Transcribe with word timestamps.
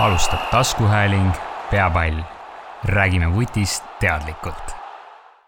alustab 0.00 0.50
taskuhääling 0.50 1.32
Peapall. 1.70 2.18
räägime 2.84 3.34
vutist 3.34 3.84
teadlikult. 4.00 4.74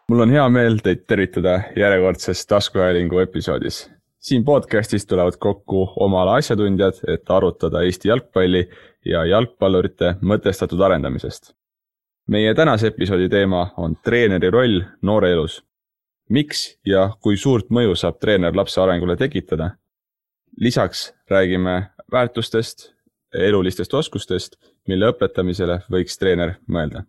mul 0.09 0.21
on 0.21 0.31
hea 0.31 0.49
meel 0.49 0.79
teid 0.83 1.03
tervitada 1.07 1.61
järjekordses 1.77 2.47
taskuhäälingu 2.47 3.19
episoodis. 3.19 3.91
siin 4.19 4.45
podcastis 4.45 5.07
tulevad 5.07 5.33
kokku 5.39 5.93
oma 5.97 6.23
ala 6.23 6.35
asjatundjad, 6.35 6.95
et 7.09 7.31
arutada 7.31 7.83
Eesti 7.83 8.09
jalgpalli 8.09 8.71
ja 9.05 9.25
jalgpallurite 9.25 10.15
mõtestatud 10.23 10.85
arendamisest. 10.85 11.55
meie 12.27 12.55
tänase 12.55 12.87
episoodi 12.87 13.29
teema 13.29 13.71
on 13.77 13.97
treeneri 13.97 14.51
roll 14.51 14.81
noore 15.03 15.33
elus. 15.33 15.65
miks 16.29 16.79
ja 16.87 17.11
kui 17.21 17.37
suurt 17.37 17.71
mõju 17.71 17.95
saab 17.95 18.19
treener 18.19 18.57
lapse 18.57 18.81
arengule 18.81 19.17
tekitada? 19.17 19.71
lisaks 20.57 21.15
räägime 21.31 21.91
väärtustest, 22.13 22.96
elulistest 23.37 23.95
oskustest, 23.95 24.57
mille 24.89 25.11
õpetamisele 25.13 25.81
võiks 25.93 26.19
treener 26.19 26.57
mõelda. 26.69 27.05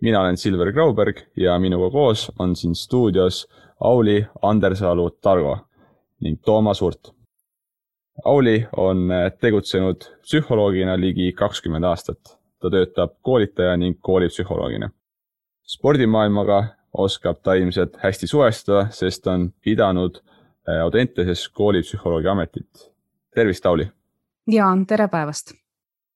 mina 0.00 0.20
olen 0.20 0.36
Silver 0.36 0.72
Grauberg 0.72 1.20
ja 1.36 1.58
minuga 1.58 1.90
koos 1.90 2.30
on 2.38 2.56
siin 2.56 2.74
stuudios 2.74 3.46
Auli 3.80 4.26
Andersalu 4.42 5.10
Targo 5.10 5.58
ning 6.20 6.40
Toomas 6.44 6.80
Hurt. 6.80 7.12
Auli 8.24 8.66
on 8.76 9.08
tegutsenud 9.40 10.04
psühholoogina 10.22 11.00
ligi 11.00 11.32
kakskümmend 11.32 11.84
aastat. 11.84 12.38
ta 12.60 12.70
töötab 12.70 13.10
koolitaja 13.22 13.76
ning 13.76 13.98
koolipsühholoogina. 14.00 14.90
spordimaailmaga 15.62 16.64
oskab 16.92 17.42
ta 17.42 17.54
ilmselt 17.54 17.96
hästi 17.96 18.26
suhestuda, 18.26 18.86
sest 18.90 19.26
on 19.26 19.52
pidanud 19.60 20.22
Audenteses 20.82 21.48
koolipsühholoogi 21.48 22.28
ametit. 22.28 22.92
tervist, 23.34 23.66
Auli! 23.66 23.97
Ja 24.48 24.66
tere 24.86 25.08
päevast. 25.08 25.52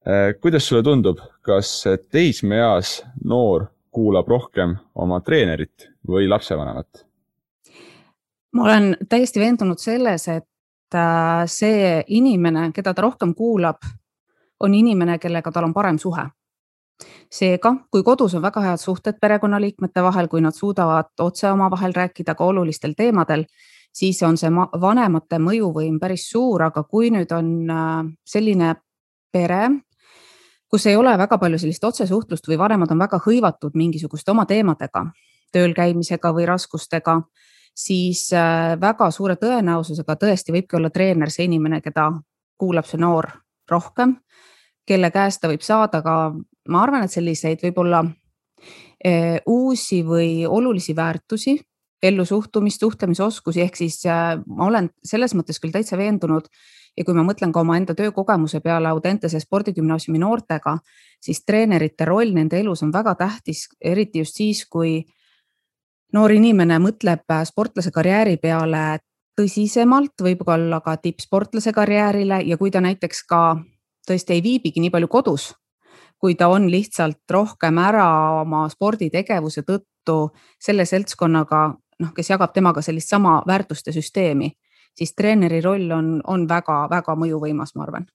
Äh, 0.09 0.41
kuidas 0.41 0.69
sulle 0.69 0.83
tundub, 0.83 1.19
kas 1.43 1.85
teismeeas 2.11 3.03
noor 3.25 3.67
kuulab 3.91 4.29
rohkem 4.29 4.77
oma 4.95 5.21
treenerit 5.21 5.91
või 6.09 6.29
lapsevanemat? 6.29 7.07
ma 8.53 8.65
olen 8.65 8.97
täiesti 9.09 9.41
veendunud 9.41 9.81
selles, 9.81 10.29
et 10.29 10.95
äh, 10.95 11.45
see 11.47 12.03
inimene, 12.09 12.71
keda 12.75 12.95
ta 12.95 13.03
rohkem 13.03 13.35
kuulab, 13.35 13.81
on 14.61 14.75
inimene, 14.75 15.19
kellega 15.19 15.53
tal 15.53 15.65
on 15.65 15.75
parem 15.75 15.99
suhe. 15.99 16.27
seega, 17.33 17.73
kui 17.91 18.03
kodus 18.03 18.35
on 18.35 18.43
väga 18.43 18.61
head 18.61 18.79
suhted 18.79 19.17
perekonnaliikmete 19.21 20.03
vahel, 20.03 20.29
kui 20.29 20.41
nad 20.41 20.55
suudavad 20.55 21.09
otse 21.21 21.51
omavahel 21.51 21.93
rääkida 21.97 22.35
ka 22.35 22.45
olulistel 22.45 22.93
teemadel, 22.97 23.45
siis 23.93 24.23
on 24.23 24.39
see 24.41 24.51
vanemate 24.81 25.39
mõjuvõim 25.43 25.99
päris 26.01 26.29
suur, 26.33 26.65
aga 26.69 26.85
kui 26.89 27.11
nüüd 27.13 27.33
on 27.37 27.53
äh, 27.71 28.05
selline 28.25 28.75
pere, 29.33 29.63
kus 30.69 30.87
ei 30.89 30.97
ole 30.97 31.13
väga 31.21 31.39
palju 31.39 31.61
sellist 31.61 31.85
otsesuhtlust 31.85 32.49
või 32.49 32.59
vanemad 32.61 32.93
on 32.93 33.03
väga 33.05 33.21
hõivatud 33.27 33.77
mingisuguste 33.77 34.33
oma 34.33 34.47
teemadega, 34.49 35.05
tööl 35.53 35.75
käimisega 35.77 36.33
või 36.33 36.47
raskustega, 36.49 37.19
siis 37.77 38.31
äh, 38.33 38.75
väga 38.81 39.11
suure 39.13 39.37
tõenäosusega 39.41 40.17
tõesti 40.17 40.57
võibki 40.57 40.81
olla 40.81 40.91
treener 40.91 41.31
see 41.31 41.49
inimene, 41.49 41.83
keda 41.85 42.09
kuulab 42.59 42.89
see 42.89 43.01
noor 43.01 43.29
rohkem, 43.71 44.17
kelle 44.89 45.11
käest 45.13 45.43
ta 45.43 45.51
võib 45.53 45.63
saada 45.65 46.03
ka, 46.03 46.17
ma 46.69 46.83
arvan, 46.83 47.05
et 47.05 47.13
selliseid 47.13 47.61
võib-olla 47.65 48.03
äh, 48.07 49.39
uusi 49.47 50.01
või 50.07 50.47
olulisi 50.49 50.97
väärtusi 50.97 51.59
ellusuhtumist, 52.03 52.81
suhtlemisoskusi, 52.81 53.63
ehk 53.63 53.77
siis 53.79 54.01
äh, 54.07 54.37
ma 54.47 54.67
olen 54.67 54.91
selles 55.05 55.37
mõttes 55.39 55.61
küll 55.63 55.75
täitsa 55.75 55.99
veendunud 56.01 56.49
ja 56.97 57.05
kui 57.05 57.15
ma 57.17 57.25
mõtlen 57.27 57.53
ka 57.53 57.63
omaenda 57.63 57.95
töökogemuse 57.97 58.61
peale 58.61 58.91
Audentese 58.91 59.41
spordigümnaasiumi 59.41 60.21
noortega, 60.21 60.77
siis 61.23 61.45
treenerite 61.47 62.05
roll 62.09 62.35
nende 62.35 62.61
elus 62.61 62.83
on 62.83 62.93
väga 62.93 63.15
tähtis, 63.21 63.69
eriti 63.81 64.25
just 64.25 64.41
siis, 64.41 64.67
kui 64.67 65.01
noor 66.13 66.35
inimene 66.35 66.79
mõtleb 66.83 67.25
äh, 67.31 67.45
sportlase 67.49 67.95
karjääri 67.95 68.37
peale 68.43 69.01
tõsisemalt, 69.39 70.15
võib-olla 70.23 70.83
ka 70.85 70.97
tippsportlase 71.01 71.73
karjäärile 71.73 72.43
ja 72.45 72.59
kui 72.61 72.71
ta 72.71 72.83
näiteks 72.85 73.25
ka 73.29 73.43
tõesti 74.09 74.37
ei 74.37 74.43
viibigi 74.45 74.83
nii 74.83 74.93
palju 74.93 75.09
kodus, 75.09 75.53
kui 76.21 76.35
ta 76.39 76.51
on 76.53 76.69
lihtsalt 76.71 77.23
rohkem 77.31 77.79
ära 77.81 78.07
oma 78.43 78.67
sporditegevuse 78.71 79.65
tõttu 79.67 80.19
selle 80.61 80.85
seltskonnaga, 80.87 81.73
noh, 82.01 82.13
kes 82.17 82.31
jagab 82.31 82.53
temaga 82.55 82.83
sellist 82.83 83.09
sama 83.09 83.43
väärtuste 83.47 83.93
süsteemi, 83.93 84.53
siis 84.97 85.15
treeneri 85.15 85.61
roll 85.61 85.91
on, 85.91 86.21
on 86.25 86.49
väga-väga 86.49 87.17
mõjuvõimas, 87.17 87.75
ma 87.77 87.89
arvan 87.89 88.07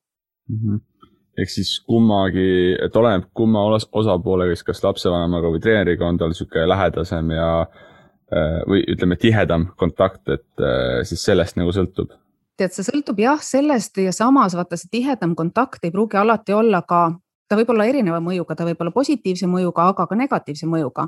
mm. 0.49 0.61
-hmm 0.61 0.85
ehk 1.37 1.51
siis 1.53 1.75
kummagi, 1.85 2.75
et 2.81 2.95
oleneb 2.97 3.27
kumma 3.37 3.61
osapoolega, 3.91 4.55
siis 4.55 4.65
kas 4.65 4.83
lapsevanemaga 4.83 5.51
või 5.53 5.61
treeneriga 5.61 6.07
on 6.07 6.17
tal 6.17 6.33
niisugune 6.33 6.65
lähedasem 6.69 7.29
ja 7.35 7.49
äh, 7.61 8.63
või 8.69 8.81
ütleme, 8.89 9.19
tihedam 9.21 9.67
kontakt, 9.77 10.23
et 10.33 10.63
äh, 10.63 11.03
siis 11.05 11.21
sellest 11.23 11.59
nagu 11.59 11.73
sõltub? 11.75 12.15
tead, 12.57 12.73
see 12.73 12.87
sõltub 12.87 13.19
jah 13.21 13.41
sellest 13.43 13.99
ja 14.01 14.11
samas 14.15 14.55
vaata 14.57 14.79
see 14.79 14.89
tihedam 14.97 15.35
kontakt 15.37 15.83
ei 15.85 15.93
pruugi 15.93 16.17
alati 16.17 16.55
olla 16.57 16.81
ka, 16.81 17.11
ta 17.45 17.57
võib 17.59 17.69
olla 17.73 17.85
erineva 17.85 18.17
mõjuga, 18.23 18.57
ta 18.57 18.65
võib 18.65 18.81
olla 18.81 18.93
positiivse 18.95 19.49
mõjuga, 19.51 19.91
aga 19.91 20.07
ka 20.09 20.17
negatiivse 20.17 20.69
mõjuga 20.69 21.05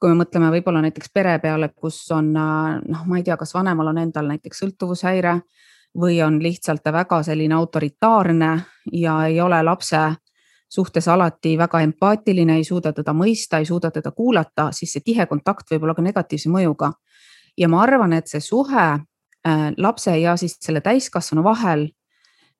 kui 0.00 0.10
me 0.10 0.22
mõtleme 0.22 0.48
võib-olla 0.54 0.80
näiteks 0.86 1.12
pere 1.12 1.38
peale, 1.42 1.68
kus 1.76 1.98
on 2.16 2.32
noh, 2.32 3.02
ma 3.06 3.18
ei 3.18 3.24
tea, 3.26 3.36
kas 3.36 3.52
vanemal 3.54 3.92
on 3.92 4.00
endal 4.00 4.30
näiteks 4.32 4.62
sõltuvushäire 4.64 5.34
või 6.00 6.20
on 6.22 6.38
lihtsalt 6.42 6.86
väga 6.92 7.22
selline 7.26 7.54
autoritaarne 7.54 8.50
ja 8.92 9.16
ei 9.26 9.40
ole 9.40 9.62
lapse 9.62 10.00
suhtes 10.70 11.08
alati 11.08 11.56
väga 11.58 11.80
empaatiline, 11.82 12.56
ei 12.56 12.64
suuda 12.64 12.92
teda 12.94 13.12
mõista, 13.16 13.58
ei 13.58 13.66
suuda 13.66 13.90
teda 13.90 14.12
kuulata, 14.14 14.70
siis 14.72 14.92
see 14.94 15.04
tihe 15.04 15.26
kontakt 15.26 15.70
võib 15.72 15.84
olla 15.84 15.96
ka 15.98 16.02
negatiivse 16.02 16.50
mõjuga. 16.50 16.92
ja 17.58 17.68
ma 17.68 17.82
arvan, 17.82 18.12
et 18.12 18.28
see 18.28 18.40
suhe 18.40 18.86
äh, 18.94 19.72
lapse 19.76 20.14
ja 20.18 20.36
siis 20.36 20.56
selle 20.60 20.80
täiskasvanu 20.80 21.42
vahel 21.44 21.88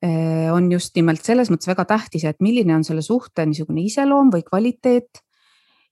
äh, 0.04 0.50
on 0.52 0.72
just 0.72 0.96
nimelt 0.96 1.24
selles 1.24 1.50
mõttes 1.50 1.70
väga 1.70 1.84
tähtis, 1.84 2.24
et 2.24 2.40
milline 2.40 2.74
on 2.74 2.84
selle 2.84 3.02
suhte 3.02 3.46
niisugune 3.46 3.86
iseloom 3.86 4.32
või 4.34 4.42
kvaliteet 4.42 5.22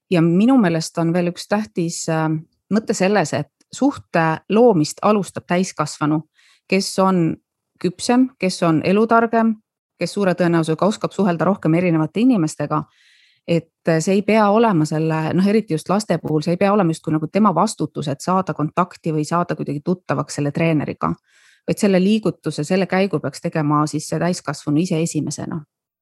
ja 0.09 0.21
minu 0.21 0.57
meelest 0.57 0.97
on 0.97 1.13
veel 1.13 1.31
üks 1.31 1.47
tähtis 1.47 2.05
äh, 2.09 2.29
mõte 2.73 2.93
selles, 2.93 3.33
et 3.33 3.51
suhte 3.73 4.25
loomist 4.49 5.01
alustab 5.01 5.45
täiskasvanu, 5.47 6.23
kes 6.69 6.89
on 6.99 7.35
küpsem, 7.81 8.29
kes 8.39 8.63
on 8.63 8.81
elutargem, 8.85 9.55
kes 9.99 10.13
suure 10.15 10.33
tõenäosusega 10.37 10.87
oskab 10.87 11.13
suhelda 11.15 11.47
rohkem 11.47 11.73
erinevate 11.79 12.23
inimestega. 12.23 12.83
et 13.49 13.89
see 13.99 14.13
ei 14.13 14.21
pea 14.21 14.43
olema 14.53 14.85
selle, 14.85 15.31
noh, 15.33 15.45
eriti 15.47 15.73
just 15.73 15.87
laste 15.89 16.19
puhul, 16.21 16.43
see 16.45 16.53
ei 16.53 16.59
pea 16.61 16.69
olema 16.73 16.93
justkui 16.93 17.15
nagu 17.15 17.27
tema 17.33 17.49
vastutus, 17.55 18.07
et 18.07 18.21
saada 18.21 18.53
kontakti 18.53 19.09
või 19.09 19.23
saada 19.25 19.55
kuidagi 19.57 19.81
tuttavaks 19.85 20.35
selle 20.37 20.51
treeneriga. 20.51 21.13
vaid 21.67 21.77
selle 21.77 21.99
liigutuse, 21.99 22.63
selle 22.63 22.85
käigu 22.85 23.19
peaks 23.19 23.41
tegema 23.41 23.87
siis 23.87 24.07
see 24.09 24.19
täiskasvanu 24.19 24.79
ise 24.79 25.01
esimesena 25.01 25.55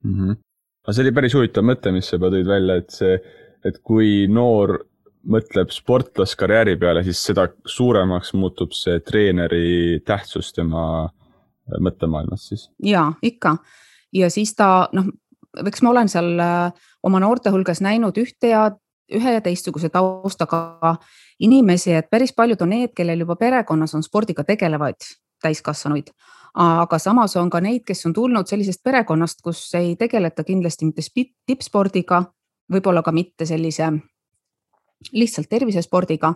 mm. 0.03 0.13
-hmm. 0.13 0.35
aga 0.83 0.93
see 0.93 1.03
oli 1.03 1.11
päris 1.11 1.33
huvitav 1.33 1.63
mõte, 1.63 1.91
mis 1.91 2.09
sa 2.09 2.15
juba 2.15 2.29
tõid 2.29 2.47
välja, 2.47 2.75
et 2.75 2.89
see 2.89 3.17
et 3.65 3.79
kui 3.83 4.27
noor 4.27 4.77
mõtleb 5.27 5.71
sportlaskarjääri 5.73 6.77
peale, 6.79 7.03
siis 7.03 7.19
seda 7.29 7.47
suuremaks 7.65 8.33
muutub 8.33 8.71
see 8.75 8.99
treeneri 9.03 9.99
tähtsus 10.05 10.53
tema 10.55 11.09
mõttemaailmas 11.83 12.47
siis. 12.47 12.69
ja 12.83 13.11
ikka 13.21 13.57
ja 14.15 14.29
siis 14.31 14.53
ta 14.55 14.87
noh, 14.95 15.09
eks 15.65 15.83
ma 15.83 15.91
olen 15.91 16.09
seal 16.09 16.37
äh, 16.39 16.71
oma 17.03 17.19
noorte 17.19 17.51
hulgas 17.51 17.81
näinud 17.83 18.17
ühte 18.21 18.53
ja 18.53 18.69
ühe 19.13 19.33
ja 19.37 19.41
teistsuguse 19.41 19.89
taustaga 19.89 20.95
inimesi, 21.39 21.93
et 21.95 22.09
päris 22.11 22.33
paljud 22.35 22.61
on 22.65 22.73
need, 22.75 22.91
kellel 22.95 23.23
juba 23.23 23.37
perekonnas 23.39 23.95
on 23.95 24.03
spordiga 24.03 24.43
tegelevaid 24.43 25.07
täiskasvanuid. 25.43 26.11
aga 26.57 26.97
samas 26.99 27.35
on 27.37 27.49
ka 27.49 27.59
neid, 27.61 27.83
kes 27.85 28.05
on 28.05 28.13
tulnud 28.13 28.47
sellisest 28.47 28.81
perekonnast, 28.83 29.41
kus 29.43 29.59
ei 29.77 29.95
tegeleta 29.95 30.43
kindlasti 30.43 30.85
mitte 30.85 31.01
tippspordiga 31.45 32.23
võib-olla 32.71 33.03
ka 33.03 33.11
mitte 33.11 33.45
sellise 33.45 33.91
lihtsalt 35.13 35.49
tervisespordiga. 35.49 36.33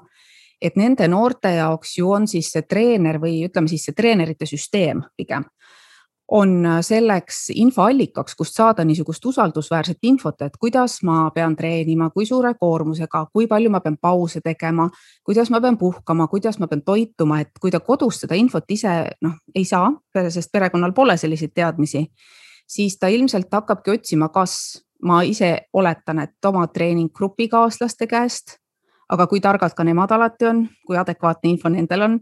et 0.61 0.75
nende 0.77 1.07
noorte 1.07 1.49
jaoks 1.49 1.97
ju 1.97 2.11
on 2.11 2.27
siis 2.27 2.51
see 2.51 2.61
treener 2.61 3.17
või 3.17 3.39
ütleme 3.47 3.67
siis 3.67 3.85
see 3.85 3.93
treenerite 3.97 4.45
süsteem 4.45 5.01
pigem 5.17 5.45
on 6.31 6.63
selleks 6.81 7.49
infoallikaks, 7.59 8.35
kust 8.39 8.55
saada 8.55 8.85
niisugust 8.87 9.25
usaldusväärset 9.25 10.07
infot, 10.07 10.41
et 10.41 10.55
kuidas 10.59 11.01
ma 11.03 11.25
pean 11.35 11.55
treenima, 11.59 12.09
kui 12.09 12.25
suure 12.25 12.53
koormusega, 12.59 13.25
kui 13.33 13.49
palju 13.51 13.71
ma 13.73 13.81
pean 13.83 13.97
pause 14.01 14.39
tegema, 14.43 14.87
kuidas 15.27 15.51
ma 15.51 15.59
pean 15.61 15.77
puhkama, 15.77 16.29
kuidas 16.31 16.59
ma 16.59 16.69
pean 16.71 16.85
toituma, 16.87 17.41
et 17.43 17.51
kui 17.59 17.71
ta 17.71 17.81
kodus 17.83 18.21
seda 18.23 18.39
infot 18.39 18.71
ise 18.71 18.93
noh, 19.21 19.35
ei 19.55 19.67
saa, 19.67 19.91
sest 20.29 20.53
perekonnal 20.55 20.95
pole 20.95 21.17
selliseid 21.19 21.51
teadmisi, 21.55 22.05
siis 22.67 22.95
ta 22.99 23.11
ilmselt 23.11 23.51
hakkabki 23.51 23.97
otsima, 23.97 24.31
kas 24.31 24.55
ma 25.03 25.21
ise 25.23 25.67
oletan, 25.73 26.19
et 26.19 26.45
oma 26.45 26.67
treeninggrupikaaslaste 26.67 28.07
käest, 28.07 28.57
aga 29.09 29.27
kui 29.27 29.41
targad 29.41 29.73
ka 29.75 29.83
nemad 29.83 30.11
alati 30.11 30.45
on, 30.45 30.63
kui 30.87 30.97
adekvaatne 30.97 31.49
info 31.49 31.69
nendel 31.69 32.07
on, 32.07 32.19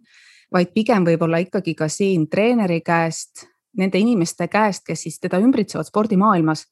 vaid 0.53 0.73
pigem 0.73 1.05
võib-olla 1.05 1.41
ikkagi 1.43 1.75
ka 1.77 1.87
siin 1.87 2.27
treeneri 2.29 2.81
käest, 2.81 3.45
nende 3.77 3.99
inimeste 4.01 4.47
käest, 4.47 4.85
kes 4.87 5.05
siis 5.05 5.19
teda 5.19 5.37
ümbritsevad 5.37 5.87
spordimaailmas. 5.87 6.65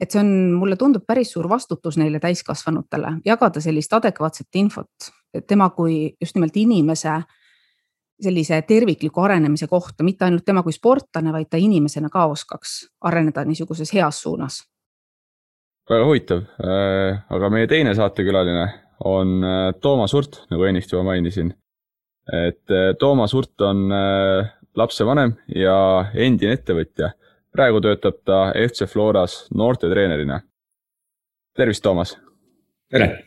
et 0.00 0.10
see 0.10 0.20
on, 0.20 0.52
mulle 0.56 0.76
tundub 0.80 1.02
päris 1.06 1.32
suur 1.32 1.48
vastutus 1.48 1.98
neile 2.00 2.20
täiskasvanutele 2.20 3.18
jagada 3.24 3.60
sellist 3.60 3.92
adekvaatset 3.92 4.56
infot 4.56 5.10
tema 5.46 5.70
kui 5.70 6.16
just 6.20 6.34
nimelt 6.34 6.56
inimese 6.56 7.20
sellise 8.20 8.62
tervikliku 8.62 9.20
arenemise 9.20 9.66
kohta, 9.66 10.04
mitte 10.04 10.24
ainult 10.24 10.44
tema 10.44 10.62
kui 10.62 10.72
sportlane, 10.72 11.32
vaid 11.32 11.48
ta 11.50 11.56
inimesena 11.56 12.10
ka 12.12 12.26
oskaks 12.28 12.90
areneda 13.00 13.44
niisuguses 13.48 13.92
heas 13.96 14.22
suunas. 14.22 14.60
Väga 15.90 16.06
huvitav, 16.06 16.44
äh, 16.62 17.18
aga 17.34 17.50
meie 17.50 17.68
teine 17.70 17.94
saatekülaline 17.98 18.66
on 19.10 19.40
äh, 19.42 19.72
Toomas 19.82 20.14
Urt, 20.14 20.44
nagu 20.52 20.66
ennist 20.68 20.92
juba 20.92 21.04
mainisin. 21.08 21.54
et 22.30 22.70
äh, 22.70 22.92
Toomas 22.98 23.34
Urt 23.34 23.60
on 23.60 23.88
lapsevanem 24.76 25.34
ja 25.54 26.10
endine 26.14 26.54
ettevõtja. 26.54 27.10
praegu 27.52 27.80
töötab 27.80 28.20
ta 28.24 28.52
FC 28.54 28.86
Floras 28.86 29.48
noortetreenerina. 29.54 30.40
tervist, 31.56 31.82
Toomas. 31.82 32.18
tere. 32.90 33.24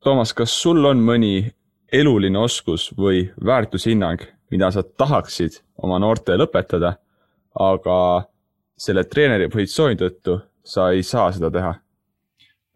Toomas, 0.00 0.32
kas 0.32 0.52
sul 0.62 0.84
on 0.84 1.00
mõni 1.00 1.50
eluline 1.92 2.38
oskus 2.38 2.90
või 2.96 3.30
väärtushinnang, 3.44 4.20
mida 4.50 4.70
sa 4.70 4.82
tahaksid 4.82 5.60
oma 5.82 5.98
noortele 5.98 6.44
õpetada, 6.44 6.96
aga 7.54 8.26
selle 8.76 9.06
treeneri 9.08 9.48
positsiooni 9.52 9.98
tõttu 10.00 10.38
sa 10.66 10.90
ei 10.92 11.02
saa 11.06 11.30
seda 11.34 11.50
teha? 11.52 11.72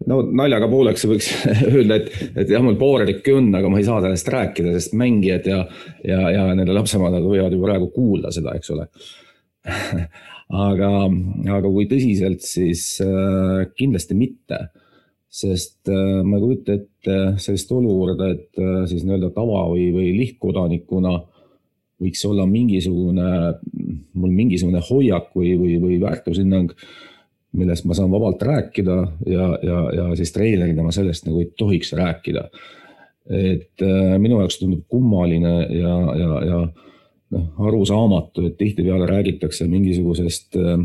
no 0.09 0.21
naljaga 0.25 0.69
pooleks 0.71 1.05
võiks 1.09 1.31
öelda, 1.75 2.01
et, 2.01 2.11
et 2.41 2.53
jah, 2.55 2.63
mul 2.65 2.79
poolelikki 2.81 3.35
on, 3.37 3.51
aga 3.57 3.69
ma 3.73 3.81
ei 3.81 3.89
saa 3.89 4.01
sellest 4.05 4.31
rääkida, 4.33 4.75
sest 4.79 4.97
mängijad 4.97 5.49
ja, 5.51 5.63
ja, 6.07 6.21
ja 6.33 6.47
nende 6.55 6.77
lapsevanemad 6.77 7.27
võivad 7.29 7.57
ju 7.57 7.63
praegu 7.65 7.91
kuulda 7.95 8.33
seda, 8.35 8.57
eks 8.57 8.73
ole 8.73 8.89
aga, 10.71 10.91
aga 11.59 11.65
kui 11.67 11.89
tõsiselt, 11.91 12.45
siis 12.47 12.95
äh, 13.05 13.67
kindlasti 13.77 14.17
mitte 14.17 14.65
sest 15.31 15.89
äh, 15.89 16.23
ma 16.27 16.39
ei 16.39 16.43
kujuta 16.43 16.75
ette 16.75 17.19
sellist 17.39 17.71
olukorda, 17.73 18.33
et 18.35 18.59
äh, 18.59 18.81
siis 18.91 19.05
nii-öelda 19.07 19.31
tava 19.37 19.63
või, 19.71 19.91
või 19.95 20.11
lihtkodanikuna 20.19 21.15
võiks 22.01 22.25
olla 22.27 22.47
mingisugune, 22.49 23.29
mul 24.15 24.35
mingisugune 24.35 24.83
hoiak 24.91 25.31
või, 25.37 25.55
või, 25.59 25.79
või 25.83 26.01
väärtushinnang, 26.03 26.75
millest 27.59 27.87
ma 27.89 27.97
saan 27.99 28.13
vabalt 28.13 28.43
rääkida 28.47 28.99
ja, 29.27 29.47
ja, 29.67 29.81
ja 29.97 30.05
siis 30.19 30.33
treenerina 30.33 30.85
ma 30.87 30.93
sellest 30.95 31.27
nagu 31.27 31.43
ei 31.43 31.51
tohiks 31.59 31.93
rääkida. 31.99 32.49
et 33.31 33.83
äh, 33.83 34.19
minu 34.19 34.41
jaoks 34.41 34.59
tundub 34.59 34.87
kummaline 34.89 35.67
ja, 35.71 35.97
ja, 36.19 36.31
ja 36.47 36.61
noh, 37.31 37.45
arusaamatu, 37.59 38.47
et 38.47 38.57
tihtipeale 38.59 39.07
räägitakse 39.07 39.67
mingisugusest 39.71 40.57
äh, 40.57 40.79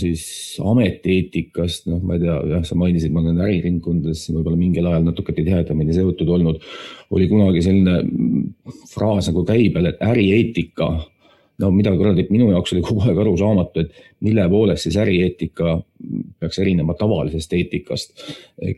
siis 0.00 0.22
ametieetikast, 0.66 1.86
noh, 1.90 2.00
ma 2.02 2.16
ei 2.16 2.24
tea, 2.24 2.34
jah, 2.56 2.64
sa 2.66 2.78
mainisid, 2.78 3.12
ma 3.14 3.22
olen 3.22 3.38
äriringkondades 3.44 4.24
võib-olla 4.32 4.58
mingil 4.58 4.88
ajal 4.90 5.06
natuke 5.06 5.34
tihedamini 5.36 5.94
seotud 5.94 6.32
olnud. 6.36 6.58
oli 7.12 7.28
kunagi 7.28 7.62
selline 7.62 8.00
fraas 8.90 9.28
nagu 9.30 9.44
käibel, 9.46 9.90
et 9.90 10.02
ärieetika. 10.02 10.88
No 11.60 11.70
mida 11.74 11.92
kuradi, 11.96 12.24
minu 12.32 12.48
jaoks 12.52 12.72
oli 12.74 12.82
kogu 12.84 13.04
aeg 13.06 13.18
arusaamatu, 13.24 13.84
et 13.84 14.24
mille 14.24 14.44
poolest 14.50 14.86
siis 14.86 14.96
ärieetika 15.02 15.76
peaks 16.40 16.58
erinema 16.62 16.94
tavalisest 16.98 17.52
eetikast. 17.58 18.24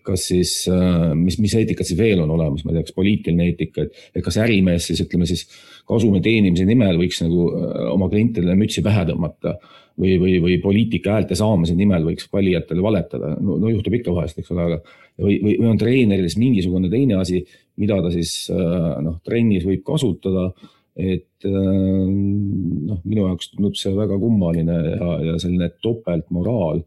kas 0.03 0.27
siis, 0.33 0.57
äh, 0.69 1.13
mis, 1.19 1.39
mis 1.41 1.55
eetikat 1.61 1.87
siis 1.87 1.99
veel 1.99 2.25
on 2.25 2.35
olemas, 2.35 2.65
ma 2.65 2.73
ei 2.73 2.81
tea, 2.81 2.89
kas 2.89 2.99
poliitiline 2.99 3.49
eetika, 3.51 3.87
et, 3.87 4.21
kas 4.25 4.41
ärimees 4.43 4.91
siis 4.91 5.05
ütleme 5.05 5.29
siis 5.31 5.47
kasumi 5.89 6.21
teenimise 6.25 6.67
nimel 6.69 6.99
võiks 7.01 7.23
nagu 7.25 7.49
äh, 7.53 7.81
oma 7.95 8.11
klientidele 8.13 8.59
mütsi 8.59 8.85
pähe 8.85 9.07
tõmmata 9.11 9.57
või, 10.01 10.17
või, 10.21 10.37
või 10.43 10.59
poliitika 10.63 11.15
häälte 11.15 11.39
saamise 11.39 11.77
nimel 11.79 12.05
võiks 12.09 12.29
valijatele 12.33 12.83
valetada. 12.83 13.35
no, 13.41 13.59
no 13.61 13.73
juhtub 13.73 13.95
ikka 14.01 14.15
vahest, 14.15 14.39
eks 14.41 14.53
ole, 14.55 14.69
aga 14.69 14.81
või, 15.21 15.39
või, 15.43 15.57
või 15.61 15.71
on 15.71 15.81
treeneril 15.81 16.29
siis 16.29 16.41
mingisugune 16.43 16.91
teine 16.93 17.19
asi, 17.21 17.45
mida 17.81 18.01
ta 18.03 18.13
siis 18.15 18.37
äh, 18.53 18.89
noh, 19.05 19.21
trennis 19.27 19.67
võib 19.67 19.85
kasutada. 19.87 20.51
Et 20.97 21.47
äh, 21.49 22.09
noh, 22.09 23.01
minu 23.05 23.27
jaoks 23.27 23.51
tundub 23.53 23.79
see 23.79 23.95
väga 23.97 24.19
kummaline 24.23 24.77
ja, 24.95 25.15
ja 25.31 25.39
selline 25.43 25.73
topeltmoraal. 25.83 26.85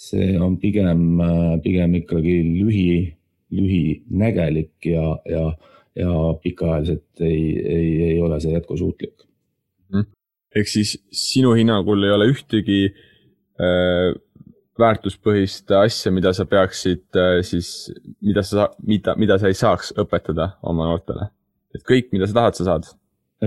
see 0.00 0.38
on 0.40 0.56
pigem, 0.56 1.20
äh, 1.20 1.56
pigem 1.62 1.94
ikkagi 1.98 2.38
lühi, 2.46 2.92
lühinägelik 3.52 4.86
ja, 4.88 5.18
ja, 5.28 5.50
ja 5.98 6.14
pikaajaliselt 6.42 7.20
ei, 7.20 7.42
ei, 7.58 7.90
ei 8.12 8.20
ole 8.22 8.40
see 8.40 8.54
jätkusuutlik 8.54 9.26
ehk 10.56 10.70
siis 10.70 10.96
sinu 11.14 11.52
hinnangul 11.58 12.02
ei 12.06 12.14
ole 12.14 12.28
ühtegi 12.32 12.82
äh, 12.90 14.10
väärtuspõhist 14.80 15.70
asja, 15.76 16.12
mida 16.14 16.32
sa 16.36 16.46
peaksid 16.48 17.18
äh, 17.18 17.40
siis, 17.46 17.90
mida 18.24 18.42
sa, 18.46 18.70
mida, 18.86 19.14
mida 19.20 19.38
sa 19.40 19.50
ei 19.50 19.58
saaks 19.58 19.92
õpetada 20.00 20.54
oma 20.66 20.88
noortele. 20.88 21.30
et 21.74 21.84
kõik, 21.86 22.08
mida 22.14 22.26
sa 22.26 22.40
tahad, 22.40 22.58
sa 22.58 22.66
saad. 22.66 22.88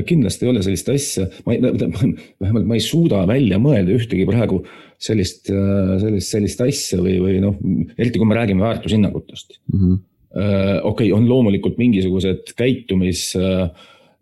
Kindlasti 0.01 0.47
ei 0.47 0.49
ole 0.49 0.63
sellist 0.65 0.89
asja, 0.89 1.27
ma 1.45 1.53
ei, 1.53 1.61
vähemalt 1.61 2.65
ma 2.69 2.77
ei 2.77 2.83
suuda 2.83 3.23
välja 3.29 3.59
mõelda 3.61 3.93
ühtegi 3.93 4.25
praegu 4.25 4.63
sellist, 4.97 5.51
äh, 5.53 5.95
sellist, 6.01 6.33
sellist 6.33 6.63
asja 6.65 7.01
või, 7.03 7.19
või 7.21 7.39
noh, 7.43 7.59
eriti 7.97 8.21
kui 8.21 8.29
me 8.29 8.37
räägime 8.39 8.65
väärtushinnangutest 8.65 9.59
mm. 9.59 9.79
-hmm. 9.79 9.99
okei 10.81 11.11
okay,, 11.11 11.11
on 11.13 11.27
loomulikult 11.29 11.77
mingisugused 11.77 12.55
käitumis 12.57 13.31
äh, 13.37 13.67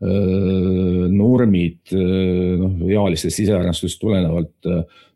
normid 0.01 1.91
noh, 1.93 2.79
ealistest 2.89 3.43
iseärastust 3.43 3.99
tulenevalt, 4.01 4.65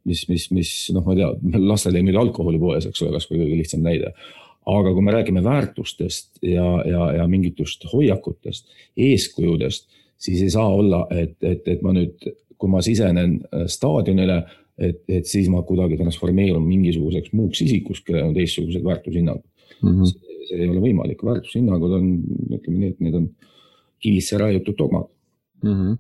mis, 0.06 0.28
mis, 0.30 0.50
mis 0.54 0.74
noh, 0.94 1.06
ma 1.06 1.16
ei 1.16 1.24
tea, 1.24 1.60
lastele 1.66 2.00
ei 2.00 2.06
müüda 2.06 2.22
alkoholi 2.22 2.62
poes, 2.62 2.86
eks 2.86 3.02
ole, 3.02 3.16
kasvõi 3.16 3.42
kõige 3.42 3.58
lihtsam 3.64 3.82
näide. 3.86 4.14
aga 4.66 4.94
kui 4.94 5.04
me 5.06 5.12
räägime 5.14 5.44
väärtustest 5.46 6.40
ja, 6.42 6.66
ja, 6.90 7.12
ja 7.20 7.28
mingitest 7.30 7.86
hoiakutest, 7.92 8.70
eeskujudest, 8.98 9.90
siis 10.18 10.42
ei 10.42 10.52
saa 10.54 10.68
olla, 10.68 11.06
et, 11.12 11.36
et, 11.44 11.68
et 11.68 11.82
ma 11.86 11.94
nüüd, 11.96 12.28
kui 12.58 12.72
ma 12.72 12.82
sisenen 12.86 13.40
staadionile, 13.72 14.40
et, 14.78 15.02
et 15.12 15.28
siis 15.28 15.50
ma 15.52 15.62
kuidagi 15.68 15.98
transformeerun 16.00 16.64
mingisuguseks 16.66 17.34
muuks 17.36 17.62
isikuks, 17.66 18.02
kellel 18.06 18.30
on 18.30 18.34
teistsugused 18.36 18.84
väärtushinnangud 18.84 19.46
mm. 19.82 19.92
-hmm. 19.92 20.06
See, 20.12 20.48
see 20.50 20.64
ei 20.64 20.70
ole 20.70 20.82
võimalik, 20.84 21.24
väärtushinnangud 21.24 21.96
on, 22.00 22.10
ütleme 22.58 22.80
nii, 22.80 22.90
et 22.96 23.06
need 23.08 23.20
on 23.22 23.30
kivisse 24.04 24.38
raiutud 24.38 24.78
dogmad 24.78 25.08
mm. 25.64 25.72
-hmm. 25.72 25.98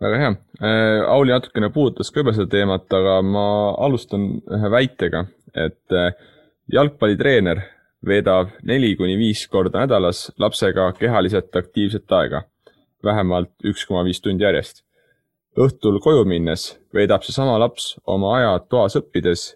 väga 0.00 0.22
hea 0.22 0.32
äh,, 0.32 1.10
Auli 1.12 1.32
natukene 1.32 1.70
puudutas 1.70 2.10
ka 2.10 2.20
juba 2.20 2.32
seda 2.32 2.46
teemat, 2.46 2.88
aga 2.92 3.20
ma 3.22 3.46
alustan 3.88 4.28
ühe 4.58 4.70
väitega, 4.70 5.26
et 5.54 5.92
äh, 5.92 6.12
jalgpallitreener 6.72 7.62
veedab 8.06 8.52
neli 8.62 8.94
kuni 8.96 9.16
viis 9.18 9.46
korda 9.48 9.84
nädalas 9.84 10.32
lapsega 10.38 10.92
kehaliselt 10.98 11.56
aktiivset 11.56 12.12
aega, 12.12 12.42
vähemalt 13.04 13.52
üks 13.64 13.86
koma 13.86 14.04
viis 14.04 14.20
tundi 14.20 14.44
järjest. 14.44 14.82
õhtul 15.56 16.00
koju 16.04 16.24
minnes 16.28 16.74
veedab 16.94 17.22
seesama 17.24 17.58
laps 17.58 17.94
oma 18.06 18.34
aja 18.36 18.58
toas 18.68 18.96
õppides 18.98 19.54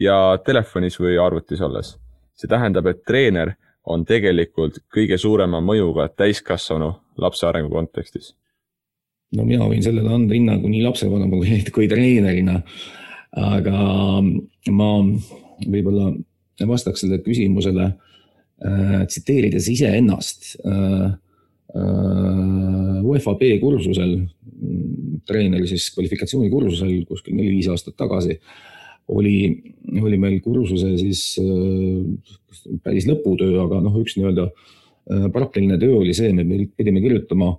ja 0.00 0.38
telefonis 0.46 0.96
või 1.00 1.18
arvutis 1.20 1.60
olles. 1.60 1.96
see 2.34 2.48
tähendab, 2.48 2.86
et 2.86 3.04
treener 3.06 3.54
on 3.86 4.04
tegelikult 4.04 4.80
kõige 4.94 5.18
suurema 5.18 5.60
mõjuga 5.60 6.08
täiskasvanu 6.08 6.94
lapse 7.16 7.46
arengu 7.46 7.70
kontekstis? 7.74 8.34
no 9.34 9.44
mina 9.44 9.66
võin 9.68 9.82
sellele 9.82 10.12
anda 10.14 10.34
hinnangu 10.34 10.70
nii 10.70 10.84
lapsevanema 10.84 11.36
kui, 11.36 11.58
kui 11.74 11.88
treenerina. 11.90 12.60
aga 13.34 13.78
ma 14.70 14.90
võib-olla 15.64 16.12
vastaks 16.68 17.02
sellele 17.02 17.22
küsimusele 17.24 17.88
äh, 17.90 19.04
tsiteerides 19.10 19.68
iseennast 19.68 20.54
äh,. 20.64 21.12
Äh, 21.74 23.00
UEFA 23.02 23.32
B 23.34 23.56
kursusel, 23.58 24.12
treeneri 25.26 25.66
siis 25.66 25.88
kvalifikatsioonikursusel 25.96 27.00
kuskil 27.08 27.34
neli-viis 27.34 27.66
aastat 27.72 27.96
tagasi 27.98 28.36
oli, 29.10 29.34
oli 29.98 30.18
meil 30.22 30.36
kursuse 30.44 30.92
siis 31.00 31.24
äh, 31.42 32.76
päris 32.84 33.08
lõputöö, 33.10 33.56
aga 33.64 33.80
noh, 33.82 33.96
üks 34.04 34.14
nii-öelda 34.14 34.44
äh, 34.46 35.24
praktiline 35.34 35.80
töö 35.82 35.96
oli 35.98 36.14
see, 36.14 36.30
me 36.36 36.46
pidime 36.78 37.02
kirjutama 37.04 37.56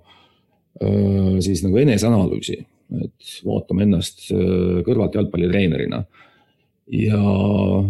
siis 1.40 1.62
nagu 1.64 1.78
eneseanalüüsi, 1.80 2.58
et 3.00 3.28
vaatame 3.48 3.86
ennast 3.86 4.26
kõrvalt 4.84 5.14
jalgpallitreenerina. 5.16 6.02
ja 6.92 7.20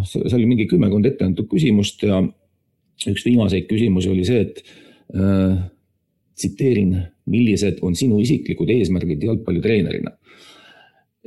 see 0.07 0.37
oli 0.37 0.45
mingi 0.47 0.69
kümmekond 0.71 1.09
ette 1.09 1.27
antud 1.27 1.49
küsimust 1.51 2.05
ja 2.07 2.21
üks 3.11 3.25
viimaseid 3.27 3.67
küsimusi 3.67 4.07
oli 4.13 4.23
see, 4.29 4.45
et 4.45 4.63
tsiteerin, 6.37 6.95
millised 7.27 7.81
on 7.85 7.95
sinu 7.97 8.21
isiklikud 8.23 8.69
eesmärgid 8.77 9.23
jalgpallitreenerina? 9.29 10.15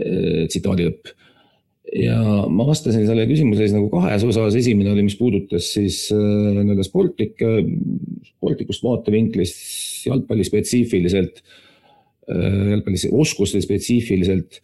tsitaadi 0.00 0.86
lõpp 0.86 1.10
ja 1.96 2.18
ma 2.48 2.66
vastasin 2.68 3.04
sellele 3.06 3.26
küsimusele 3.30 3.66
siis 3.66 3.76
nagu 3.76 3.88
kahes 3.92 4.24
osas, 4.26 4.54
esimene 4.58 4.92
oli, 4.92 5.04
mis 5.06 5.16
puudutas 5.18 5.72
siis 5.74 6.04
äh, 6.14 6.20
nii-öelda 6.60 6.86
sportlikke, 6.86 7.50
sportlikust 8.30 8.84
vaatevinklist, 8.86 9.58
jalgpalli 10.06 10.46
spetsiifiliselt. 10.46 11.42
jalgpallis 12.30 13.08
oskuste 13.10 13.58
spetsiifiliselt 13.58 14.60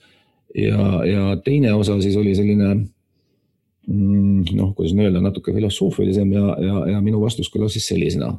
ja, 0.54 0.82
ja 1.08 1.22
teine 1.42 1.72
osa 1.74 1.96
siis 1.98 2.14
oli 2.16 2.34
selline 2.38 2.68
mm, 2.76 4.44
noh, 4.54 4.70
kuidas 4.76 4.94
nüüd 4.94 5.08
öelda, 5.08 5.22
natuke 5.24 5.54
filosoofilisem 5.56 6.30
ja, 6.36 6.52
ja, 6.62 6.84
ja 6.92 7.00
minu 7.02 7.18
vastus 7.24 7.50
kõlas 7.50 7.74
siis 7.74 7.88
sellisena. 7.90 8.36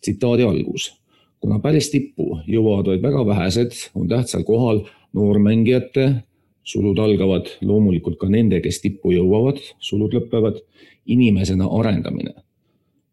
tsitaadi 0.00 0.46
algus. 0.46 0.92
Kuna 1.40 1.58
päris 1.58 1.90
tippu 1.90 2.40
jõuavad 2.48 2.92
vaid 2.92 3.02
väga 3.02 3.24
vähesed, 3.26 3.72
on 3.94 4.08
tähtsal 4.08 4.44
kohal 4.44 4.84
noormängijate, 5.16 6.22
sulud 6.64 6.98
algavad 6.98 7.48
loomulikult 7.64 8.18
ka 8.20 8.28
nende, 8.28 8.60
kes 8.60 8.80
tippu 8.84 9.14
jõuavad, 9.14 9.58
sulud 9.80 10.14
lõpevad, 10.14 10.60
inimesena 11.10 11.66
arendamine. 11.80 12.34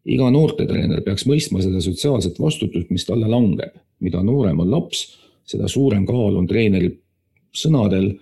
iga 0.08 0.30
noortetreener 0.32 1.02
peaks 1.04 1.26
mõistma 1.28 1.60
seda 1.60 1.80
sotsiaalset 1.84 2.38
vastutust, 2.40 2.90
mis 2.90 3.04
talle 3.04 3.28
langeb. 3.28 3.74
mida 4.00 4.22
noorem 4.22 4.60
on 4.60 4.70
laps, 4.70 5.18
seda 5.44 5.68
suurem 5.68 6.06
kaal 6.06 6.36
on 6.36 6.46
treeneri 6.46 6.92
sõnadel 7.52 8.12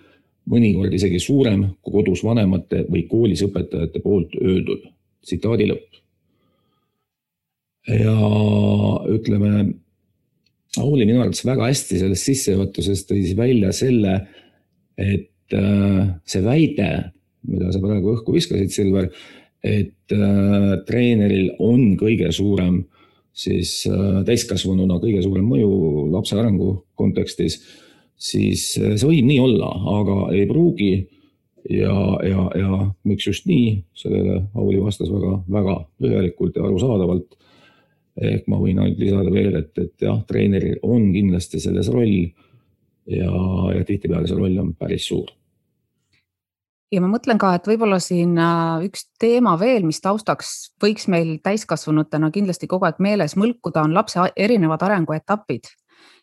mõnikord 0.49 0.93
isegi 0.93 1.19
suurem 1.19 1.65
kui 1.81 1.93
kodus 1.99 2.23
vanemate 2.23 2.85
või 2.89 3.03
koolis 3.07 3.43
õpetajate 3.43 4.01
poolt 4.01 4.35
öeldud. 4.41 4.87
tsitaadi 5.21 5.67
lõpp. 5.67 5.89
ja 7.87 8.15
ütleme, 9.15 9.73
Auli 10.81 11.07
minu 11.07 11.21
arvates 11.23 11.45
väga 11.47 11.69
hästi 11.69 12.01
sellest 12.01 12.29
sissejuhatusest 12.29 13.09
tõi 13.09 13.23
välja 13.37 13.71
selle, 13.75 14.19
et 14.97 15.55
äh, 15.55 16.03
see 16.27 16.43
väide, 16.45 16.91
mida 17.47 17.71
sa 17.73 17.81
praegu 17.81 18.13
õhku 18.15 18.35
viskasid, 18.35 18.73
Silver, 18.73 19.09
et 19.65 20.15
äh, 20.15 20.69
treeneril 20.87 21.51
on 21.63 21.95
kõige 21.99 22.31
suurem 22.35 22.83
siis 23.37 23.83
äh, 23.89 24.21
täiskasvanuna 24.27 24.99
kõige 25.01 25.21
suurem 25.25 25.45
mõju 25.49 26.07
lapse 26.13 26.37
arengu 26.37 26.73
kontekstis 26.97 27.61
siis 28.17 28.71
see 28.73 29.05
võib 29.05 29.29
nii 29.29 29.39
olla, 29.41 29.69
aga 29.99 30.17
ei 30.35 30.47
pruugi. 30.49 30.91
ja, 31.69 31.93
ja, 32.23 32.43
ja 32.55 32.85
miks 33.03 33.27
just 33.27 33.47
nii, 33.49 33.81
sellele 33.97 34.41
Auli 34.55 34.79
vastas 34.79 35.09
väga, 35.11 35.33
väga 35.51 35.73
põhjalikult 35.99 36.55
ja 36.55 36.63
arusaadavalt. 36.63 37.35
Ehk 38.21 38.47
ma 38.49 38.59
võin 38.61 38.79
ainult 38.81 38.99
lisada 39.01 39.31
veel, 39.33 39.55
et, 39.61 39.73
et 39.77 40.05
jah, 40.07 40.19
treeneril 40.27 40.79
on 40.83 41.11
kindlasti 41.13 41.61
selles 41.61 41.89
roll 41.93 42.13
ja, 43.07 43.31
ja 43.75 43.83
tihtipeale 43.87 44.29
see 44.29 44.39
roll 44.39 44.57
on 44.61 44.73
päris 44.77 45.07
suur. 45.09 45.29
Ja 46.91 47.01
ma 47.03 47.09
mõtlen 47.11 47.35
ka, 47.35 47.51
et 47.57 47.65
võib-olla 47.67 47.97
siin 47.99 48.37
äh, 48.39 48.85
üks 48.87 49.09
teema 49.19 49.57
veel, 49.59 49.83
mis 49.83 49.99
taustaks 49.99 50.53
võiks 50.79 51.09
meil 51.11 51.33
täiskasvanutena 51.43 52.29
kindlasti 52.31 52.69
kogu 52.71 52.87
aeg 52.87 53.01
meeles 53.03 53.35
mõlkuda, 53.35 53.83
on 53.83 53.95
lapse 53.97 54.29
erinevad 54.39 54.85
arenguetapid. 54.87 55.67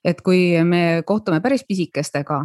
Et 0.04 0.20
kui 0.24 0.54
me 0.64 1.02
kohtume 1.04 1.42
päris 1.44 1.66
pisikestega, 1.68 2.40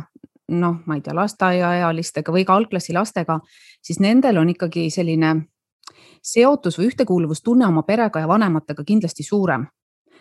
noh, 0.51 0.75
ma 0.85 0.97
ei 0.97 1.03
tea, 1.05 1.15
lasteaiaealistega 1.15 2.33
või 2.35 2.43
ka 2.47 2.57
algklassi 2.59 2.95
lastega, 2.95 3.39
siis 3.83 4.01
nendel 4.03 4.41
on 4.41 4.51
ikkagi 4.51 4.89
selline 4.91 5.33
seotus 6.21 6.79
või 6.79 6.89
ühtekuuluvustunne 6.91 7.67
oma 7.67 7.83
perega 7.83 8.23
ja 8.23 8.27
vanematega 8.27 8.83
kindlasti 8.83 9.23
suurem. 9.23 9.67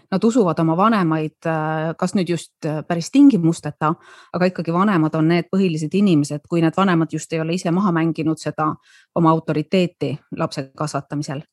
Nad 0.09 0.25
usuvad 0.25 0.59
oma 0.63 0.77
vanemaid, 0.77 1.37
äh, 1.47 1.91
kas 1.99 2.15
nüüd 2.17 2.31
just 2.33 2.65
äh, 2.65 2.81
päris 2.89 3.11
tingimusteta, 3.13 3.93
aga 4.33 4.49
ikkagi 4.49 4.73
vanemad 4.73 5.15
on 5.19 5.29
need 5.29 5.51
põhilised 5.53 5.93
inimesed, 5.93 6.47
kui 6.49 6.65
need 6.65 6.77
vanemad 6.77 7.13
just 7.13 7.33
ei 7.33 7.43
ole 7.45 7.59
ise 7.59 7.71
maha 7.71 7.93
mänginud 7.93 8.41
seda 8.41 8.71
oma 9.15 9.31
autoriteeti 9.37 10.15
lapse 10.37 10.71
kasvatamisel 10.77 11.45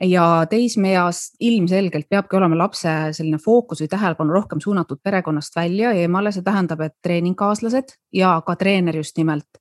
ja 0.00 0.46
teismeeas 0.50 1.32
ilmselgelt 1.40 2.08
peabki 2.08 2.36
olema 2.36 2.58
lapse 2.58 2.90
selline 3.16 3.38
fookus 3.44 3.80
või 3.80 3.88
tähelepanu 3.88 4.32
rohkem 4.32 4.60
suunatud 4.60 5.00
perekonnast 5.02 5.56
välja 5.56 5.92
eemale, 5.96 6.32
see 6.32 6.44
tähendab, 6.44 6.80
et 6.84 6.96
treeningkaaslased 7.02 7.96
ja 8.12 8.36
ka 8.46 8.56
treener 8.60 8.96
just 8.96 9.16
nimelt, 9.16 9.60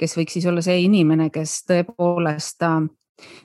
kes 0.00 0.16
võiks 0.16 0.38
siis 0.38 0.46
olla 0.48 0.64
see 0.64 0.80
inimene, 0.86 1.28
kes 1.34 1.62
tõepoolest 1.68 2.64
äh, 2.64 2.80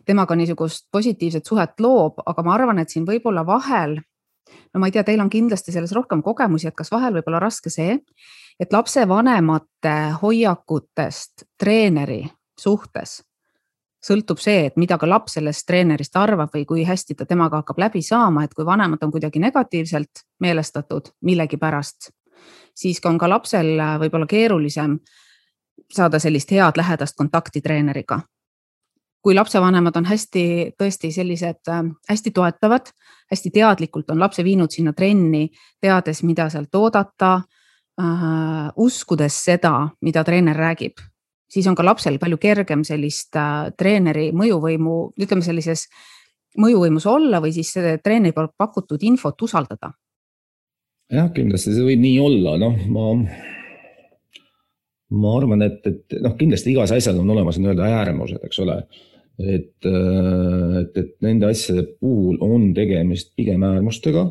temaga 0.05 0.35
niisugust 0.35 0.87
positiivset 0.91 1.45
suhet 1.45 1.79
loob, 1.79 2.21
aga 2.25 2.43
ma 2.43 2.55
arvan, 2.55 2.79
et 2.79 2.89
siin 2.89 3.05
võib-olla 3.07 3.45
vahel, 3.45 3.99
no 4.73 4.81
ma 4.81 4.89
ei 4.89 4.95
tea, 4.95 5.03
teil 5.03 5.21
on 5.21 5.29
kindlasti 5.29 5.71
selles 5.75 5.93
rohkem 5.95 6.23
kogemusi, 6.25 6.67
et 6.67 6.77
kas 6.77 6.91
vahel 6.91 7.19
võib 7.19 7.31
olla 7.31 7.41
raske 7.43 7.71
see, 7.73 7.97
et 8.59 8.73
lapsevanemate 8.73 9.95
hoiakutest 10.21 11.45
treeneri 11.57 12.23
suhtes 12.59 13.19
sõltub 14.03 14.39
see, 14.39 14.63
et 14.69 14.77
mida 14.79 14.97
ka 14.99 15.07
laps 15.09 15.35
sellest 15.37 15.65
treenerist 15.67 16.15
arvab 16.17 16.53
või 16.55 16.65
kui 16.67 16.85
hästi 16.87 17.17
ta 17.19 17.27
temaga 17.27 17.61
hakkab 17.61 17.81
läbi 17.83 18.01
saama, 18.05 18.45
et 18.45 18.53
kui 18.55 18.65
vanemad 18.65 19.03
on 19.03 19.11
kuidagi 19.11 19.41
negatiivselt 19.43 20.23
meelestatud 20.39 21.11
millegipärast, 21.27 22.11
siis 22.75 23.01
on 23.05 23.19
ka 23.19 23.29
lapsel 23.29 23.75
võib-olla 23.99 24.27
keerulisem 24.29 24.97
saada 25.91 26.19
sellist 26.19 26.51
head 26.51 26.77
lähedast 26.77 27.17
kontakti 27.17 27.61
treeneriga. 27.61 28.21
Kui 29.21 29.35
lapsevanemad 29.35 29.97
on 29.99 30.07
hästi, 30.09 30.45
tõesti 30.79 31.11
sellised 31.11 31.71
äh, 31.71 31.83
hästi 32.09 32.31
toetavad, 32.35 32.91
hästi 33.31 33.53
teadlikult 33.53 34.11
on 34.11 34.19
lapse 34.19 34.43
viinud 34.43 34.71
sinna 34.71 34.93
trenni, 34.93 35.49
teades, 35.81 36.23
mida 36.23 36.49
sealt 36.49 36.75
oodata 36.75 37.35
äh,, 37.39 38.69
uskudes 38.77 39.43
seda, 39.45 39.89
mida 40.01 40.23
treener 40.23 40.57
räägib 40.57 41.03
siis 41.49 41.67
on 41.67 41.75
ka 41.75 41.85
lapsel 41.85 42.19
palju 42.21 42.37
kergem 42.41 42.83
sellist 42.87 43.35
äh, 43.39 43.69
treeneri 43.77 44.29
mõjuvõimu, 44.37 44.95
ütleme 45.21 45.45
sellises 45.45 45.87
mõjuvõimus 46.59 47.05
olla 47.09 47.41
või 47.43 47.53
siis 47.55 47.71
treeneri 48.03 48.33
poolt 48.35 48.55
pakutud 48.57 49.03
infot 49.05 49.41
usaldada. 49.41 49.93
jah, 51.09 51.31
kindlasti 51.33 51.73
see 51.73 51.85
võib 51.85 52.01
nii 52.03 52.19
olla, 52.21 52.57
noh, 52.61 52.75
ma, 52.93 53.05
ma 55.09 55.35
arvan, 55.39 55.63
et, 55.65 55.79
et 55.89 56.19
noh, 56.21 56.35
kindlasti 56.37 56.73
igas 56.73 56.93
asjas 56.93 57.17
on 57.17 57.29
olemas 57.33 57.57
nii-öelda 57.57 57.87
äärmused, 57.99 58.43
eks 58.45 58.59
ole. 58.65 58.81
et, 59.39 59.71
äh, 59.87 60.81
et, 60.81 60.97
et 60.99 61.13
nende 61.23 61.47
asjade 61.47 61.85
puhul 61.99 62.37
on 62.43 62.73
tegemist 62.75 63.31
pigem 63.39 63.63
äärmustega 63.63 64.27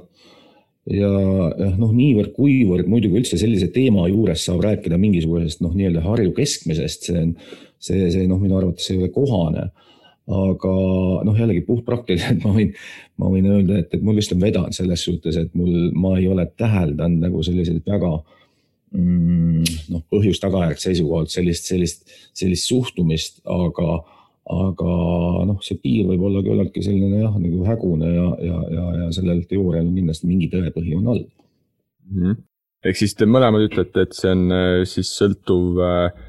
ja 0.92 1.08
jah, 1.08 1.75
noh, 1.80 1.90
niivõrd-kuivõrd 1.92 2.88
muidugi 2.88 3.20
üldse 3.20 3.38
sellise 3.40 3.68
teema 3.75 4.06
juures 4.08 4.44
saab 4.47 4.62
rääkida 4.64 4.99
mingisugusest 5.00 5.62
noh, 5.64 5.75
nii-öelda 5.76 6.04
Harju 6.04 6.32
keskmisest, 6.37 7.08
see 7.08 7.20
on, 7.20 7.35
see, 7.80 8.08
see 8.14 8.28
noh, 8.30 8.40
minu 8.40 8.58
arvates 8.61 8.88
ei 8.92 9.00
ole 9.00 9.11
kohane. 9.14 9.68
aga 10.28 10.73
noh, 11.25 11.37
jällegi 11.40 11.62
puhtpraktiliselt 11.64 12.42
ma 12.47 12.52
võin, 12.52 12.75
ma 13.16 13.30
võin 13.32 13.47
öelda, 13.49 13.78
et, 13.80 13.94
et 13.97 14.02
mul 14.04 14.18
vist 14.20 14.35
on 14.35 14.42
vedanud 14.42 14.76
selles 14.76 15.04
suhtes, 15.04 15.38
et 15.40 15.54
mul, 15.56 15.88
ma 15.97 16.18
ei 16.18 16.28
ole 16.28 16.44
täheldanud 16.56 17.25
nagu 17.25 17.44
selliseid 17.44 17.80
väga 17.88 18.11
mm, 18.12 18.38
noh, 18.92 20.04
põhjus-tagajärg 20.12 20.80
seisukohalt 20.80 21.33
sellist, 21.33 21.68
sellist, 21.68 22.14
sellist 22.37 22.71
suhtumist, 22.71 23.42
aga 23.45 23.99
aga 24.49 24.92
noh, 25.49 25.59
see 25.64 25.76
piir 25.83 26.07
võib 26.09 26.23
olla 26.28 26.40
küllaltki 26.45 26.83
selline 26.85 27.21
jah, 27.21 27.35
nagu 27.37 27.64
hägune 27.66 28.12
ja, 28.14 28.28
ja, 28.40 28.61
ja, 28.73 28.85
ja 29.02 29.09
sellel 29.12 29.42
teoorial 29.49 29.85
on 29.85 29.97
kindlasti 29.99 30.28
mingi 30.28 30.49
tõepõhi 30.52 30.95
on 30.97 31.11
all 31.12 31.21
mm. 31.21 32.23
-hmm. 32.23 32.38
ehk 32.88 33.00
siis 33.00 33.12
te 33.18 33.28
mõlemad 33.28 33.66
ütlete, 33.66 34.07
et 34.07 34.16
see 34.16 34.33
on 34.33 34.47
äh, 34.54 34.85
siis 34.88 35.11
sõltuv 35.21 35.83
äh, 35.85 36.23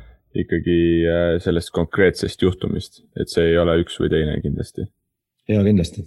ikkagi 0.44 0.80
äh, 1.08 1.36
sellest 1.44 1.72
konkreetsest 1.76 2.44
juhtumist, 2.44 3.06
et 3.16 3.32
see 3.32 3.54
ei 3.54 3.58
ole 3.62 3.80
üks 3.86 3.96
või 4.02 4.12
teine 4.12 4.36
kindlasti? 4.44 4.90
ja 5.48 5.64
kindlasti. 5.64 6.04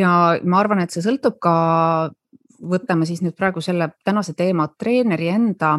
ja 0.00 0.12
ma 0.44 0.62
arvan, 0.64 0.80
et 0.80 0.96
see 0.96 1.04
sõltub 1.04 1.36
ka, 1.44 1.56
võtame 2.62 3.06
siis 3.06 3.22
nüüd 3.22 3.36
praegu 3.36 3.60
selle 3.60 3.90
tänase 4.04 4.34
teema 4.34 4.68
treeneri 4.78 5.28
enda 5.28 5.78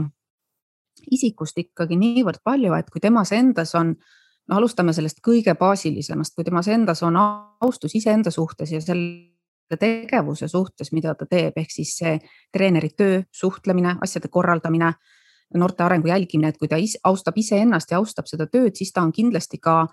isikust 1.11 1.57
ikkagi 1.57 1.95
niivõrd 1.95 2.41
palju, 2.43 2.73
et 2.75 2.89
kui 2.89 3.01
temas 3.01 3.31
endas 3.31 3.75
on 3.75 3.95
äh, 3.95 4.17
no 4.49 4.57
alustame 4.57 4.93
sellest 4.95 5.21
kõige 5.25 5.53
baasilisemast, 5.57 6.35
kui 6.35 6.47
temas 6.47 6.67
endas 6.71 7.03
on 7.05 7.17
austus 7.19 7.95
iseenda 7.99 8.33
suhtes 8.33 8.73
ja 8.73 8.81
selle 8.81 9.77
tegevuse 9.79 10.47
suhtes, 10.49 10.89
mida 10.95 11.13
ta 11.15 11.27
teeb, 11.29 11.57
ehk 11.61 11.71
siis 11.71 11.93
see 11.99 12.15
treeneri 12.53 12.89
töö, 12.97 13.21
suhtlemine, 13.31 13.97
asjade 14.01 14.31
korraldamine, 14.33 14.93
noorte 15.53 15.85
arengu 15.85 16.09
jälgimine, 16.09 16.49
et 16.49 16.57
kui 16.57 16.69
ta 16.69 16.77
is, 16.81 16.97
austab 17.05 17.37
iseennast 17.37 17.93
ja 17.93 18.01
austab 18.01 18.29
seda 18.29 18.49
tööd, 18.49 18.73
siis 18.77 18.93
ta 18.93 19.05
on 19.05 19.13
kindlasti 19.13 19.61
ka 19.61 19.83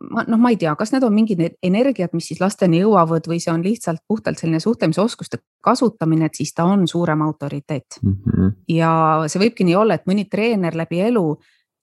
noh, 0.00 0.38
ma 0.38 0.52
ei 0.52 0.56
tea, 0.60 0.74
kas 0.78 0.92
need 0.92 1.04
on 1.06 1.14
mingid 1.14 1.40
energiat, 1.62 2.14
mis 2.16 2.28
siis 2.30 2.40
lasteni 2.40 2.82
jõuavad 2.82 3.26
või 3.28 3.40
see 3.42 3.52
on 3.52 3.64
lihtsalt 3.64 4.02
puhtalt 4.08 4.38
selline 4.38 4.60
suhtlemisoskuste 4.62 5.40
kasutamine, 5.64 6.28
et 6.28 6.38
siis 6.38 6.54
ta 6.54 6.66
on 6.68 6.86
suurem 6.88 7.22
autoriteet 7.26 8.00
mm. 8.02 8.16
-hmm. 8.24 8.50
ja 8.74 8.90
see 9.26 9.42
võibki 9.42 9.66
nii 9.66 9.76
olla, 9.76 9.98
et 9.98 10.06
mõni 10.06 10.28
treener 10.30 10.76
läbi 10.76 11.00
elu 11.00 11.26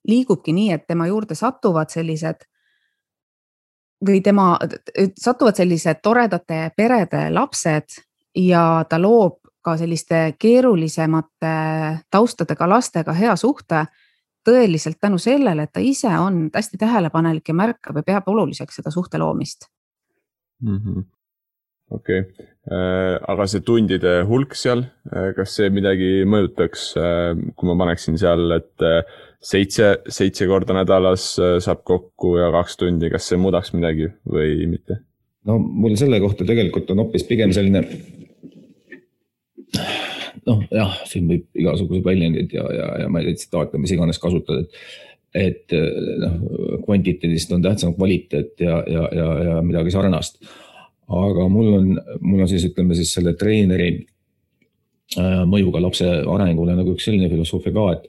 liigubki 0.07 0.53
nii, 0.53 0.71
et 0.71 0.87
tema 0.87 1.07
juurde 1.07 1.35
satuvad 1.35 1.89
sellised 1.89 2.45
või 4.05 4.21
tema, 4.21 4.57
satuvad 5.17 5.55
sellised 5.55 6.01
toredate 6.03 6.71
perede 6.77 7.29
lapsed 7.33 7.99
ja 8.35 8.85
ta 8.89 8.99
loob 9.01 9.39
ka 9.65 9.77
selliste 9.77 10.35
keerulisemate 10.39 11.53
taustadega 12.11 12.69
lastega 12.69 13.13
hea 13.13 13.35
suhte 13.35 13.85
tõeliselt 14.45 14.99
tänu 15.01 15.19
sellele, 15.21 15.65
et 15.65 15.73
ta 15.73 15.83
ise 15.83 16.11
on 16.21 16.45
hästi 16.53 16.79
tähelepanelik 16.81 17.49
ja 17.49 17.57
märkab 17.57 17.99
ja 18.01 18.05
peab 18.05 18.29
oluliseks 18.31 18.79
seda 18.79 18.93
suhte 18.93 19.19
loomist. 19.21 19.69
-hmm. 20.63 21.03
okei 21.91 22.19
äh, 22.19 23.19
aga 23.27 23.47
see 23.47 23.61
tundide 23.61 24.23
hulk 24.29 24.55
seal, 24.55 24.85
äh, 25.11 25.33
kas 25.35 25.55
see 25.57 25.69
midagi 25.69 26.23
mõjutaks, 26.25 26.85
äh, 26.97 27.33
kui 27.55 27.69
ma 27.69 27.75
paneksin 27.83 28.17
seal, 28.17 28.51
et 28.55 28.87
seitse, 29.41 29.97
seitse 30.09 30.47
korda 30.47 30.73
nädalas 30.73 31.35
saab 31.35 31.83
kokku 31.83 32.37
ja 32.37 32.51
kaks 32.55 32.77
tundi, 32.77 33.09
kas 33.09 33.27
see 33.29 33.37
muudaks 33.37 33.73
midagi 33.73 34.09
või 34.25 34.65
mitte? 34.71 35.01
no 35.45 35.59
mul 35.59 35.95
selle 35.99 36.19
kohta 36.19 36.47
tegelikult 36.47 36.89
on 36.91 37.03
hoopis 37.03 37.27
pigem 37.27 37.51
selline 37.53 37.83
noh, 40.49 40.61
jah, 40.73 40.93
siin 41.09 41.27
võib 41.29 41.47
igasuguseid 41.57 42.05
väljendeid 42.05 42.53
ja, 42.55 42.65
ja, 42.73 42.87
ja 43.03 43.09
ma 43.11 43.21
ei 43.21 43.29
tea, 43.29 43.41
tsitaate, 43.41 43.81
mis 43.81 43.93
iganes 43.95 44.21
kasutada, 44.21 44.65
et 44.65 44.79
et 45.35 45.73
noh, 46.21 46.35
kvantiteedist 46.85 47.49
on 47.51 47.63
tähtsam 47.63 47.91
kvaliteet 47.97 48.61
ja, 48.63 48.77
ja, 48.87 49.01
ja, 49.11 49.25
ja 49.43 49.55
midagi 49.65 49.91
sarnast. 49.91 50.37
Aga 51.11 51.49
mul 51.51 51.73
on, 51.75 51.89
mul 52.23 52.45
on 52.45 52.47
siis 52.49 52.63
ütleme 52.69 52.95
siis 52.95 53.11
selle 53.17 53.33
treeneri 53.35 53.89
äh, 55.19 55.41
mõjuga 55.43 55.81
lapse 55.83 56.07
arengule 56.07 56.77
nagu 56.77 56.95
üks 56.95 57.09
selline 57.09 57.27
filosoofia 57.33 57.75
ka, 57.75 57.85
et, 57.97 58.07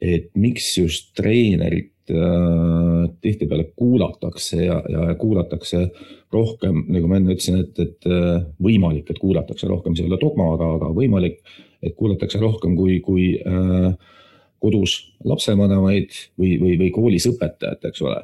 et 0.00 0.30
miks 0.40 0.72
just 0.78 1.12
treenerit 1.16 2.12
äh, 2.12 3.08
tihtipeale 3.20 3.70
kuulatakse 3.76 4.64
ja, 4.64 4.78
ja 4.88 5.14
kuulatakse 5.20 5.88
rohkem, 6.32 6.84
nagu 6.88 7.10
ma 7.10 7.18
enne 7.18 7.34
ütlesin, 7.34 7.60
et, 7.64 7.76
et 7.82 8.08
äh, 8.08 8.40
võimalik, 8.62 9.10
et 9.10 9.20
kuulatakse 9.20 9.68
rohkem, 9.68 9.96
see 9.96 10.06
ei 10.06 10.12
ole 10.12 10.20
dogma, 10.22 10.48
aga, 10.54 10.70
aga 10.78 10.92
võimalik, 10.96 11.40
et 11.84 11.96
kuulatakse 11.98 12.40
rohkem 12.40 12.76
kui, 12.78 13.00
kui 13.04 13.34
äh, 13.40 13.92
kodus 14.60 14.96
lapsevanemaid 15.24 16.16
või, 16.40 16.56
või, 16.60 16.74
või 16.80 16.90
koolis 16.94 17.28
õpetajat, 17.30 17.84
eks 17.90 18.02
ole. 18.04 18.18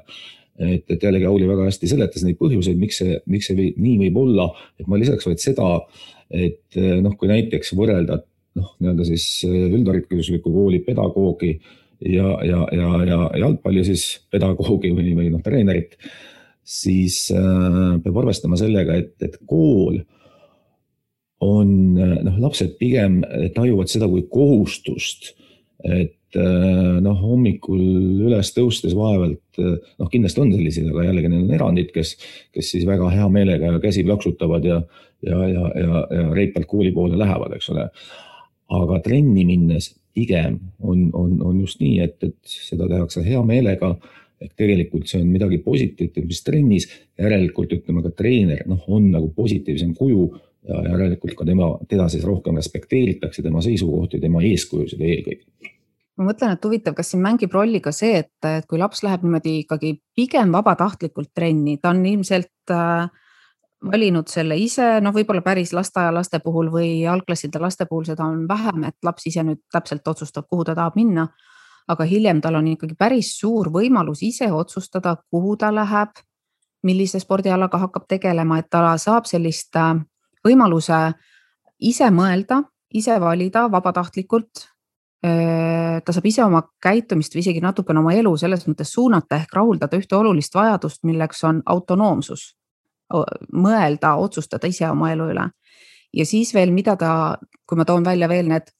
Et, 0.57 0.85
et 0.89 1.03
jällegi 1.03 1.27
Auli 1.29 1.49
väga 1.49 1.67
hästi 1.67 1.89
seletas 1.91 2.23
neid 2.25 2.39
põhjuseid, 2.41 2.79
miks 2.81 3.03
see, 3.03 3.19
miks 3.29 3.51
see 3.51 3.73
nii 3.77 3.97
võib 4.07 4.17
olla, 4.23 4.47
et 4.81 4.89
ma 4.89 4.97
lisaks 5.01 5.29
vaid 5.29 5.43
seda, 5.43 5.67
et 6.33 6.79
noh, 7.05 7.13
kui 7.21 7.29
näiteks 7.29 7.75
võrrelda 7.77 8.23
noh, 8.57 8.73
nii-öelda 8.81 9.07
siis 9.09 9.27
üldharidusliku 9.47 10.53
kooli 10.53 10.81
pedagoogi 10.87 11.53
ja, 12.01 12.37
ja, 12.47 12.65
ja, 12.73 12.91
ja 13.09 13.21
jalgpalli 13.43 13.85
siis 13.87 14.07
pedagoogi 14.33 14.93
või, 14.97 15.15
või 15.19 15.31
noh, 15.35 15.43
treenerit, 15.45 15.97
siis 16.67 17.27
äh, 17.35 17.97
peab 18.03 18.21
arvestama 18.25 18.59
sellega, 18.61 18.99
et, 18.99 19.15
et 19.25 19.41
kool 19.49 20.01
on 21.45 21.73
noh, 21.97 22.37
lapsed 22.41 22.79
pigem 22.81 23.21
tajuvad 23.55 23.91
seda 23.93 24.09
kui 24.09 24.23
kohustust, 24.33 25.35
et 25.85 26.17
Äh, 26.37 26.99
noh, 27.01 27.17
hommikul 27.23 27.81
üles 28.27 28.51
tõustes 28.53 28.97
vaevalt, 28.97 29.41
äh, 29.63 29.77
noh, 30.01 30.09
kindlasti 30.13 30.43
on 30.43 30.51
selliseid, 30.53 30.89
aga 30.91 31.07
jällegi 31.07 31.31
need 31.31 31.45
on 31.47 31.55
erandid, 31.55 31.93
kes, 31.95 32.17
kes 32.53 32.73
siis 32.75 32.87
väga 32.89 33.09
hea 33.13 33.29
meelega 33.33 33.71
käsi 33.81 34.03
plaksutavad 34.05 34.67
ja, 34.67 34.81
ja, 35.25 35.39
ja, 35.49 35.69
ja, 35.81 36.03
ja 36.19 36.25
reipalt 36.37 36.69
kooli 36.69 36.91
poole 36.97 37.19
lähevad, 37.21 37.55
eks 37.57 37.71
ole. 37.73 37.87
Aga 38.73 38.99
trenni 39.05 39.45
minnes 39.47 39.93
pigem 40.17 40.59
on, 40.81 41.11
on, 41.13 41.37
on 41.45 41.61
just 41.61 41.81
nii, 41.83 42.01
et, 42.05 42.17
et 42.25 42.57
seda 42.69 42.89
tehakse 42.91 43.25
hea 43.27 43.43
meelega. 43.47 43.95
Ehk 44.37 44.53
tegelikult 44.53 45.09
see 45.09 45.23
on 45.23 45.31
midagi 45.33 45.59
positiivset, 45.65 46.25
mis 46.29 46.43
trennis, 46.45 46.85
järelikult 47.17 47.71
ütleme 47.73 48.03
ka 48.05 48.11
treener, 48.19 48.67
noh, 48.69 48.83
on 48.93 49.09
nagu 49.15 49.31
positiivsem 49.37 49.95
kuju. 49.97 50.27
Ja 50.67 50.81
järelikult 50.83 51.37
ka 51.39 51.45
tema, 51.47 51.69
teda 51.87 52.09
siis 52.11 52.25
rohkem 52.27 52.57
respekteeritakse, 52.59 53.39
tema 53.45 53.61
seisukohti, 53.63 54.19
tema 54.19 54.41
eeskujusid 54.43 54.99
eelkõige. 54.99 55.71
Ma 56.19 56.27
mõtlen, 56.27 56.57
et 56.57 56.65
huvitav, 56.67 56.97
kas 56.97 57.13
siin 57.13 57.21
mängib 57.23 57.53
rolli 57.55 57.79
ka 57.85 57.93
see, 57.95 58.17
et, 58.25 58.33
et 58.49 58.67
kui 58.67 58.81
laps 58.81 59.05
läheb 59.07 59.23
niimoodi 59.23 59.53
ikkagi 59.61 59.93
pigem 60.17 60.51
vabatahtlikult 60.57 61.31
trenni, 61.37 61.77
ta 61.79 61.93
on 61.95 62.01
ilmselt 62.09 62.75
äh, 62.75 63.07
valinud 63.85 64.29
selle 64.29 64.57
ise, 64.59 65.01
noh, 65.05 65.13
võib-olla 65.15 65.43
päris 65.45 65.73
lasteaialaste 65.77 66.41
puhul 66.45 66.71
või 66.73 66.91
algklasside 67.09 67.61
laste 67.61 67.87
puhul 67.87 68.07
seda 68.09 68.25
on 68.25 68.47
vähem, 68.49 68.87
et 68.89 68.97
laps 69.05 69.27
ise 69.29 69.45
nüüd 69.45 69.61
täpselt 69.73 70.09
otsustab, 70.09 70.49
kuhu 70.51 70.65
ta 70.65 70.75
tahab 70.75 70.97
minna. 70.97 71.29
aga 71.89 72.05
hiljem 72.05 72.41
tal 72.43 72.57
on 72.59 72.67
ikkagi 72.67 72.97
päris 72.99 73.29
suur 73.39 73.69
võimalus 73.71 74.19
ise 74.27 74.49
otsustada, 74.53 75.17
kuhu 75.31 75.57
ta 75.57 75.69
läheb, 75.75 76.17
millise 76.83 77.21
spordialaga 77.21 77.79
hakkab 77.79 78.09
tegelema, 78.09 78.59
et 78.59 78.67
ta 78.71 78.97
saab 78.99 79.25
sellist 79.27 79.77
äh, 79.77 79.95
võimaluse 80.45 81.13
ise 81.79 82.11
mõelda, 82.11 82.63
ise 82.91 83.21
valida 83.21 83.69
vabatahtlikult 83.71 84.67
ta 86.05 86.13
saab 86.13 86.27
ise 86.29 86.45
oma 86.45 86.63
käitumist 86.83 87.35
või 87.35 87.43
isegi 87.43 87.63
natukene 87.65 88.01
oma 88.03 88.13
elu 88.15 88.35
selles 88.39 88.67
mõttes 88.69 88.93
suunata 88.93 89.41
ehk 89.41 89.55
rahuldada 89.57 89.99
ühte 89.99 90.17
olulist 90.17 90.55
vajadust, 90.55 91.03
milleks 91.09 91.43
on 91.45 91.63
autonoomsus. 91.67 92.56
Mõelda, 93.53 94.17
otsustada 94.19 94.67
ise 94.67 94.89
oma 94.91 95.13
elu 95.13 95.31
üle. 95.35 95.51
ja 96.13 96.27
siis 96.27 96.55
veel, 96.55 96.73
mida 96.73 96.97
ta, 96.97 97.37
kui 97.67 97.79
ma 97.79 97.85
toon 97.85 98.05
välja 98.05 98.29
veel 98.29 98.49
need 98.49 98.73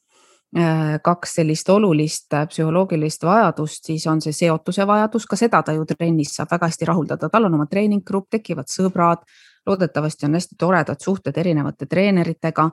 kaks 1.03 1.35
sellist 1.35 1.69
olulist 1.69 2.33
psühholoogilist 2.49 3.25
vajadust, 3.27 3.85
siis 3.85 4.07
on 4.07 4.21
see 4.23 4.33
seotuse 4.33 4.87
vajadus, 4.87 5.27
ka 5.27 5.37
seda 5.37 5.63
ta 5.63 5.75
ju 5.75 5.85
trennis 5.85 6.37
saab 6.37 6.55
väga 6.55 6.71
hästi 6.71 6.89
rahuldada, 6.89 7.29
tal 7.29 7.45
on 7.45 7.55
oma 7.59 7.67
treeninggrupp, 7.67 8.31
tekivad 8.31 8.71
sõbrad, 8.71 9.27
loodetavasti 9.67 10.27
on 10.27 10.39
hästi 10.39 10.57
toredad 10.59 11.03
suhted 11.03 11.37
erinevate 11.37 11.87
treeneritega. 11.87 12.71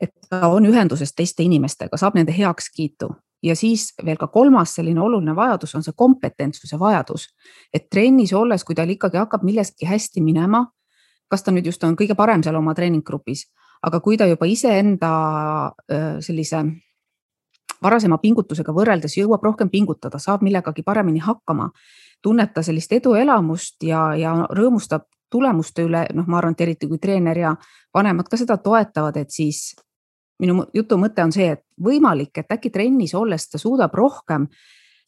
Et 0.00 0.12
ta 0.30 0.46
on 0.46 0.66
ühenduses 0.66 1.10
teiste 1.12 1.42
inimestega, 1.42 1.98
saab 1.98 2.14
nende 2.14 2.32
heakskiitu. 2.32 3.10
Ja 3.42 3.56
siis 3.58 3.90
veel 4.04 4.16
ka 4.18 4.28
kolmas 4.30 4.76
selline 4.78 5.00
oluline 5.02 5.34
vajadus 5.34 5.74
on 5.74 5.82
see 5.82 5.94
kompetentsuse 5.96 6.78
vajadus. 6.78 7.28
et 7.74 7.90
trennis 7.90 8.32
olles, 8.32 8.64
kui 8.64 8.74
tal 8.74 8.88
ikkagi 8.90 9.16
hakkab 9.16 9.42
milleski 9.42 9.86
hästi 9.86 10.20
minema, 10.22 10.66
kas 11.28 11.44
ta 11.44 11.52
nüüd 11.54 11.66
just 11.68 11.84
on 11.84 11.96
kõige 11.96 12.16
parem 12.16 12.42
seal 12.42 12.56
oma 12.56 12.74
treeninggrupis, 12.74 13.46
aga 13.82 14.00
kui 14.00 14.16
ta 14.16 14.26
juba 14.26 14.46
iseenda 14.48 15.10
sellise 16.24 16.62
varasema 17.82 18.18
pingutusega 18.18 18.72
võrreldes 18.74 19.16
jõuab 19.18 19.44
rohkem 19.44 19.70
pingutada, 19.70 20.18
saab 20.18 20.42
millegagi 20.42 20.82
paremini 20.82 21.22
hakkama, 21.22 21.70
tunneb 22.22 22.52
ta 22.54 22.64
sellist 22.66 22.92
eduelamust 22.92 23.84
ja, 23.86 24.10
ja 24.18 24.34
rõõmustab 24.50 25.06
tulemuste 25.30 25.84
üle, 25.84 26.06
noh, 26.16 26.26
ma 26.26 26.40
arvan, 26.40 26.56
et 26.56 26.64
eriti 26.64 26.88
kui 26.88 26.98
treener 26.98 27.38
ja 27.38 27.52
vanemad 27.94 28.28
ka 28.30 28.38
seda 28.40 28.56
toetavad, 28.62 29.16
et 29.20 29.30
siis 29.30 29.76
minu 30.40 30.64
jutu 30.74 30.98
mõte 30.98 31.22
on 31.24 31.34
see, 31.34 31.50
et 31.56 31.64
võimalik, 31.84 32.32
et 32.40 32.56
äkki 32.56 32.72
trennis 32.74 33.14
olles 33.18 33.48
ta 33.50 33.60
suudab 33.60 33.94
rohkem 33.94 34.46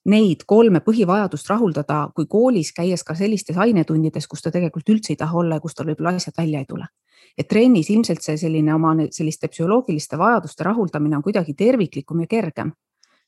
neid 0.09 0.45
kolme 0.47 0.81
põhivajadust 0.81 1.51
rahuldada, 1.51 2.09
kui 2.15 2.27
koolis 2.27 2.73
käies 2.73 3.05
ka 3.05 3.15
sellistes 3.15 3.59
ainetundides, 3.61 4.27
kus 4.27 4.43
ta 4.43 4.51
tegelikult 4.51 4.89
üldse 4.89 5.13
ei 5.13 5.19
taha 5.21 5.39
olla 5.39 5.59
ja 5.59 5.61
kus 5.61 5.75
tal 5.77 5.91
võib-olla 5.91 6.15
asjad 6.17 6.37
välja 6.39 6.61
ei 6.61 6.69
tule. 6.69 6.87
et 7.39 7.49
trennis 7.49 7.91
ilmselt 7.91 8.23
see 8.23 8.37
selline 8.37 8.75
oma 8.75 8.91
selliste 9.15 9.49
psühholoogiliste 9.49 10.19
vajaduste 10.19 10.65
rahuldamine 10.65 11.17
on 11.17 11.23
kuidagi 11.23 11.55
terviklikum 11.55 12.21
ja 12.21 12.27
kergem. 12.27 12.73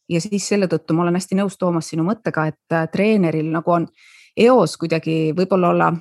ja 0.09 0.21
siis 0.21 0.49
selle 0.49 0.67
tõttu 0.67 0.95
ma 0.95 1.03
olen 1.03 1.15
hästi 1.15 1.35
nõus, 1.35 1.59
Toomas, 1.59 1.89
sinu 1.89 2.05
mõttega, 2.05 2.47
et 2.47 2.73
äh, 2.73 2.89
treeneril 2.89 3.53
nagu 3.53 3.71
on 3.71 3.87
eos 4.37 4.77
kuidagi 4.77 5.33
võib-olla 5.37 5.69
olla 5.69 5.93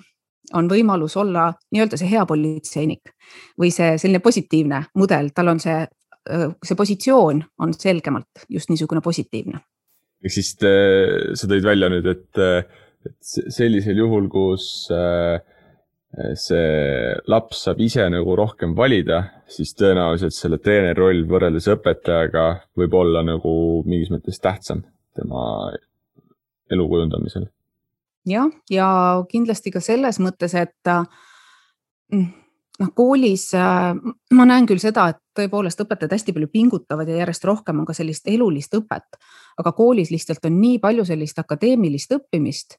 on 0.53 0.69
võimalus 0.69 1.17
olla 1.17 1.53
nii-öelda 1.71 1.97
see 1.97 2.09
hea 2.11 2.25
politseinik 2.25 3.13
või 3.59 3.71
see 3.71 3.97
selline 3.97 4.19
positiivne 4.19 4.83
mudel, 4.95 5.29
tal 5.35 5.51
on 5.53 5.59
see, 5.59 5.83
see 6.63 6.77
positsioon 6.77 7.43
on 7.59 7.73
selgemalt 7.73 8.45
just 8.49 8.69
niisugune 8.69 9.01
positiivne. 9.01 9.59
Ehk 10.21 10.33
siis 10.33 10.53
te, 10.59 10.73
sa 11.37 11.49
tõid 11.49 11.65
välja 11.65 11.89
nüüd, 11.91 12.07
et, 12.11 12.41
et 13.07 13.33
sellisel 13.53 14.03
juhul, 14.03 14.29
kus 14.31 14.67
see 16.35 16.71
laps 17.31 17.61
saab 17.65 17.79
ise 17.79 18.03
nagu 18.11 18.35
rohkem 18.35 18.73
valida, 18.75 19.21
siis 19.47 19.71
tõenäoliselt 19.79 20.35
selle 20.35 20.59
treeneri 20.59 20.97
roll 20.99 21.23
võrreldes 21.29 21.69
õpetajaga 21.71 22.47
võib 22.77 22.97
olla 22.99 23.23
nagu 23.23 23.53
mingis 23.87 24.11
mõttes 24.11 24.41
tähtsam 24.43 24.83
tema 25.15 25.71
elu 26.71 26.87
kujundamisel. 26.91 27.47
Jah, 28.27 28.51
ja 28.69 28.87
kindlasti 29.31 29.71
ka 29.73 29.81
selles 29.81 30.19
mõttes, 30.21 30.53
et 30.53 30.91
mm, 30.91 32.27
noh, 32.79 32.91
koolis 32.95 33.49
äh, 33.57 33.95
ma 34.33 34.45
näen 34.47 34.67
küll 34.69 34.81
seda, 34.81 35.09
et 35.11 35.19
tõepoolest 35.37 35.83
õpetajad 35.83 36.15
hästi 36.15 36.35
palju 36.35 36.51
pingutavad 36.51 37.09
ja 37.09 37.21
järjest 37.21 37.45
rohkem 37.47 37.81
on 37.81 37.87
ka 37.87 37.95
sellist 37.97 38.27
elulist 38.29 38.73
õpet, 38.77 39.19
aga 39.59 39.73
koolis 39.75 40.11
lihtsalt 40.11 40.45
on 40.47 40.59
nii 40.61 40.79
palju 40.83 41.05
sellist 41.07 41.39
akadeemilist 41.39 42.15
õppimist 42.17 42.77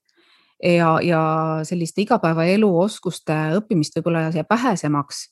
ja, 0.62 0.96
ja 1.02 1.22
selliste 1.68 2.04
igapäevaelu 2.04 2.68
oskuste 2.80 3.36
õppimist 3.58 3.96
võib-olla 3.98 4.28
jääb 4.30 4.50
vähesemaks. 4.50 5.28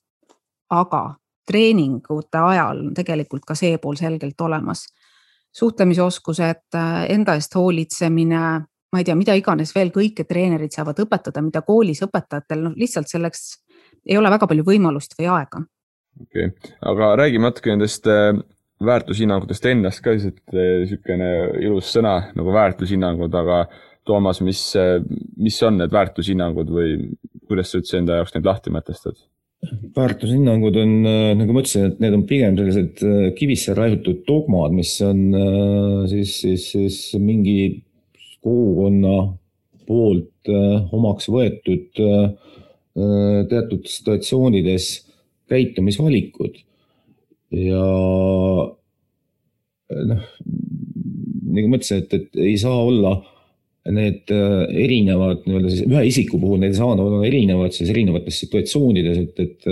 aga 0.71 1.15
treeningute 1.47 2.39
ajal 2.39 2.79
on 2.87 2.95
tegelikult 2.95 3.45
ka 3.47 3.55
see 3.59 3.79
pool 3.79 3.97
selgelt 3.97 4.41
olemas. 4.41 4.87
suhtlemisoskused, 5.53 6.77
enda 7.09 7.35
eest 7.35 7.55
hoolitsemine 7.55 8.43
ma 8.93 8.99
ei 8.99 9.05
tea, 9.05 9.17
mida 9.19 9.35
iganes 9.35 9.73
veel 9.75 9.91
kõike 9.95 10.25
treenerid 10.27 10.75
saavad 10.75 10.99
õpetada, 11.03 11.43
mida 11.43 11.63
koolis 11.67 12.03
õpetajatel 12.07 12.63
noh, 12.65 12.77
lihtsalt 12.79 13.11
selleks 13.11 13.43
ei 14.07 14.19
ole 14.19 14.33
väga 14.33 14.49
palju 14.51 14.65
võimalust 14.67 15.17
või 15.19 15.29
aega. 15.35 15.63
okei 16.23 16.49
okay., 16.51 16.75
aga 16.93 17.13
räägime 17.23 17.49
natuke 17.49 17.73
nendest 17.73 18.09
äh, 18.11 18.33
väärtushinnangutest 18.85 19.67
ennast 19.73 20.05
ka, 20.05 20.17
siis 20.17 20.35
et 20.35 20.57
äh, 20.57 20.75
niisugune 20.85 21.31
ilus 21.61 21.93
sõna 21.97 22.17
nagu 22.37 22.57
väärtushinnangud, 22.57 23.35
aga 23.43 23.65
Toomas, 24.09 24.41
mis, 24.41 24.63
äh, 24.81 24.97
mis 25.37 25.59
on 25.63 25.77
need 25.79 25.93
väärtushinnangud 25.93 26.71
või 26.73 26.95
kuidas 27.47 27.71
sa 27.71 27.83
üldse 27.83 28.01
enda 28.01 28.21
jaoks 28.21 28.35
neid 28.35 28.49
lahti 28.49 28.73
mõtestad? 28.73 29.21
väärtushinnangud 29.97 30.77
on, 30.81 30.93
äh, 31.07 31.35
nagu 31.37 31.53
ma 31.53 31.63
ütlesin, 31.63 31.91
et 31.91 32.01
need 32.01 32.17
on 32.17 32.25
pigem 32.29 32.57
sellised 32.57 33.03
äh, 33.05 33.27
kivisse 33.37 33.75
raiutud 33.77 34.23
dogmad, 34.29 34.73
mis 34.77 34.95
on 35.05 35.21
äh, 35.37 36.07
siis, 36.13 36.39
siis, 36.41 36.71
siis 36.73 37.01
mingi 37.21 37.83
kogukonna 38.41 39.17
poolt 39.85 40.49
omaks 40.97 41.27
võetud 41.29 41.99
teatud 43.51 43.87
situatsioonides 43.87 44.87
käitumisvalikud. 45.51 46.59
ja 47.55 47.85
noh, 50.11 50.25
nagu 51.51 51.71
ma 51.71 51.79
ütlesin, 51.79 52.05
et, 52.05 52.15
et 52.15 52.41
ei 52.47 52.57
saa 52.61 52.77
olla 52.85 53.15
need 53.91 54.31
äh, 54.35 54.69
erinevad 54.85 55.47
nii-öelda 55.47 55.71
siis 55.73 55.87
ühe 55.89 56.03
isiku 56.11 56.39
puhul 56.43 56.61
need 56.63 56.77
saavad 56.77 57.01
olla 57.03 57.25
erinevad 57.27 57.75
siis 57.75 57.91
erinevates 57.91 58.39
situatsioonides, 58.45 59.23
et, 59.25 59.41
et 59.47 59.71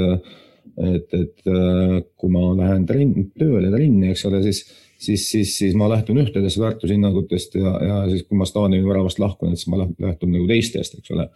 et, 0.79 1.15
et 1.15 1.51
äh, 1.51 1.97
kui 2.19 2.31
ma 2.33 2.53
lähen 2.57 2.85
trenn, 2.87 3.31
tööle 3.39 3.71
trenni, 3.73 4.13
eks 4.13 4.25
ole, 4.29 4.41
siis, 4.45 4.63
siis, 4.95 5.25
siis, 5.27 5.55
siis 5.59 5.77
ma 5.79 5.89
lähtun 5.91 6.21
ühtedest 6.23 6.61
väärtushinnangutest 6.63 7.59
ja, 7.59 7.73
ja 7.83 8.01
siis, 8.11 8.25
kui 8.29 8.39
ma 8.39 8.47
staadioni 8.49 8.87
väravast 8.87 9.19
lahkun, 9.23 9.57
siis 9.57 9.71
ma 9.73 9.83
lähtun 9.83 10.35
nagu 10.35 10.47
teistest, 10.51 11.01
eks 11.01 11.15
ole. 11.17 11.29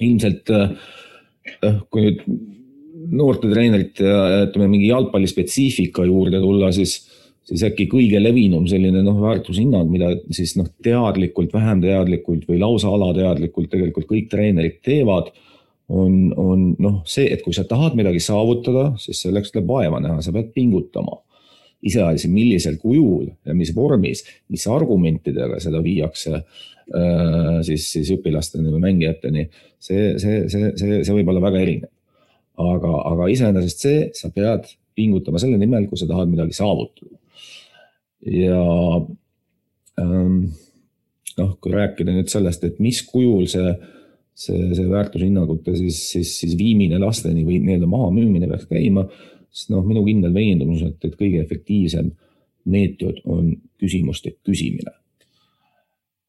Ilmselt 0.00 0.52
äh, 0.54 0.72
kui 1.90 2.06
nüüd 2.06 2.24
noortetreenerite 3.12 4.06
ja 4.06 4.44
ütleme 4.46 4.68
mingi 4.70 4.88
jalgpallispetsiifika 4.92 6.06
juurde 6.08 6.40
tulla, 6.40 6.70
siis 6.72 7.00
siis 7.48 7.64
äkki 7.66 7.88
kõige 7.90 8.20
levinum 8.22 8.68
selline 8.70 9.02
noh, 9.04 9.18
väärtushinnang, 9.22 9.88
mida 9.90 10.12
siis 10.34 10.54
noh, 10.58 10.68
teadlikult, 10.84 11.52
vähem 11.54 11.82
teadlikult 11.82 12.46
või 12.48 12.60
lausa 12.62 12.92
alateadlikult 12.92 13.70
tegelikult 13.72 14.06
kõik 14.10 14.28
treenerid 14.30 14.78
teevad, 14.86 15.32
on, 15.92 16.30
on 16.38 16.68
noh, 16.80 17.00
see, 17.08 17.26
et 17.34 17.42
kui 17.44 17.54
sa 17.56 17.66
tahad 17.68 17.96
midagi 17.98 18.22
saavutada, 18.22 18.92
siis 19.02 19.24
selleks 19.26 19.52
tuleb 19.52 19.68
vaeva 19.68 20.00
näha, 20.02 20.22
sa 20.22 20.34
pead 20.34 20.52
pingutama. 20.54 21.18
Iseasi, 21.82 22.30
millisel 22.30 22.76
kujul 22.82 23.26
ja 23.46 23.56
mis 23.58 23.72
vormis, 23.74 24.22
mis 24.52 24.66
argumentidega 24.70 25.58
seda 25.62 25.80
viiakse 25.82 26.34
äh, 26.38 27.56
siis, 27.66 27.88
siis 27.96 28.12
õpilasteni 28.16 28.70
või 28.70 28.84
mängijateni, 28.86 29.48
see, 29.82 30.12
see, 30.22 30.44
see, 30.52 30.70
see, 30.78 31.00
see 31.02 31.16
võib 31.16 31.32
olla 31.32 31.42
väga 31.48 31.64
erinev. 31.64 31.90
aga, 32.62 32.92
aga 33.10 33.26
iseenesest 33.32 33.86
see, 33.86 34.06
sa 34.14 34.30
pead 34.30 34.68
pingutama 34.94 35.40
selle 35.40 35.58
nimel, 35.58 35.88
kui 35.88 35.98
sa 35.98 36.06
tahad 36.10 36.30
midagi 36.30 36.54
saavutada 36.54 37.18
ja 38.22 38.60
ähm, 39.98 40.52
noh, 41.38 41.56
kui 41.60 41.72
rääkida 41.74 42.14
nüüd 42.14 42.30
sellest, 42.32 42.64
et 42.68 42.80
mis 42.82 43.00
kujul 43.08 43.48
see, 43.50 43.74
see, 44.34 44.70
see 44.76 44.88
väärtushinnangute 44.90 45.74
siis, 45.78 46.00
siis, 46.14 46.34
siis 46.42 46.56
viimine 46.58 47.00
lasteni 47.02 47.44
või 47.46 47.60
nii-öelda 47.64 47.88
mahamüümine 47.90 48.50
peaks 48.50 48.68
käima, 48.70 49.06
siis 49.52 49.70
noh, 49.72 49.84
minu 49.86 50.04
kindel 50.06 50.34
veendumus, 50.34 50.82
et, 50.86 50.98
et 51.04 51.16
kõige 51.18 51.42
efektiivsem 51.44 52.10
meetod 52.72 53.20
on 53.28 53.52
küsimuste 53.80 54.34
küsimine. 54.46 54.94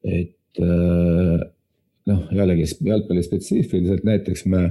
et 0.04 0.60
äh, 0.60 1.46
noh, 2.10 2.26
jällegi 2.32 2.66
jalgpalli 2.84 3.22
spetsiifiliselt 3.24 4.04
näiteks 4.04 4.44
me 4.46 4.66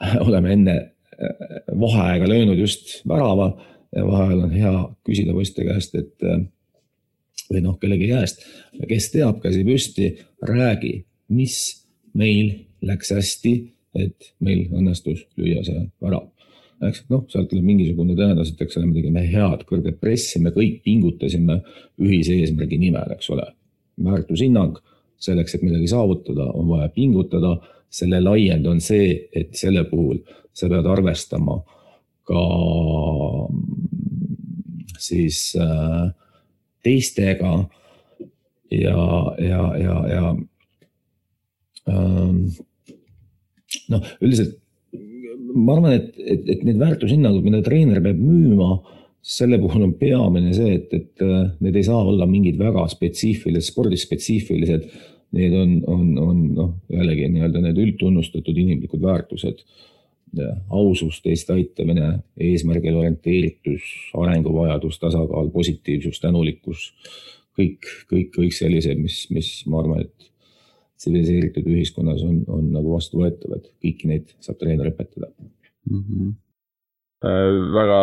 oleme 0.26 0.52
enne 0.52 0.76
äh, 0.76 1.62
vaheaega 1.80 2.28
löönud 2.28 2.58
just 2.60 3.00
värava 3.08 3.54
ja 3.96 4.04
vahel 4.06 4.44
on 4.44 4.52
hea 4.52 4.74
küsida 5.06 5.32
poiste 5.32 5.64
käest, 5.64 5.94
et 5.96 6.26
äh, 6.26 6.44
või 7.50 7.62
noh, 7.64 7.78
kellegi 7.80 8.10
käest, 8.10 8.44
kes 8.88 9.10
teab, 9.14 9.40
käsi 9.42 9.62
püsti, 9.66 10.10
räägi, 10.42 10.98
mis 11.32 11.58
meil 12.16 12.52
läks 12.86 13.12
hästi, 13.14 13.54
et 13.96 14.32
meil 14.44 14.66
õnnestus 14.74 15.24
lüüa 15.38 15.62
see 15.66 15.86
värav. 16.02 16.26
Eks 16.84 17.06
noh, 17.12 17.24
sealt 17.32 17.48
tuleb 17.50 17.64
mingisugune 17.64 18.16
tõenäoliselt, 18.16 18.60
eks 18.60 18.76
ole, 18.78 18.90
me 18.90 18.98
tegime 18.98 19.22
head 19.30 19.62
kõrget 19.68 20.00
pressi, 20.00 20.40
me 20.42 20.52
kõik 20.54 20.82
pingutasime 20.84 21.60
ühise 22.02 22.36
eesmärgi 22.40 22.78
nimel, 22.80 23.16
eks 23.16 23.30
ole. 23.32 23.46
väärtushinnang 24.04 24.76
selleks, 25.18 25.54
et 25.56 25.62
midagi 25.64 25.88
saavutada, 25.88 26.50
on 26.52 26.68
vaja 26.68 26.88
pingutada. 26.92 27.56
selle 27.90 28.18
laiend 28.20 28.66
on 28.66 28.80
see, 28.80 29.28
et 29.32 29.54
selle 29.56 29.84
puhul 29.88 30.18
sa 30.52 30.68
pead 30.68 30.86
arvestama 30.86 31.54
ka 32.26 32.42
siis 34.98 35.54
äh, 35.56 36.10
teistega 36.82 37.52
ja, 38.70 39.06
ja, 39.38 39.62
ja, 39.78 39.96
ja 40.08 40.36
ähm, 41.88 42.42
noh, 43.88 44.12
üldiselt 44.20 44.58
ma 45.56 45.76
arvan, 45.76 45.96
et, 45.96 46.12
et, 46.20 46.46
et 46.54 46.62
need 46.66 46.78
väärtushinnangud, 46.80 47.44
mida 47.46 47.62
treener 47.64 48.02
peab 48.04 48.20
müüma, 48.20 48.70
selle 49.26 49.58
puhul 49.58 49.88
on 49.88 49.96
peamine 49.98 50.52
see, 50.54 50.76
et, 50.78 50.92
et 50.94 51.24
äh, 51.24 51.50
need 51.64 51.76
ei 51.80 51.86
saa 51.86 52.04
olla 52.04 52.28
mingid 52.30 52.60
väga 52.60 52.86
spetsiifilised, 52.92 53.72
spordispetsiifilised. 53.72 54.88
Need 55.36 55.56
on, 55.58 55.72
on, 55.90 56.02
on 56.22 56.42
noh, 56.54 56.68
jällegi 56.92 57.26
nii-öelda 57.32 57.60
need 57.64 57.80
üldtunnustatud 57.82 58.56
inimlikud 58.62 59.02
väärtused 59.02 59.64
ausus, 60.70 61.20
teiste 61.24 61.54
aitamine, 61.54 62.18
eesmärgile 62.40 62.98
orienteeritus, 63.00 63.86
arenguvajadus, 64.18 64.98
tasakaal, 65.00 65.50
positiivsus, 65.54 66.20
tänulikkus. 66.20 66.92
kõik, 67.56 67.86
kõik, 68.10 68.34
kõik 68.34 68.52
sellised, 68.52 68.98
mis, 69.00 69.22
mis 69.32 69.46
ma 69.64 69.78
arvan, 69.80 70.02
et 70.04 70.26
tsiviliseeritud 70.96 71.68
ühiskonnas 71.70 72.24
on, 72.26 72.42
on 72.52 72.68
nagu 72.74 72.94
vastuvõetavad, 72.96 73.68
kõiki 73.84 74.10
neid 74.10 74.34
saab 74.44 74.60
treener 74.60 74.90
õpetada 74.92 75.30
mm. 75.30 76.02
-hmm. 76.02 76.34
väga 77.76 77.98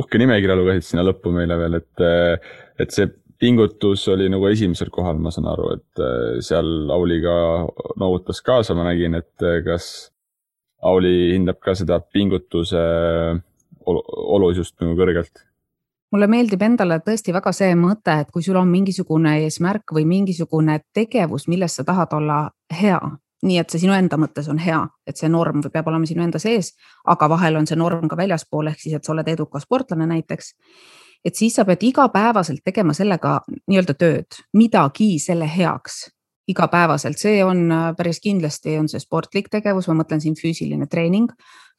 uhke 0.00 0.20
nimekirja 0.20 0.56
lugesid 0.58 0.88
sinna 0.88 1.04
lõppu 1.06 1.32
meile 1.34 1.58
veel, 1.60 1.80
et, 1.80 2.04
äh, 2.04 2.54
et 2.80 2.96
see 2.96 3.10
pingutus 3.40 4.06
oli 4.12 4.28
nagu 4.32 4.48
esimesel 4.50 4.90
kohal, 4.92 5.20
ma 5.20 5.32
saan 5.32 5.48
aru, 5.52 5.74
et 5.76 6.02
äh, 6.04 6.40
seal 6.44 6.90
Auli 6.92 7.20
ka 7.24 7.36
noogutas 8.00 8.42
kaasa, 8.44 8.76
ma 8.76 8.88
nägin, 8.88 9.16
et 9.20 9.46
kas 9.64 10.10
Auli 10.80 11.34
hindab 11.34 11.60
ka 11.60 11.74
seda 11.76 12.00
pingutuse 12.00 12.80
olulisust 13.86 14.78
nagu 14.80 14.96
kõrgelt 14.96 15.49
mulle 16.12 16.26
meeldib 16.30 16.62
endale 16.62 17.00
tõesti 17.06 17.34
väga 17.34 17.52
see 17.54 17.74
mõte, 17.78 18.16
et 18.22 18.30
kui 18.34 18.42
sul 18.42 18.58
on 18.60 18.68
mingisugune 18.68 19.36
eesmärk 19.44 19.94
või 19.94 20.06
mingisugune 20.10 20.80
tegevus, 20.94 21.46
milles 21.48 21.76
sa 21.78 21.84
tahad 21.86 22.12
olla 22.16 22.40
hea, 22.80 23.00
nii 23.46 23.58
et 23.62 23.70
see 23.70 23.84
sinu 23.84 23.94
enda 23.96 24.18
mõttes 24.20 24.48
on 24.52 24.58
hea, 24.60 24.80
et 25.06 25.16
see 25.16 25.30
norm 25.32 25.62
peab 25.72 25.88
olema 25.88 26.08
sinu 26.08 26.24
enda 26.24 26.38
sees, 26.42 26.74
aga 27.06 27.28
vahel 27.30 27.60
on 27.60 27.66
see 27.70 27.78
norm 27.78 28.08
ka 28.08 28.18
väljaspool, 28.18 28.72
ehk 28.72 28.82
siis, 28.82 28.98
et 28.98 29.06
sa 29.06 29.14
oled 29.14 29.28
edukas 29.28 29.68
sportlane 29.68 30.06
näiteks. 30.06 30.54
et 31.24 31.36
siis 31.36 31.54
sa 31.54 31.64
pead 31.64 31.82
igapäevaselt 31.84 32.62
tegema 32.64 32.94
sellega 32.96 33.40
nii-öelda 33.68 33.94
tööd, 33.94 34.40
midagi 34.56 35.18
selle 35.20 35.44
heaks 35.56 36.06
igapäevaselt, 36.50 37.18
see 37.20 37.44
on 37.44 37.70
äh, 37.72 37.90
päris 37.96 38.20
kindlasti 38.20 38.78
on 38.80 38.88
see 38.90 39.00
sportlik 39.02 39.50
tegevus, 39.52 39.88
ma 39.90 40.00
mõtlen 40.00 40.22
siin 40.22 40.36
füüsiline 40.38 40.88
treening. 40.90 41.30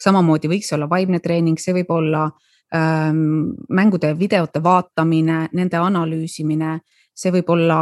samamoodi 0.02 0.50
võiks 0.50 0.72
olla 0.74 0.88
vaimne 0.90 1.20
treening, 1.20 1.60
see 1.60 1.76
võib 1.76 1.92
olla 1.94 2.24
ähm, 2.26 2.51
mängude 2.72 4.08
ja 4.08 4.16
videote 4.16 4.64
vaatamine, 4.64 5.50
nende 5.52 5.78
analüüsimine 5.78 6.78
see 7.22 7.32
võib 7.36 7.50
olla, 7.54 7.78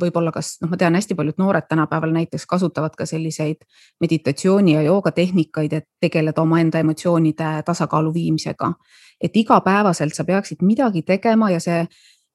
võib-olla 0.00 0.32
kas 0.34 0.54
noh, 0.62 0.70
ma 0.70 0.78
tean, 0.80 0.96
hästi 0.96 1.16
paljud 1.18 1.38
noored 1.40 1.66
tänapäeval 1.68 2.12
näiteks 2.14 2.46
kasutavad 2.48 2.94
ka 2.98 3.06
selliseid 3.08 3.64
meditatsiooni 4.00 4.76
ja 4.76 4.84
joogatehnikaid, 4.86 5.72
et 5.76 5.88
tegeleda 6.00 6.42
omaenda 6.42 6.80
emotsioonide 6.82 7.54
tasakaalu 7.66 8.14
viimisega. 8.14 8.72
et 9.22 9.36
igapäevaselt 9.36 10.14
sa 10.14 10.24
peaksid 10.24 10.62
midagi 10.66 11.02
tegema 11.02 11.50
ja 11.50 11.60
see 11.60 11.86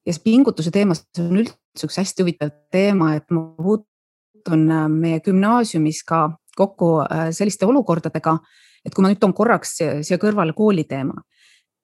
ja 0.07 0.13
see 0.13 0.23
pingutuse 0.23 0.71
teema, 0.71 0.95
see 0.95 1.25
on 1.25 1.41
üldse 1.41 1.87
üks 1.87 1.97
hästi 1.99 2.23
huvitav 2.23 2.51
teema, 2.71 3.13
et 3.17 3.25
ma 3.31 3.43
puutun 3.57 4.69
äh, 4.71 4.85
meie 4.87 5.19
gümnaasiumis 5.19 6.03
ka 6.07 6.29
kokku 6.55 6.93
äh, 7.03 7.27
selliste 7.35 7.67
olukordadega, 7.67 8.37
et 8.85 8.95
kui 8.95 9.03
ma 9.03 9.11
nüüd 9.11 9.19
toon 9.19 9.35
korraks 9.35 9.75
siia 9.77 10.21
kõrvale 10.21 10.55
kooli 10.55 10.87
teema. 10.87 11.19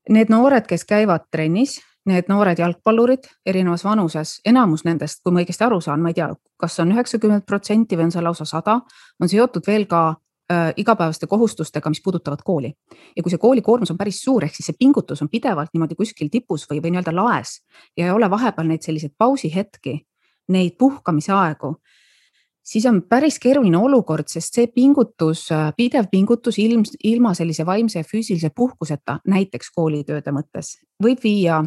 Need 0.10 0.30
noored, 0.30 0.66
kes 0.68 0.84
käivad 0.86 1.30
trennis, 1.32 1.78
need 2.06 2.28
noored 2.28 2.60
jalgpallurid 2.60 3.30
erinevas 3.46 3.86
vanuses, 3.86 4.39
enamus 4.46 4.84
nendest, 4.84 5.22
kui 5.24 5.32
ma 5.32 5.44
õigesti 5.44 5.63
aru 5.63 5.80
saan, 5.82 6.02
ma 6.04 6.12
ei 6.12 6.18
tea, 6.18 6.28
kas 6.60 6.76
on 6.84 6.92
üheksakümmend 6.92 7.46
protsenti 7.48 7.96
või 7.96 8.10
on 8.10 8.12
see 8.12 8.24
lausa 8.24 8.46
sada, 8.46 8.82
on 9.22 9.32
seotud 9.32 9.63
veel 9.68 9.88
ka 9.88 10.04
Äh, 10.52 10.74
igapäevaste 10.78 11.28
kohustustega, 11.28 11.89
mis 11.89 12.02
puudutavad 12.04 12.39
kooli. 12.44 12.74
ja 13.16 13.24
kui 13.24 13.32
see 13.32 13.39
koolikoormus 13.39 13.92
on 13.92 13.98
päris 13.98 14.18
suur, 14.24 14.44
ehk 14.44 14.56
siis 14.56 14.66
see 14.68 14.76
pingutus 14.80 15.22
on 15.24 15.30
pidevalt 15.32 15.70
niimoodi 15.74 15.96
kuskil 15.96 16.28
tipus 16.28 16.66
või, 16.68 16.82
või 16.84 16.92
nii-öelda 16.92 17.13
laes 17.16 17.54
ja 17.98 18.10
ei 18.10 18.12
ole 18.12 18.28
vahepeal 18.30 18.68
neid 18.68 18.84
selliseid 18.84 19.13
pausihetki, 19.18 19.94
neid 20.52 20.76
puhkamise 20.78 21.32
aegu, 21.32 21.78
siis 22.63 22.86
on 22.86 23.02
päris 23.10 23.39
keeruline 23.39 23.78
olukord, 23.78 24.28
sest 24.28 24.56
see 24.56 24.67
pingutus, 24.67 25.47
pidev 25.78 26.10
pingutus 26.12 26.60
ilm, 26.63 26.84
ilma 27.04 27.34
sellise 27.34 27.65
vaimse 27.65 27.99
ja 27.99 28.08
füüsilise 28.08 28.49
puhkuseta, 28.56 29.19
näiteks 29.28 29.71
koolitööde 29.76 30.32
mõttes, 30.36 30.78
võib 31.04 31.23
viia 31.23 31.63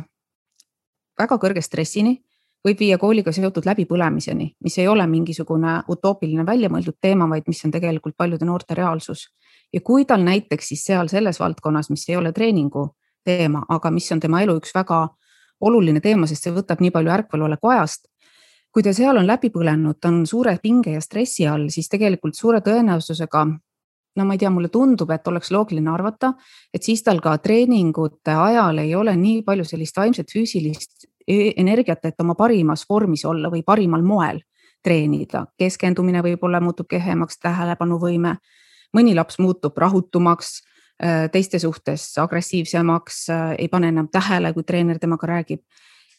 väga 1.19 1.39
kõrge 1.41 1.63
stressini 1.65 2.17
võib 2.67 2.81
viia 2.83 2.99
kooliga 2.99 3.33
seotud 3.33 3.67
läbipõlemiseni, 3.67 4.49
mis 4.65 4.79
ei 4.81 4.89
ole 4.91 5.07
mingisugune 5.11 5.81
utoopiline 5.93 6.47
väljamõeldud 6.47 6.99
teema, 7.01 7.29
vaid 7.31 7.47
mis 7.51 7.63
on 7.67 7.75
tegelikult 7.75 8.17
paljude 8.19 8.49
noorte 8.49 8.75
reaalsus. 8.75 9.29
ja 9.73 9.81
kui 9.81 10.05
tal 10.05 10.23
näiteks 10.23 10.69
siis 10.69 10.85
seal 10.85 11.09
selles 11.09 11.41
valdkonnas, 11.41 11.91
mis 11.91 12.09
ei 12.09 12.17
ole 12.17 12.33
treeningu 12.33 12.89
teema, 13.25 13.65
aga 13.69 13.91
mis 13.91 14.13
on 14.13 14.21
tema 14.21 14.43
elu 14.43 14.57
üks 14.61 14.75
väga 14.75 15.09
oluline 15.61 16.01
teema, 16.01 16.27
sest 16.27 16.47
see 16.47 16.55
võtab 16.55 16.81
nii 16.81 16.91
palju 16.91 17.11
ärkveloleku 17.11 17.69
ajast. 17.69 18.07
Kui 18.77 18.85
ta 18.85 18.93
seal 18.93 19.17
on 19.17 19.25
läbi 19.25 19.49
põlenud, 19.49 19.97
ta 19.97 20.11
on 20.13 20.27
suure 20.29 20.59
pinge 20.61 20.93
ja 20.93 21.01
stressi 21.01 21.47
all, 21.49 21.71
siis 21.73 21.89
tegelikult 21.89 22.37
suure 22.37 22.61
tõenäosusega 22.61 23.47
no 24.17 24.25
ma 24.25 24.35
ei 24.35 24.41
tea, 24.41 24.51
mulle 24.53 24.69
tundub, 24.73 25.11
et 25.13 25.29
oleks 25.29 25.51
loogiline 25.53 25.91
arvata, 25.93 26.33
et 26.75 26.85
siis 26.85 27.03
tal 27.05 27.21
ka 27.25 27.37
treeningute 27.43 28.35
ajal 28.37 28.81
ei 28.83 28.95
ole 28.97 29.17
nii 29.17 29.43
palju 29.47 29.65
sellist 29.69 29.97
vaimset 29.97 30.33
füüsilist 30.33 31.09
e-, 31.27 31.55
energiat, 31.57 32.05
et 32.05 32.21
oma 32.25 32.37
parimas 32.39 32.85
vormis 32.89 33.25
olla 33.29 33.51
või 33.53 33.65
parimal 33.67 34.05
moel 34.05 34.43
treenida. 34.85 35.47
keskendumine 35.59 36.23
võib-olla 36.23 36.61
muutub 36.61 36.89
kehvemaks, 36.89 37.41
tähelepanuvõime. 37.43 38.37
mõni 38.97 39.15
laps 39.15 39.39
muutub 39.39 39.77
rahutumaks, 39.77 40.63
äh, 41.03 41.31
teiste 41.31 41.59
suhtes 41.59 42.19
agressiivsemaks, 42.19 43.29
äh, 43.31 43.55
ei 43.59 43.69
pane 43.69 43.89
enam 43.89 44.09
tähele, 44.09 44.53
kui 44.53 44.63
treener 44.63 44.99
temaga 44.99 45.27
räägib. 45.27 45.61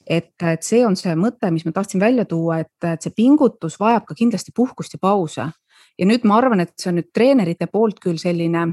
Et, 0.10 0.34
et 0.42 0.64
see 0.64 0.86
on 0.86 0.96
see 0.96 1.14
mõte, 1.20 1.52
mis 1.52 1.66
ma 1.66 1.74
tahtsin 1.76 2.00
välja 2.00 2.26
tuua, 2.26 2.62
et, 2.64 2.74
et 2.84 3.04
see 3.04 3.16
pingutus 3.16 3.80
vajab 3.80 4.06
ka 4.08 4.16
kindlasti 4.16 4.54
puhkust 4.56 4.94
ja 4.96 5.00
pause. 5.02 5.50
ja 5.98 6.06
nüüd 6.06 6.24
ma 6.24 6.38
arvan, 6.38 6.62
et 6.62 6.74
see 6.78 6.92
on 6.92 7.00
nüüd 7.00 7.10
treenerite 7.14 7.68
poolt 7.68 8.00
küll 8.00 8.18
selline 8.22 8.68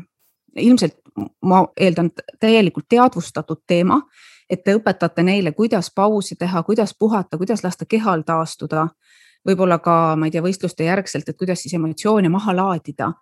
ilmselt 0.57 1.01
ma 1.42 1.64
eeldan 1.81 2.11
täielikult 2.40 2.87
teadvustatud 2.88 3.62
teema, 3.66 4.01
et 4.51 4.64
te 4.64 4.75
õpetate 4.77 5.23
neile, 5.23 5.53
kuidas 5.53 5.90
pausi 5.94 6.37
teha, 6.37 6.62
kuidas 6.62 6.94
puhata, 6.99 7.38
kuidas 7.38 7.64
lasta 7.64 7.87
kehal 7.88 8.23
taastuda 8.27 8.88
võib-olla 9.47 9.79
ka, 9.79 10.14
ma 10.16 10.29
ei 10.29 10.35
tea, 10.35 10.42
võistluste 10.44 10.87
järgselt, 10.87 11.29
et 11.29 11.38
kuidas 11.38 11.62
siis 11.64 11.75
emotsioone 11.77 12.29
maha 12.33 12.57
laadida. 12.57 13.12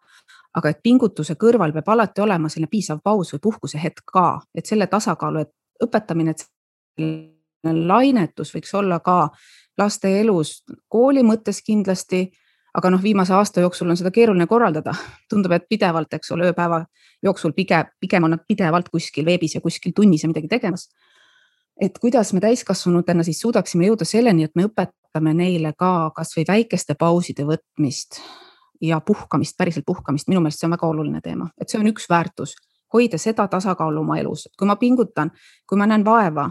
aga 0.55 0.69
et 0.69 0.83
pingutuse 0.85 1.33
kõrval 1.41 1.73
peab 1.73 1.87
alati 1.89 2.21
olema 2.21 2.49
selline 2.53 2.69
piisav 2.69 2.99
paus 3.01 3.31
või 3.33 3.41
puhkuse 3.43 3.79
hetk 3.81 4.03
ka, 4.13 4.41
et 4.55 4.67
selle 4.67 4.87
tasakaalu, 4.87 5.39
et 5.39 5.51
õpetamine, 5.83 6.31
et 6.31 6.45
lainetus 7.65 8.55
võiks 8.55 8.75
olla 8.75 9.01
ka 9.01 9.29
laste 9.79 10.11
elus 10.21 10.63
kooli 10.89 11.23
mõttes 11.23 11.63
kindlasti 11.63 12.27
aga 12.75 12.91
noh, 12.93 13.03
viimase 13.03 13.35
aasta 13.37 13.61
jooksul 13.61 13.91
on 13.93 13.99
seda 14.01 14.11
keeruline 14.15 14.47
korraldada, 14.49 14.95
tundub, 15.31 15.53
et 15.53 15.67
pidevalt, 15.69 16.13
eks 16.17 16.33
ole, 16.33 16.49
ööpäeva 16.51 16.83
jooksul 17.25 17.53
pigem, 17.57 17.91
pigem 18.01 18.25
on 18.25 18.35
nad 18.37 18.45
pidevalt 18.49 18.89
kuskil 18.93 19.27
veebis 19.29 19.57
ja 19.57 19.61
kuskil 19.61 19.93
tunnis 19.97 20.25
ja 20.25 20.31
midagi 20.31 20.49
tegemas. 20.49 20.89
Et 21.81 21.97
kuidas 21.99 22.33
me 22.33 22.41
täiskasvanutena 22.41 23.25
siis 23.27 23.41
suudaksime 23.41 23.89
jõuda 23.89 24.07
selleni, 24.09 24.47
et 24.47 24.57
me 24.57 24.67
õpetame 24.69 25.35
neile 25.37 25.73
ka 25.77 26.13
kasvõi 26.17 26.45
väikeste 26.49 26.97
pauside 27.01 27.47
võtmist 27.49 28.21
ja 28.83 29.01
puhkamist, 29.01 29.57
päriselt 29.59 29.87
puhkamist, 29.87 30.29
minu 30.29 30.41
meelest 30.41 30.63
see 30.63 30.69
on 30.69 30.77
väga 30.77 30.89
oluline 30.89 31.21
teema, 31.25 31.49
et 31.61 31.71
see 31.71 31.81
on 31.81 31.89
üks 31.93 32.09
väärtus, 32.11 32.57
hoida 32.93 33.19
seda 33.19 33.47
tasakaalu 33.49 34.03
oma 34.03 34.19
elus, 34.21 34.47
et 34.47 34.57
kui 34.59 34.69
ma 34.69 34.77
pingutan, 34.77 35.31
kui 35.69 35.81
ma 35.81 35.89
näen 35.89 36.05
vaeva 36.05 36.51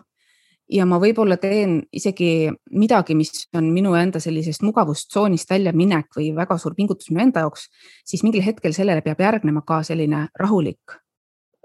ja 0.71 0.85
ma 0.87 0.99
võib-olla 1.01 1.37
teen 1.41 1.79
isegi 1.93 2.49
midagi, 2.79 3.15
mis 3.17 3.45
on 3.57 3.69
minu 3.73 3.93
enda 3.99 4.21
sellisest 4.23 4.63
mugavustsoonist 4.65 5.49
väljaminek 5.51 6.17
või 6.17 6.31
väga 6.35 6.57
suur 6.61 6.75
pingutus 6.77 7.11
minu 7.11 7.25
enda 7.25 7.43
jaoks, 7.45 7.67
siis 8.07 8.23
mingil 8.23 8.43
hetkel 8.45 8.75
sellele 8.75 9.03
peab 9.05 9.19
järgnema 9.21 9.63
ka 9.67 9.81
selline 9.87 10.27
rahulik 10.39 10.95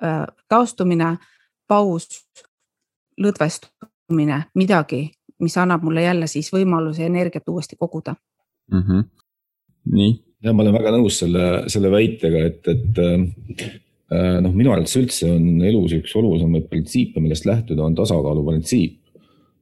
äh, 0.02 0.24
taastumine, 0.50 1.16
paus, 1.68 2.08
lõdvestumine, 3.22 4.42
midagi, 4.58 5.02
mis 5.42 5.56
annab 5.60 5.84
mulle 5.86 6.06
jälle 6.06 6.28
siis 6.30 6.50
võimaluse 6.54 7.06
energiat 7.06 7.48
uuesti 7.48 7.76
koguda 7.78 8.14
mm. 8.72 8.82
-hmm. 8.82 9.08
nii. 9.94 10.12
ja 10.42 10.52
ma 10.52 10.62
olen 10.62 10.78
väga 10.78 10.94
nõus 10.98 11.18
selle, 11.22 11.46
selle 11.70 11.90
väitega, 11.90 12.46
et, 12.50 12.68
et 12.68 13.02
äh, 13.02 13.80
noh, 14.12 14.52
minu 14.54 14.70
arvates 14.70 14.96
üldse 15.00 15.30
on 15.34 15.64
elus 15.66 15.96
üks 15.96 16.12
olulisemaid 16.18 16.68
printsiipe, 16.70 17.22
millest 17.22 17.48
lähtuda, 17.48 17.82
on 17.86 17.96
tasakaalu 17.98 18.44
printsiip. 18.46 19.00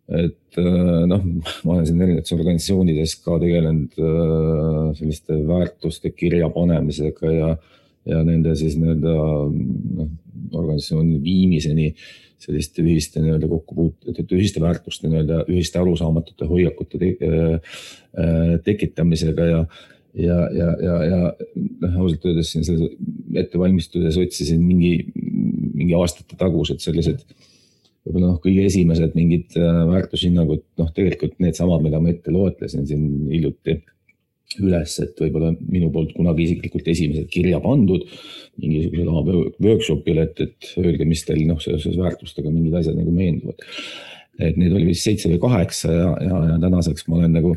et 0.05 0.59
äh, 0.61 1.05
noh, 1.09 1.23
ma 1.65 1.77
olen 1.79 1.87
siin 1.89 2.03
erinevates 2.05 2.35
organisatsioonides 2.37 3.15
ka 3.25 3.39
tegelenud 3.41 3.95
äh, 3.97 4.91
selliste 4.99 5.39
väärtuste 5.49 6.11
kirjapanemisega 6.13 7.31
ja, 7.33 7.55
ja 8.13 8.21
nende 8.27 8.53
siis 8.61 8.77
nii-öelda 8.77 9.15
noh, 9.15 10.11
organisatsiooni 10.53 11.23
viimiseni 11.25 11.89
äh, 11.89 12.05
selliste 12.45 12.83
ühiste 12.85 13.23
nii-öelda 13.23 13.49
kokkupuut-, 13.51 14.23
ühiste 14.37 14.63
väärtuste 14.63 15.09
nii-öelda 15.11 15.45
ühiste 15.53 15.81
arusaamatute 15.81 16.49
hoiakute 16.51 17.01
te, 17.01 17.11
äh, 17.25 17.75
äh, 18.19 18.55
tekitamisega 18.67 19.51
ja 19.51 19.65
ja, 20.15 20.39
ja, 20.55 20.69
ja, 20.83 20.99
ja 21.09 21.19
noh, 21.83 21.97
ausalt 22.03 22.29
öeldes 22.29 22.53
siin 22.55 22.67
selle 22.67 22.91
ettevalmistuses 23.41 24.19
otsisin 24.23 24.63
mingi, 24.63 24.97
mingi 25.15 25.97
aastate 25.99 26.39
tagused 26.41 26.83
sellised 26.85 27.25
võib-olla 28.05 28.35
noh, 28.35 28.39
kõige 28.43 28.67
esimesed 28.69 29.17
mingid 29.17 29.57
äh, 29.59 29.81
väärtushinnangud, 29.89 30.63
noh, 30.81 30.93
tegelikult 30.95 31.39
needsamad, 31.43 31.83
mida 31.85 32.01
ma 32.03 32.13
ette 32.13 32.33
loetlesin 32.35 32.87
siin 32.89 33.05
hiljuti 33.33 33.79
üles, 34.63 34.97
et 35.03 35.19
võib-olla 35.19 35.55
minu 35.59 35.89
poolt 35.95 36.13
kunagi 36.15 36.45
isiklikult 36.47 36.89
esimesed 36.93 37.31
kirja 37.33 37.59
pandud 37.65 38.05
mingisugusel 38.61 39.09
workshop'il, 39.65 40.21
et, 40.23 40.43
et 40.45 40.75
öelge, 40.79 41.07
mis 41.09 41.25
teil 41.27 41.43
noh, 41.49 41.59
seoses 41.63 41.97
väärtustega 41.99 42.53
mingid 42.53 42.77
asjad 42.79 42.99
nagu 42.99 43.15
meenuvad. 43.15 43.65
et 44.39 44.57
neid 44.59 44.75
oli 44.75 44.91
vist 44.91 45.07
seitse 45.07 45.31
või 45.31 45.41
kaheksa 45.43 45.93
ja, 45.95 46.13
ja, 46.23 46.39
ja 46.53 46.61
tänaseks 46.63 47.09
ma 47.09 47.21
olen 47.21 47.37
nagu 47.39 47.55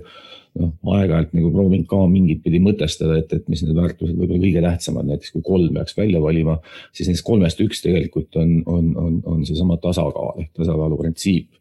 noh, 0.58 0.74
aeg-ajalt 0.98 1.36
nagu 1.38 1.52
proovin 1.54 1.84
ka 1.90 2.04
mingit 2.12 2.44
pidi 2.46 2.62
mõtestada, 2.64 3.18
et, 3.22 3.34
et 3.34 3.50
mis 3.52 3.64
need 3.64 3.78
väärtused 3.78 4.16
võib-olla 4.18 4.44
kõige 4.44 4.64
tähtsamad, 4.66 5.10
näiteks 5.10 5.36
kui 5.36 5.46
kolm 5.46 5.76
peaks 5.78 5.98
välja 5.98 6.22
valima, 6.24 6.58
siis 6.96 7.12
neist 7.12 7.26
kolmest 7.28 7.62
üks 7.64 7.84
tegelikult 7.86 8.40
on, 8.42 8.58
on, 8.66 8.90
on, 9.02 9.20
on 9.36 9.46
seesama 9.48 9.80
tasakaal 9.84 10.42
ehk 10.44 10.54
tasakaalu 10.58 11.00
printsiip. 11.04 11.54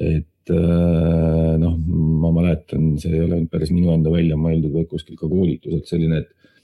et 0.00 0.28
Äh, 0.50 1.56
noh, 1.60 1.74
ma 2.22 2.30
mäletan, 2.34 2.94
see 3.00 3.12
ei 3.14 3.24
ole 3.26 3.42
päris 3.50 3.70
minu 3.74 3.92
enda 3.94 4.10
välja 4.12 4.38
mõeldud, 4.40 4.72
vaid 4.74 4.88
kuskilt 4.90 5.20
ka 5.20 5.28
koolituselt 5.30 5.90
selline, 5.90 6.22
et, 6.24 6.54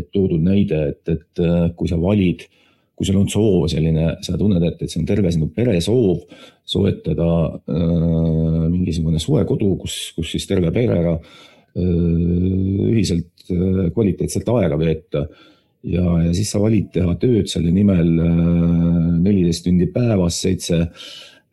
et 0.00 0.08
toodud 0.14 0.42
näide, 0.42 0.80
et, 0.94 1.02
et 1.12 1.42
äh, 1.44 1.68
kui 1.78 1.90
sa 1.90 2.00
valid, 2.00 2.46
kui 2.98 3.06
sul 3.06 3.20
on 3.20 3.28
soov 3.30 3.68
selline, 3.70 4.16
sa 4.26 4.34
tunned, 4.38 4.64
et, 4.66 4.80
et 4.82 4.90
see 4.90 4.98
on 4.98 5.06
terve 5.06 5.30
sinu 5.30 5.50
pere 5.54 5.76
soov 5.84 6.24
soetada 6.66 7.28
äh, 7.70 8.64
mingisugune 8.72 9.22
suvekodu, 9.22 9.76
kus, 9.84 10.00
kus 10.16 10.34
siis 10.34 10.48
terve 10.50 10.72
perega 10.74 11.14
äh, 11.14 12.90
ühiselt 12.90 13.46
äh, 13.54 13.86
kvaliteetselt 13.94 14.50
aega 14.58 14.80
veeta 14.80 15.24
ja, 15.86 16.04
ja 16.26 16.34
siis 16.34 16.50
sa 16.50 16.60
valid 16.62 16.90
teha 16.98 17.14
tööd 17.22 17.48
selle 17.50 17.70
nimel 17.72 18.12
neliteist 19.22 19.62
äh, 19.62 19.70
tundi 19.70 19.90
päevas, 19.94 20.42
seitse 20.42 20.86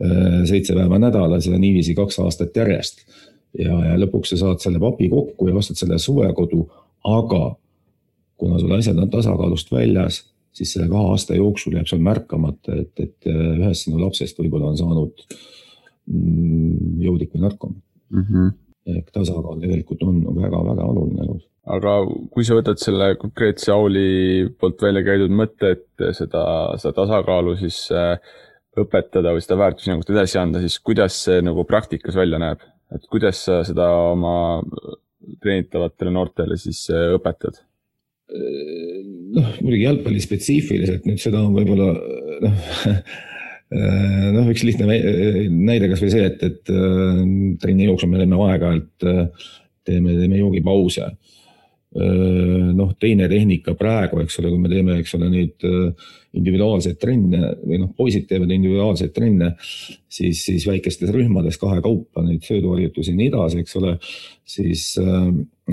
Äh, 0.04 0.44
seitse 0.46 0.74
päeva 0.76 1.00
nädalas 1.00 1.46
ja 1.48 1.58
niiviisi 1.60 1.94
kaks 1.96 2.20
aastat 2.20 2.58
järjest. 2.58 3.06
ja, 3.60 3.72
ja 3.86 3.94
lõpuks 3.96 4.34
sa 4.34 4.38
saad 4.42 4.60
selle 4.60 4.80
papi 4.80 5.08
kokku 5.08 5.48
ja 5.48 5.56
ostad 5.56 5.80
selle 5.80 5.96
suvekodu, 6.04 6.66
aga 7.08 7.56
kuna 8.36 8.60
sul 8.60 8.74
asjad 8.76 9.00
on 9.00 9.08
tasakaalust 9.10 9.72
väljas, 9.72 10.18
siis 10.56 10.76
selle 10.76 10.90
kahe 10.92 11.12
aasta 11.14 11.38
jooksul 11.38 11.76
jääb 11.78 11.90
sul 11.90 12.04
märkamata, 12.04 12.78
et, 12.84 12.94
et 13.00 13.32
äh, 13.32 13.42
ühest 13.60 13.88
sinu 13.88 14.00
lapsest 14.04 14.40
võib-olla 14.40 14.72
on 14.72 14.80
saanud 14.80 15.26
mm, 16.12 17.02
jõudik 17.06 17.36
või 17.36 17.48
narkomaan 17.48 17.82
mm. 17.82 18.24
-hmm. 18.30 18.56
ehk 18.96 19.12
tasakaal 19.12 19.60
tegelikult 19.64 20.08
on 20.08 20.24
väga-väga 20.40 20.88
oluline 20.94 21.28
elus 21.28 21.44
aga 21.66 21.94
kui 22.34 22.46
sa 22.46 22.58
võtad 22.58 22.80
selle 22.82 23.14
konkreetse 23.22 23.72
Auli 23.74 24.48
poolt 24.60 24.82
välja 24.86 25.04
käidud 25.06 25.34
mõtte, 25.34 25.76
et 25.76 26.08
seda, 26.18 26.44
seda 26.82 26.94
tasakaalu 27.00 27.56
siis 27.60 27.80
äh, 27.94 28.20
õpetada 28.80 29.34
või 29.34 29.44
seda 29.44 29.58
väärtushinnangut 29.62 30.12
edasi 30.14 30.40
anda, 30.42 30.62
siis 30.64 30.78
kuidas 30.84 31.18
see 31.28 31.42
nagu 31.46 31.66
praktikas 31.68 32.18
välja 32.18 32.40
näeb, 32.42 32.64
et 32.94 33.08
kuidas 33.12 33.42
sa 33.48 33.62
seda 33.68 33.88
oma 34.12 34.36
treenitavatele 35.42 36.14
noortele 36.14 36.60
siis 36.62 36.86
äh, 36.94 37.16
õpetad? 37.18 37.64
Noh, 38.34 39.54
muidugi 39.62 39.84
jalgpalli 39.84 40.24
spetsiifiliselt 40.24 41.06
nüüd 41.06 41.22
seda 41.22 41.44
on 41.46 41.54
võib-olla 41.56 41.92
noh 42.46 42.58
noh, 44.36 44.50
üks 44.52 44.64
lihtne 44.66 44.88
näide 44.88 45.90
kasvõi 45.92 46.12
see, 46.14 46.26
et, 46.30 46.44
et 46.46 46.74
äh, 46.74 47.22
trenni 47.62 47.88
jooksul 47.90 48.12
me 48.12 48.22
teeme 48.22 48.38
aeg-ajalt, 48.48 49.08
äh, 49.10 49.48
teeme, 49.86 50.18
teeme 50.22 50.42
joogipause 50.42 51.14
noh, 51.96 52.90
teine 53.00 53.30
tehnika 53.32 53.72
praegu, 53.80 54.20
eks 54.20 54.42
ole, 54.42 54.50
kui 54.52 54.60
me 54.60 54.68
teeme, 54.68 54.98
eks 55.00 55.14
ole, 55.16 55.30
neid 55.32 55.64
individuaalseid 56.36 56.98
trenne 57.00 57.54
või 57.62 57.80
noh, 57.80 57.94
poisid 57.96 58.26
teevad 58.28 58.52
individuaalseid 58.52 59.14
trenne, 59.16 59.54
siis, 59.64 60.42
siis 60.44 60.66
väikestes 60.68 61.14
rühmades 61.16 61.56
kahekaupa 61.62 62.26
neid 62.26 62.44
sööduharjutusi 62.44 63.14
ja 63.14 63.20
nii 63.22 63.30
edasi, 63.32 63.64
eks 63.64 63.80
ole. 63.80 63.96
siis 64.44 64.90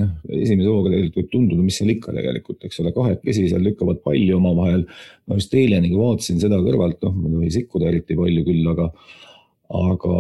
noh, 0.01 0.15
esimese 0.39 0.71
hooga 0.71 0.93
tegelikult 0.93 1.19
võib 1.21 1.33
tunduda, 1.35 1.67
mis 1.67 1.81
seal 1.81 1.93
ikka 1.93 2.15
tegelikult, 2.17 2.63
eks 2.69 2.81
ole, 2.83 2.95
kahekesi 2.97 3.49
seal 3.51 3.67
lükkavad 3.67 4.01
palli 4.07 4.31
omavahel. 4.37 4.87
ma 5.29 5.41
just 5.41 5.55
eile 5.59 5.83
nagu 5.85 6.01
vaatasin 6.01 6.41
seda 6.43 6.61
kõrvalt, 6.63 7.03
noh, 7.05 7.19
mul 7.19 7.45
ei 7.45 7.53
sikkuda 7.55 7.91
eriti 7.91 8.17
palju 8.19 8.47
küll, 8.49 8.73
aga, 8.73 8.89
aga 9.83 10.17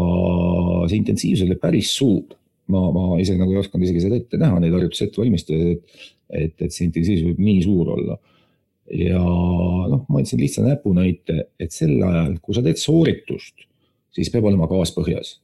see 0.91 1.01
intensiivsus 1.01 1.49
oli 1.49 1.59
päris 1.61 1.95
suur 1.97 2.39
ma, 2.73 2.83
ma 2.95 3.21
ise 3.21 3.37
nagu 3.39 3.53
ei 3.53 3.61
osanud 3.63 3.87
isegi 3.87 4.05
seda 4.05 4.19
ette 4.21 4.41
näha, 4.41 4.61
neid 4.63 4.75
harjutusi 4.77 5.07
ette 5.09 5.21
valmistada, 5.23 5.73
et, 5.75 6.05
et, 6.31 6.55
et 6.67 6.75
see 6.75 6.87
intensiivsus 6.89 7.27
võib 7.31 7.43
nii 7.43 7.65
suur 7.67 7.93
olla. 7.97 8.19
ja 8.93 9.21
noh, 9.23 10.03
ma 10.09 10.21
andsin 10.21 10.41
lihtsa 10.43 10.65
näpunäite, 10.67 11.47
et 11.63 11.75
sel 11.75 11.97
ajal, 12.03 12.35
kui 12.45 12.57
sa 12.57 12.65
teed 12.65 12.81
sooritust, 12.81 13.67
siis 14.13 14.31
peab 14.33 14.49
olema 14.51 14.69
gaas 14.71 14.93
põhjas. 14.95 15.37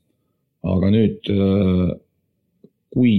aga 0.69 0.91
nüüd, 0.93 1.31
äh, 1.33 1.93
kui 2.93 3.14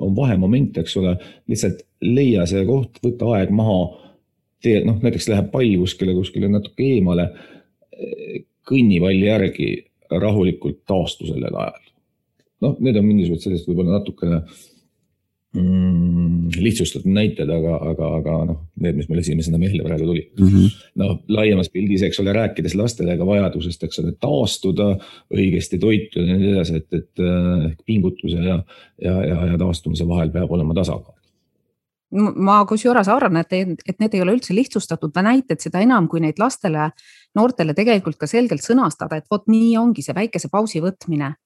on 0.00 0.16
vahemoment, 0.16 0.78
eks 0.80 0.96
ole, 1.00 1.14
lihtsalt 1.50 1.84
leia 2.04 2.46
see 2.48 2.64
koht, 2.68 2.98
võta 3.04 3.34
aeg 3.36 3.52
maha, 3.54 3.78
tee 4.64 4.80
noh, 4.84 4.98
näiteks 5.02 5.28
läheb 5.30 5.50
pall 5.52 5.76
kuskile, 5.82 6.14
kuskile 6.16 6.48
natuke 6.50 6.86
eemale, 6.96 7.28
kõnni 8.68 9.00
palli 9.02 9.28
järgi 9.28 9.70
rahulikult 10.10 10.82
taastu 10.88 11.28
sellel 11.28 11.56
ajal. 11.56 11.86
noh, 12.60 12.76
need 12.80 12.96
on 13.00 13.06
mingisugused 13.08 13.46
sellised 13.46 13.68
võib-olla 13.70 13.98
natukene 13.98 14.42
mm, 15.56 16.50
lihtsustatud 16.56 17.10
näited, 17.10 17.50
aga, 17.50 17.76
aga, 17.90 18.10
aga 18.20 18.36
noh, 18.50 18.58
need, 18.82 18.98
mis 18.98 19.08
mul 19.10 19.22
esimesena 19.22 19.58
meelde 19.60 19.84
praegu 19.86 20.08
tulid 20.08 20.32
mm. 20.38 20.48
-hmm. 20.48 20.82
no 21.02 21.10
laiemas 21.28 21.70
pildis, 21.74 22.04
eks 22.06 22.20
ole, 22.22 22.34
rääkides 22.36 22.74
lastele 22.78 23.16
ka 23.18 23.26
vajadusest, 23.26 23.86
eks 23.86 24.02
ole, 24.02 24.12
taastuda, 24.20 24.90
õigesti 25.34 25.80
toituda 25.82 26.26
ja 26.26 26.40
nii 26.40 26.52
edasi, 26.54 26.82
et, 26.82 26.92
et 26.92 27.24
ehk 27.70 27.86
pingutuse 27.86 28.36
ja, 28.36 28.60
ja, 29.02 29.16
ja, 29.26 29.40
ja 29.52 29.58
taastumise 29.58 30.08
vahel 30.08 30.30
peab 30.34 30.52
olema 30.58 30.76
tasakaal 30.76 31.16
ma 32.10 32.64
kusjuures 32.66 33.08
arvan, 33.08 33.36
et, 33.36 33.52
et 33.86 34.00
need 34.02 34.14
ei 34.14 34.22
ole 34.24 34.32
üldse 34.34 34.54
lihtsustatud 34.54 35.14
näited, 35.22 35.60
seda 35.62 35.78
enam, 35.78 36.08
kui 36.10 36.18
neid 36.20 36.40
lastele, 36.42 36.88
noortele 37.38 37.74
tegelikult 37.74 38.18
ka 38.18 38.26
selgelt 38.26 38.64
sõnastada, 38.66 39.20
et 39.20 39.30
vot 39.30 39.46
nii 39.46 39.76
ongi 39.78 40.02
see 40.02 40.16
väikese 40.16 40.50
pausi 40.50 40.82
võtmine 40.82 41.36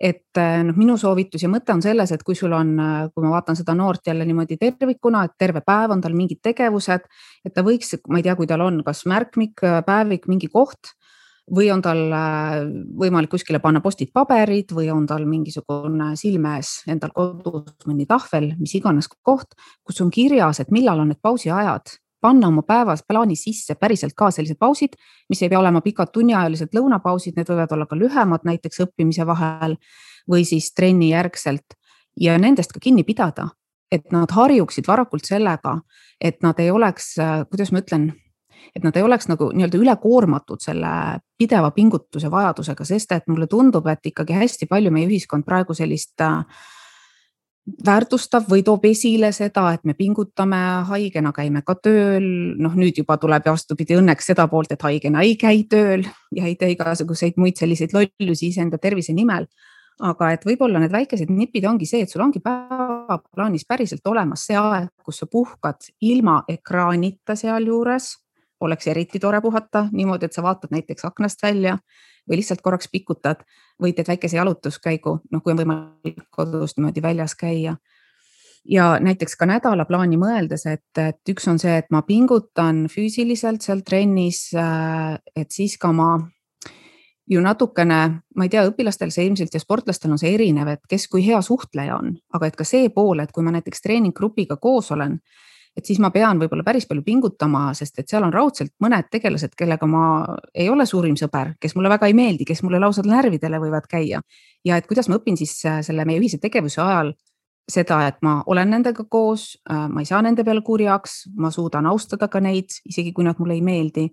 et 0.00 0.38
äh, 0.38 0.60
noh, 0.66 0.76
minu 0.76 0.96
soovitus 1.00 1.42
ja 1.46 1.50
mõte 1.50 1.72
on 1.72 1.80
selles, 1.84 2.12
et 2.12 2.22
kui 2.26 2.36
sul 2.36 2.52
on, 2.56 2.74
äh, 2.80 2.94
kui 3.14 3.24
ma 3.24 3.32
vaatan 3.36 3.56
seda 3.56 3.74
noort 3.76 4.06
jälle 4.06 4.26
niimoodi 4.28 4.58
tervikuna, 4.60 5.24
et 5.24 5.36
terve 5.40 5.62
päev 5.64 5.94
on 5.94 6.04
tal 6.04 6.16
mingid 6.16 6.42
tegevused, 6.44 7.08
et 7.44 7.54
ta 7.54 7.64
võiks, 7.66 7.96
ma 8.12 8.20
ei 8.20 8.26
tea, 8.26 8.36
kui 8.36 8.48
tal 8.50 8.64
on, 8.66 8.82
kas 8.86 9.06
märkmik, 9.08 9.64
äh, 9.64 9.80
päevik, 9.86 10.28
mingi 10.28 10.52
koht 10.52 10.92
või 11.56 11.68
on 11.70 11.78
tal 11.78 12.00
võimalik 12.98 13.30
kuskile 13.30 13.60
panna 13.62 13.78
postid 13.78 14.10
paberid 14.10 14.72
või 14.74 14.88
on 14.90 15.04
tal 15.06 15.22
mingisugune 15.30 16.08
silme 16.18 16.56
ees 16.58 16.80
endal 16.90 17.12
kodus 17.14 17.86
mõni 17.86 18.02
tahvel, 18.10 18.48
mis 18.58 18.74
iganes 18.74 19.06
koht, 19.06 19.54
kus 19.86 20.02
on 20.02 20.10
kirjas, 20.10 20.58
et 20.58 20.74
millal 20.74 21.04
on 21.04 21.14
need 21.14 21.22
pausiajad 21.22 21.94
panna 22.26 22.50
oma 22.50 22.64
päevas 22.66 23.04
plaani 23.06 23.36
sisse 23.38 23.76
päriselt 23.78 24.16
ka 24.18 24.32
sellised 24.34 24.58
pausid, 24.58 24.98
mis 25.30 25.42
ei 25.42 25.52
pea 25.52 25.60
olema 25.60 25.82
pikad 25.84 26.10
tunniajalised 26.14 26.74
lõunapausid, 26.74 27.38
need 27.38 27.52
võivad 27.52 27.74
olla 27.76 27.86
ka 27.86 27.98
lühemad, 27.98 28.42
näiteks 28.48 28.82
õppimise 28.88 29.26
vahel 29.28 29.78
või 30.30 30.42
siis 30.48 30.72
trenni 30.74 31.12
järgselt. 31.12 31.78
Ja 32.20 32.38
nendest 32.40 32.72
ka 32.72 32.80
kinni 32.82 33.04
pidada, 33.06 33.50
et 33.92 34.10
nad 34.12 34.32
harjuksid 34.32 34.88
varakult 34.88 35.28
sellega, 35.28 35.78
et 36.20 36.40
nad 36.42 36.58
ei 36.62 36.70
oleks, 36.72 37.14
kuidas 37.50 37.72
ma 37.72 37.82
ütlen, 37.84 38.08
et 38.74 38.84
nad 38.84 38.96
ei 38.96 39.04
oleks 39.04 39.28
nagu 39.30 39.50
nii-öelda 39.52 39.78
ülekoormatud 39.78 40.64
selle 40.64 40.88
pideva 41.38 41.70
pingutuse 41.76 42.30
vajadusega, 42.32 42.86
sest 42.88 43.12
et 43.12 43.28
mulle 43.30 43.46
tundub, 43.46 43.86
et 43.92 44.10
ikkagi 44.10 44.34
hästi 44.34 44.66
palju 44.70 44.90
meie 44.90 45.06
ühiskond 45.06 45.46
praegu 45.46 45.76
sellist 45.76 46.24
äh, 46.24 46.42
väärtustab 47.86 48.46
või 48.50 48.62
toob 48.66 48.84
esile 48.86 49.32
seda, 49.34 49.68
et 49.74 49.84
me 49.84 49.94
pingutame, 49.98 50.58
haigena 50.88 51.32
käime 51.34 51.62
ka 51.66 51.74
tööl, 51.82 52.26
noh, 52.62 52.74
nüüd 52.78 53.00
juba 53.02 53.16
tuleb 53.22 53.46
vastupidi 53.46 53.96
õnneks 53.98 54.30
seda 54.30 54.46
poolt, 54.50 54.72
et 54.72 54.82
haigena 54.86 55.24
ei 55.26 55.34
käi 55.40 55.64
tööl 55.70 56.06
ja 56.34 56.46
ei 56.46 56.54
tee 56.58 56.72
igasuguseid 56.76 57.40
muid 57.40 57.58
selliseid 57.58 57.94
lollusi 57.96 58.52
iseenda 58.52 58.78
tervise 58.78 59.14
nimel. 59.16 59.48
aga 59.96 60.26
et 60.34 60.42
võib-olla 60.44 60.76
need 60.76 60.92
väikesed 60.92 61.30
nipid 61.32 61.64
ongi 61.64 61.86
see, 61.88 62.02
et 62.04 62.10
sul 62.12 62.20
ongi 62.20 62.42
päevaplaanis 62.44 63.64
päriselt 63.64 64.04
olemas 64.06 64.42
see 64.44 64.56
aeg, 64.60 64.90
kus 65.02 65.22
sa 65.22 65.26
puhkad 65.26 65.88
ilma 66.04 66.42
ekraanita 66.48 67.32
sealjuures. 67.32 68.10
Oleks 68.60 68.86
eriti 68.86 69.18
tore 69.18 69.40
puhata 69.40 69.86
niimoodi, 69.92 70.26
et 70.26 70.32
sa 70.32 70.42
vaatad 70.42 70.72
näiteks 70.72 71.04
aknast 71.04 71.42
välja 71.42 71.78
või 72.28 72.40
lihtsalt 72.40 72.62
korraks 72.62 72.88
pikutad 72.92 73.44
või 73.82 73.92
teed 73.92 74.08
väikese 74.08 74.36
jalutuskäigu, 74.36 75.18
noh, 75.30 75.42
kui 75.42 75.52
on 75.52 75.60
võimalik 75.60 76.24
kodus 76.30 76.76
niimoodi 76.76 77.02
väljas 77.02 77.34
käia. 77.34 77.76
ja 78.68 78.98
näiteks 79.00 79.36
ka 79.36 79.46
nädalaplaani 79.46 80.16
mõeldes, 80.18 80.66
et, 80.66 80.98
et 80.98 81.28
üks 81.30 81.46
on 81.48 81.58
see, 81.58 81.76
et 81.78 81.86
ma 81.90 82.02
pingutan 82.02 82.86
füüsiliselt 82.90 83.62
seal 83.62 83.84
trennis, 83.86 84.50
äh, 84.54 85.18
et 85.36 85.50
siis 85.50 85.78
ka 85.78 85.92
ma 85.92 86.16
ju 87.30 87.40
natukene, 87.40 88.00
ma 88.36 88.46
ei 88.46 88.50
tea, 88.50 88.64
õpilastel 88.66 89.10
see 89.14 89.26
ilmselt 89.26 89.54
ja 89.54 89.60
sportlastel 89.60 90.10
on 90.14 90.18
see 90.18 90.34
erinev, 90.34 90.68
et 90.68 90.82
kes 90.88 91.08
kui 91.10 91.24
hea 91.26 91.40
suhtleja 91.42 91.98
on, 91.98 92.14
aga 92.34 92.46
et 92.46 92.56
ka 92.56 92.64
see 92.64 92.88
pool, 92.94 93.20
et 93.20 93.32
kui 93.34 93.44
ma 93.44 93.54
näiteks 93.54 93.82
treeninggrupiga 93.82 94.56
koos 94.56 94.90
olen 94.94 95.18
et 95.76 95.84
siis 95.84 96.00
ma 96.00 96.10
pean 96.10 96.40
võib-olla 96.40 96.64
päris 96.64 96.86
palju 96.88 97.04
pingutama, 97.04 97.68
sest 97.76 98.00
et 98.00 98.08
seal 98.08 98.24
on 98.24 98.32
raudselt 98.32 98.72
mõned 98.82 99.10
tegelased, 99.12 99.52
kellega 99.58 99.86
ma 99.90 100.04
ei 100.54 100.70
ole 100.72 100.86
suurim 100.88 101.16
sõber, 101.20 101.54
kes 101.60 101.76
mulle 101.76 101.92
väga 101.92 102.08
ei 102.08 102.16
meeldi, 102.16 102.46
kes 102.48 102.62
mulle 102.64 102.80
lausa 102.80 103.04
närvidele 103.04 103.60
võivad 103.60 103.88
käia. 103.90 104.22
ja 104.64 104.76
et 104.76 104.86
kuidas 104.86 105.08
ma 105.08 105.20
õpin 105.20 105.36
siis 105.36 105.58
äh, 105.66 105.82
selle 105.84 106.04
meie 106.08 106.20
ühise 106.20 106.40
tegevuse 106.40 106.80
ajal 106.82 107.12
seda, 107.68 108.06
et 108.06 108.22
ma 108.22 108.40
olen 108.46 108.70
nendega 108.70 109.04
koos, 109.10 109.56
äh, 109.70 109.86
ma 109.88 110.00
ei 110.00 110.08
saa 110.08 110.22
nende 110.22 110.44
peale 110.44 110.62
kurjaks, 110.64 111.26
ma 111.36 111.50
suudan 111.50 111.86
austada 111.86 112.28
ka 112.28 112.40
neid, 112.40 112.72
isegi 112.88 113.12
kui 113.12 113.26
nad 113.26 113.38
mulle 113.38 113.58
ei 113.58 113.62
meeldi. 113.62 114.10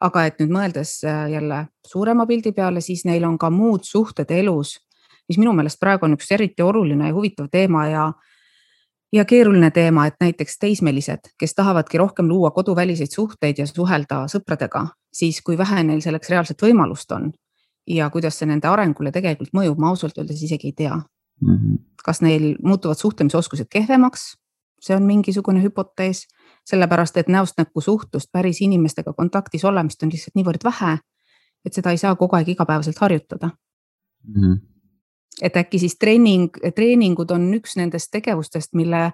aga 0.00 0.22
et 0.24 0.38
nüüd 0.40 0.48
mõeldes 0.48 1.02
äh, 1.04 1.26
jälle 1.28 1.66
suurema 1.84 2.24
pildi 2.26 2.54
peale, 2.56 2.80
siis 2.80 3.04
neil 3.04 3.24
on 3.28 3.36
ka 3.38 3.50
muud 3.50 3.84
suhted 3.84 4.30
elus, 4.32 4.78
mis 5.28 5.36
minu 5.36 5.52
meelest 5.52 5.76
praegu 5.80 6.06
on 6.06 6.14
üks 6.16 6.30
eriti 6.32 6.62
oluline 6.62 7.10
ja 7.10 7.12
huvitav 7.14 7.50
teema 7.52 7.82
ja 7.88 8.06
ja 9.12 9.24
keeruline 9.24 9.70
teema, 9.70 10.06
et 10.06 10.14
näiteks 10.20 10.58
teismelised, 10.58 11.32
kes 11.38 11.54
tahavadki 11.54 11.98
rohkem 11.98 12.28
luua 12.28 12.50
koduväliseid 12.50 13.10
suhteid 13.14 13.58
ja 13.58 13.66
suhelda 13.66 14.24
sõpradega, 14.30 14.86
siis 15.12 15.40
kui 15.42 15.58
vähe 15.58 15.82
neil 15.82 16.02
selleks 16.04 16.30
reaalset 16.30 16.62
võimalust 16.62 17.12
on 17.12 17.32
ja 17.86 18.10
kuidas 18.10 18.38
see 18.38 18.48
nende 18.48 18.68
arengule 18.70 19.12
tegelikult 19.12 19.54
mõjub, 19.56 19.80
ma 19.80 19.90
ausalt 19.90 20.18
öeldes 20.18 20.42
isegi 20.46 20.70
ei 20.70 20.76
tea 20.76 20.94
mm. 20.94 21.56
-hmm. 21.56 21.78
kas 22.04 22.22
neil 22.22 22.54
muutuvad 22.62 22.98
suhtlemisoskused 22.98 23.66
kehvemaks? 23.70 24.34
see 24.80 24.96
on 24.96 25.02
mingisugune 25.02 25.60
hüpotees, 25.62 26.22
sellepärast 26.64 27.16
et 27.16 27.28
näost 27.28 27.58
näkku 27.58 27.80
suhtlust, 27.80 28.32
päris 28.32 28.60
inimestega 28.60 29.12
kontaktis 29.12 29.64
olemist 29.64 30.02
on 30.02 30.08
lihtsalt 30.12 30.34
niivõrd 30.34 30.64
vähe, 30.64 30.98
et 31.64 31.74
seda 31.74 31.90
ei 31.90 31.98
saa 31.98 32.16
kogu 32.16 32.36
aeg 32.36 32.48
igapäevaselt 32.48 32.98
harjutada 32.98 33.50
mm. 34.24 34.42
-hmm 34.42 34.69
et 35.42 35.56
äkki 35.56 35.80
siis 35.82 35.96
treening, 36.00 36.56
treeningud 36.74 37.30
on 37.34 37.46
üks 37.56 37.76
nendest 37.78 38.10
tegevustest, 38.12 38.74
mille 38.78 39.10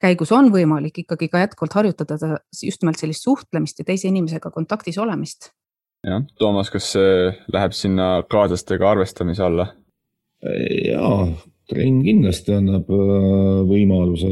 käigus 0.00 0.32
on 0.32 0.50
võimalik 0.52 1.02
ikkagi 1.04 1.28
ka 1.32 1.44
jätkuvalt 1.44 1.76
harjutada 1.78 2.18
just 2.64 2.82
nimelt 2.82 3.00
sellist 3.00 3.26
suhtlemist 3.26 3.80
ja 3.80 3.86
teise 3.88 4.08
inimesega 4.08 4.50
kontaktis 4.50 4.98
olemist. 4.98 5.52
jah, 6.06 6.24
Toomas, 6.38 6.70
kas 6.72 6.92
see 6.96 7.30
läheb 7.52 7.76
sinna 7.76 8.12
kaaslastega 8.30 8.90
arvestamise 8.90 9.44
alla? 9.46 9.70
jaa, 10.40 11.26
trenn 11.68 12.00
kindlasti 12.04 12.54
annab 12.56 12.88
äh, 12.94 13.58
võimaluse 13.68 14.30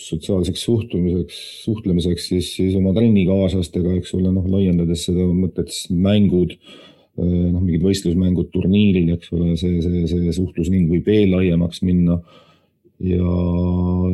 sotsiaalseks 0.00 0.64
suhtumiseks, 0.64 1.40
suhtlemiseks 1.66 2.30
siis, 2.32 2.48
siis 2.56 2.78
oma 2.78 2.94
trennikaaslastega, 2.96 3.98
eks 4.00 4.14
ole, 4.18 4.32
noh, 4.32 4.48
laiendades 4.48 5.06
seda 5.08 5.28
mõtet, 5.28 5.70
siis 5.74 5.92
mängud 5.92 6.56
noh, 7.20 7.60
mingid 7.60 7.82
võistlusmängud, 7.84 8.48
turniirid, 8.52 9.10
eks 9.16 9.32
ole, 9.36 9.56
see, 9.60 9.82
see, 9.84 10.06
see 10.08 10.32
suhtlusring 10.36 10.88
võib 10.92 11.08
veel 11.08 11.34
laiemaks 11.34 11.82
minna. 11.84 12.20
ja 13.02 13.34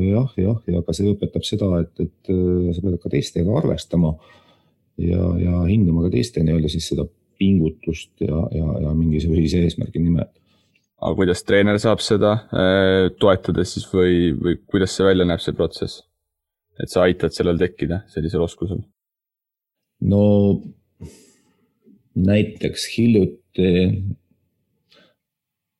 jah, 0.01 0.33
jah, 0.41 0.59
ja 0.67 0.83
ka 0.83 0.95
see 0.97 1.13
õpetab 1.13 1.45
seda, 1.45 1.69
et, 1.83 1.93
et 2.01 2.33
äh, 2.33 2.73
sa 2.73 2.85
pead 2.85 2.99
ka 3.03 3.13
teistega 3.13 3.57
arvestama 3.61 4.15
ja, 4.97 5.29
ja 5.43 5.63
hindama 5.69 6.07
ka 6.07 6.15
teiste 6.15 6.43
nii-öelda 6.43 6.71
siis 6.73 6.89
seda 6.89 7.05
pingutust 7.39 8.25
ja, 8.25 8.41
ja, 8.57 8.75
ja 8.87 8.95
mingisuguse 8.97 9.43
ühise 9.43 9.61
eesmärgi 9.67 10.01
nimel. 10.03 10.27
aga 10.99 11.15
kuidas 11.21 11.45
treener 11.47 11.79
saab 11.83 12.01
seda 12.03 12.33
äh, 12.49 13.11
toetada 13.21 13.67
siis 13.69 13.87
või, 13.93 14.33
või 14.41 14.57
kuidas 14.65 14.97
see 14.97 15.07
välja 15.07 15.29
näeb, 15.29 15.45
see 15.45 15.55
protsess? 15.59 16.03
et 16.81 16.91
sa 16.91 17.05
aitad 17.05 17.35
sellel 17.35 17.61
tekkida, 17.61 18.03
sellisel 18.11 18.43
oskusel? 18.47 18.81
no 20.01 20.25
näiteks 22.19 22.87
hiljuti, 22.97 23.73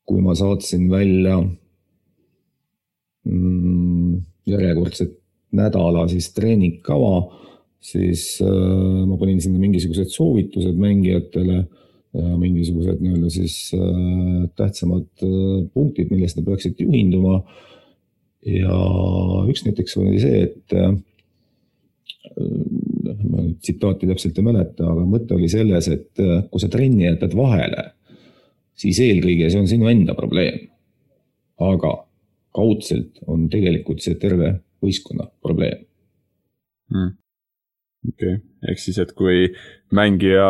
kui 0.07 0.21
ma 0.25 0.35
saatsin 0.35 0.87
välja 0.91 1.37
mm, 3.25 4.21
järjekordset 4.49 5.17
nädala 5.51 6.07
siis 6.09 6.31
treeningkava, 6.33 7.13
siis 7.79 8.37
äh, 8.45 9.05
ma 9.07 9.17
panin 9.17 9.41
sinna 9.41 9.59
mingisugused 9.61 10.11
soovitused 10.13 10.77
mängijatele 10.79 11.63
ja 12.13 12.37
mingisugused 12.41 13.01
nii-öelda 13.03 13.29
siis 13.33 13.71
äh, 13.77 14.49
tähtsamad 14.57 15.05
äh, 15.23 15.67
punktid, 15.73 16.09
millest 16.13 16.39
nad 16.39 16.47
peaksid 16.47 16.79
juhinduma. 16.81 17.43
ja 18.45 18.75
üks 19.51 19.65
näiteks 19.65 19.97
oli 19.99 20.19
see, 20.23 20.43
et 20.47 20.73
äh, 20.73 20.93
ma 23.27 23.45
tsitaati 23.59 24.09
täpselt 24.09 24.39
ei 24.39 24.45
mäleta, 24.45 24.87
aga 24.91 25.05
mõte 25.07 25.35
oli 25.37 25.49
selles, 25.51 25.89
et 25.91 26.21
äh, 26.23 26.43
kui 26.51 26.61
sa 26.61 26.69
trenni 26.71 27.07
jätad 27.07 27.35
vahele, 27.37 27.89
siis 28.79 28.99
eelkõige 29.03 29.49
see 29.51 29.63
on 29.63 29.71
sinu 29.71 29.89
enda 29.91 30.15
probleem. 30.17 30.67
aga 31.59 31.89
kaudselt 32.55 33.19
on 33.27 33.49
tegelikult 33.51 33.99
see 33.99 34.15
terve 34.15 34.53
võistkonna 34.79 35.25
probleem 35.43 35.81
mm.. 36.93 37.09
okei 38.13 38.37
okay., 38.37 38.39
ehk 38.71 38.79
siis, 38.79 38.99
et 39.03 39.11
kui 39.17 39.49
mängija 39.95 40.47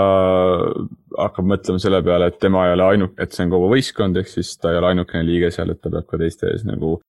hakkab 1.18 1.50
mõtlema 1.50 1.82
selle 1.82 2.02
peale, 2.06 2.30
et 2.30 2.40
tema 2.42 2.68
ei 2.68 2.76
ole 2.78 2.88
ainuk-, 2.94 3.18
et 3.22 3.34
see 3.34 3.46
on 3.48 3.54
kogu 3.54 3.72
võistkond, 3.74 4.18
ehk 4.22 4.30
siis 4.30 4.54
ta 4.62 4.74
ei 4.74 4.80
ole 4.82 4.94
ainukene 4.94 5.26
liige 5.26 5.52
seal, 5.54 5.74
et 5.74 5.82
ta 5.82 5.92
peab 5.94 6.08
ka 6.10 6.22
teiste 6.22 6.50
ees 6.54 6.66
nagu 6.70 7.00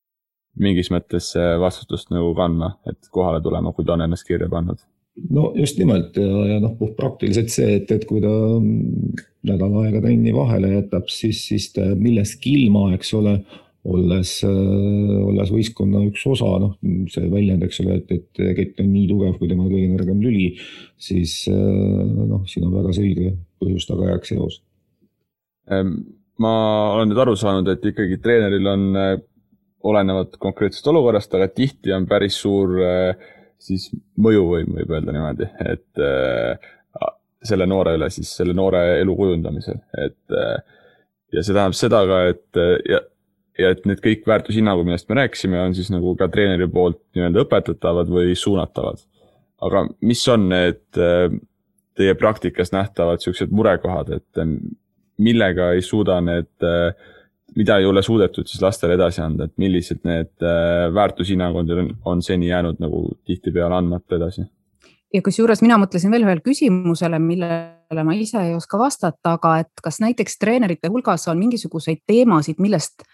mingis 0.61 0.91
mõttes 0.93 1.33
vastutust 1.61 2.11
nagu 2.13 2.33
kandma, 2.37 2.75
et 2.91 3.13
kohale 3.13 3.41
tulema, 3.45 3.73
kui 3.73 3.87
ta 3.87 3.95
on 3.95 4.07
ennast 4.07 4.27
kirja 4.27 4.49
pannud. 4.51 4.81
No 5.31 5.51
just 5.59 5.81
nimelt 5.81 6.17
ja, 6.21 6.29
ja 6.55 6.61
noh, 6.63 6.77
puhtpraktiliselt 6.79 7.51
see, 7.53 7.81
et, 7.81 7.91
et 7.93 8.07
kui 8.09 8.23
ta 8.25 8.31
nädal 9.49 9.75
aega 9.83 10.03
trenni 10.05 10.35
vahele 10.37 10.75
jätab, 10.77 11.11
siis, 11.13 11.43
siis 11.49 11.71
ta 11.75 11.89
millestki 11.97 12.55
ilma, 12.61 12.91
eks 12.97 13.13
ole 13.19 13.41
olles, 13.91 14.31
olles 14.45 15.51
võistkonna 15.55 16.03
üks 16.05 16.27
osa, 16.29 16.49
noh, 16.61 16.75
see 17.09 17.31
väljend, 17.33 17.65
eks 17.65 17.81
ole, 17.81 17.97
et, 18.03 18.11
et 18.13 18.57
kett 18.59 18.83
on 18.85 18.91
nii 18.93 19.07
tugev 19.09 19.39
kui 19.41 19.49
tema 19.49 19.65
kõige 19.65 19.89
nõrgem 19.89 20.21
lüli, 20.21 20.51
siis 21.01 21.47
noh, 21.49 22.45
siin 22.51 22.69
on 22.69 22.77
väga 22.77 22.93
selge 22.99 23.33
põhjus-tagajärg 23.61 24.29
seos. 24.29 24.61
Ehm, 25.71 25.95
ma 26.43 26.53
olen 26.97 27.11
nüüd 27.11 27.21
aru 27.23 27.37
saanud, 27.39 27.69
et 27.71 27.85
ikkagi 27.93 28.19
treeneril 28.23 28.71
on 28.71 28.87
eh, 28.99 29.13
olenevalt 29.91 30.39
konkreetsest 30.41 30.89
olukorrast, 30.93 31.35
aga 31.37 31.51
tihti 31.53 31.95
on 31.97 32.09
päris 32.11 32.39
suur 32.43 32.77
eh, 32.85 33.29
siis 33.61 33.91
mõjuvõim, 34.21 34.75
võib 34.79 34.97
öelda 34.97 35.15
niimoodi, 35.15 35.49
et 35.69 36.05
eh, 36.05 36.71
selle 37.45 37.67
noore 37.69 37.95
üle 37.97 38.11
siis, 38.13 38.33
selle 38.37 38.57
noore 38.57 38.83
elu 39.01 39.15
kujundamisel, 39.17 39.79
et 40.01 40.37
ja 41.33 41.41
see 41.41 41.55
tähendab 41.55 41.77
seda 41.79 42.03
ka, 42.09 42.19
et 42.35 42.61
ja 42.91 43.01
ja 43.61 43.71
et 43.75 43.87
need 43.89 44.01
kõik 44.05 44.27
väärtushinnangud, 44.29 44.89
millest 44.89 45.09
me 45.11 45.21
rääkisime, 45.21 45.61
on 45.61 45.77
siis 45.77 45.91
nagu 45.93 46.15
ka 46.19 46.29
treeneri 46.33 46.69
poolt 46.71 47.01
nii-öelda 47.17 47.45
õpetatavad 47.45 48.11
või 48.13 48.35
suunatavad. 48.39 49.07
aga 49.61 49.85
mis 50.09 50.23
on 50.33 50.47
need 50.49 50.97
äh, 50.97 51.33
teie 51.99 52.15
praktikas 52.17 52.73
nähtavad 52.73 53.21
siuksed 53.21 53.51
murekohad, 53.53 54.09
et 54.17 54.41
äh, 54.41 54.55
millega 55.21 55.73
ei 55.77 55.83
suuda 55.85 56.21
need, 56.25 56.53
äh, 56.65 56.95
mida 57.57 57.79
ei 57.79 57.87
ole 57.87 58.03
suudetud 58.03 58.47
siis 58.47 58.63
lastele 58.63 58.95
edasi 58.99 59.23
anda, 59.25 59.49
et 59.49 59.57
millised 59.59 60.05
need 60.05 60.47
väärtushinnangud 60.95 61.71
on, 61.77 61.93
on 62.05 62.23
seni 62.23 62.49
jäänud 62.49 62.81
nagu 62.83 63.09
tihtipeale 63.25 63.81
andmata 63.81 64.19
edasi? 64.21 64.47
ja 65.15 65.23
kusjuures 65.27 65.63
mina 65.65 65.79
mõtlesin 65.81 66.13
veel 66.13 66.25
ühele 66.27 66.43
küsimusele, 66.45 67.19
millele 67.23 68.05
ma 68.07 68.15
ise 68.15 68.39
ei 68.45 68.55
oska 68.55 68.79
vastata, 68.79 69.35
aga 69.37 69.57
et 69.65 69.83
kas 69.83 69.99
näiteks 70.03 70.39
treenerite 70.39 70.91
hulgas 70.93 71.27
on 71.31 71.41
mingisuguseid 71.41 72.05
teemasid, 72.07 72.61
millest 72.63 73.05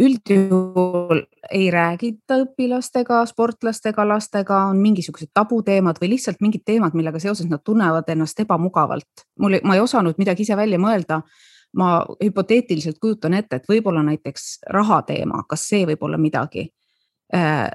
üldjuhul 0.00 1.20
ei 1.52 1.66
räägita 1.70 2.38
õpilastega, 2.46 3.20
sportlastega, 3.28 4.06
lastega, 4.08 4.62
on 4.70 4.78
mingisugused 4.80 5.32
tabuteemad 5.36 6.00
või 6.00 6.14
lihtsalt 6.14 6.40
mingid 6.40 6.64
teemad, 6.64 6.96
millega 6.96 7.20
seoses 7.20 7.50
nad 7.50 7.60
tunnevad 7.64 8.08
ennast 8.08 8.40
ebamugavalt. 8.40 9.26
mul, 9.38 9.58
ma 9.64 9.76
ei 9.76 9.84
osanud 9.84 10.16
midagi 10.18 10.46
ise 10.46 10.56
välja 10.56 10.78
mõelda. 10.80 11.20
Ma 11.76 12.04
hüpoteetiliselt 12.24 12.98
kujutan 13.00 13.34
ette, 13.34 13.56
et 13.56 13.68
võib-olla 13.68 14.02
näiteks 14.04 14.58
raha 14.74 15.02
teema, 15.08 15.42
kas 15.48 15.64
see 15.70 15.86
võib 15.88 16.02
olla 16.04 16.18
midagi 16.20 16.66
äh, 17.34 17.42
äh, 17.42 17.70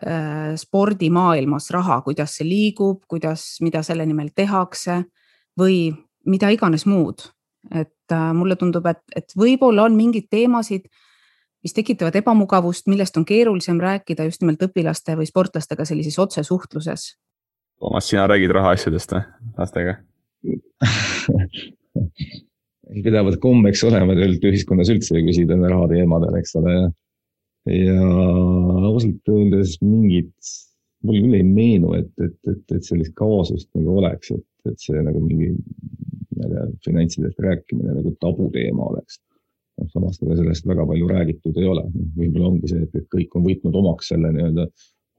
spordimaailmas 0.55 1.71
raha, 1.73 2.01
kuidas 2.05 2.37
see 2.37 2.47
liigub, 2.47 3.01
kuidas, 3.09 3.57
mida 3.65 3.81
selle 3.83 4.05
nimel 4.05 4.29
tehakse 4.35 5.03
või 5.57 5.89
mida 6.25 6.49
iganes 6.53 6.85
muud. 6.85 7.31
et 7.71 8.13
äh, 8.13 8.33
mulle 8.33 8.55
tundub, 8.55 8.85
et, 8.85 9.01
et 9.15 9.33
võib-olla 9.35 9.83
on 9.83 9.95
mingeid 9.95 10.29
teemasid 10.31 10.87
mis 11.63 11.73
tekitavad 11.73 12.15
ebamugavust, 12.15 12.87
millest 12.87 13.17
on 13.17 13.25
keerulisem 13.25 13.79
rääkida 13.81 14.23
just 14.23 14.41
nimelt 14.41 14.61
õpilaste 14.63 15.17
või 15.17 15.25
sportlastega 15.27 15.85
sellises 15.85 16.19
otsesuhtluses. 16.19 17.17
Toomas, 17.79 18.07
sina 18.07 18.27
räägid 18.29 18.51
rahaasjadest 18.55 19.11
või 19.11 19.21
lastega 19.57 19.97
pidevad 22.93 23.37
kombeks 23.43 23.83
olema 23.87 24.15
tegelikult 24.15 24.47
ühiskonnas 24.51 24.91
üldse 24.93 25.21
küsida 25.25 25.57
raha 25.63 25.89
teemadel, 25.91 26.37
eks 26.39 26.55
ole. 26.59 26.77
ja 27.67 27.99
ausalt 28.87 29.31
öeldes 29.33 29.75
mingit, 29.83 30.51
mul 31.03 31.19
küll 31.19 31.39
ei 31.39 31.43
meenu, 31.43 31.93
et, 31.97 32.11
et, 32.23 32.37
et, 32.47 32.63
et 32.77 32.83
sellist 32.87 33.15
kaasust 33.19 33.67
nagu 33.75 33.97
oleks, 33.99 34.31
et, 34.31 34.45
et 34.71 34.79
see 34.79 35.01
nagu 35.03 35.19
mingi, 35.23 35.51
ma 36.37 36.47
ei 36.47 36.53
tea, 36.53 36.67
finantsidest 36.87 37.41
rääkimine 37.43 37.97
nagu 37.97 38.13
tabuteema 38.23 38.87
oleks 38.93 39.19
noh, 39.77 39.89
samas 39.93 40.21
ega 40.23 40.37
sellest 40.39 40.67
väga 40.69 40.85
palju 40.89 41.09
räägitud 41.11 41.59
ei 41.61 41.67
ole. 41.69 41.83
võib-olla 42.17 42.53
ongi 42.53 42.71
see, 42.71 42.85
et, 42.87 43.09
kõik 43.13 43.35
on 43.37 43.45
võtnud 43.47 43.77
omaks 43.81 44.13
selle 44.13 44.31
nii-öelda 44.35 44.67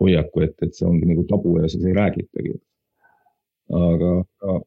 hoiaku, 0.03 0.47
et, 0.47 0.57
et 0.65 0.75
see 0.75 0.89
ongi 0.89 1.09
nagu 1.11 1.25
tabu 1.31 1.57
ja 1.59 1.71
siis 1.71 1.87
ei 1.87 1.95
räägitagi. 1.97 2.57
aga, 3.79 4.17
aga. 4.43 4.59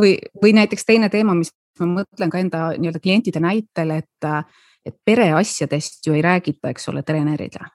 Või, 0.00 0.14
või 0.42 0.54
näiteks 0.56 0.86
teine 0.88 1.10
teema, 1.12 1.34
mis 1.38 1.52
ma 1.80 1.88
mõtlen 2.00 2.32
ka 2.32 2.40
enda 2.40 2.62
nii-öelda 2.76 3.02
klientide 3.02 3.42
näitel, 3.42 3.96
et, 4.00 4.30
et 4.86 4.96
pereasjadest 5.04 6.06
ju 6.06 6.16
ei 6.16 6.24
räägita, 6.24 6.72
eks 6.72 6.90
ole, 6.92 7.04
treenerile. 7.06 7.68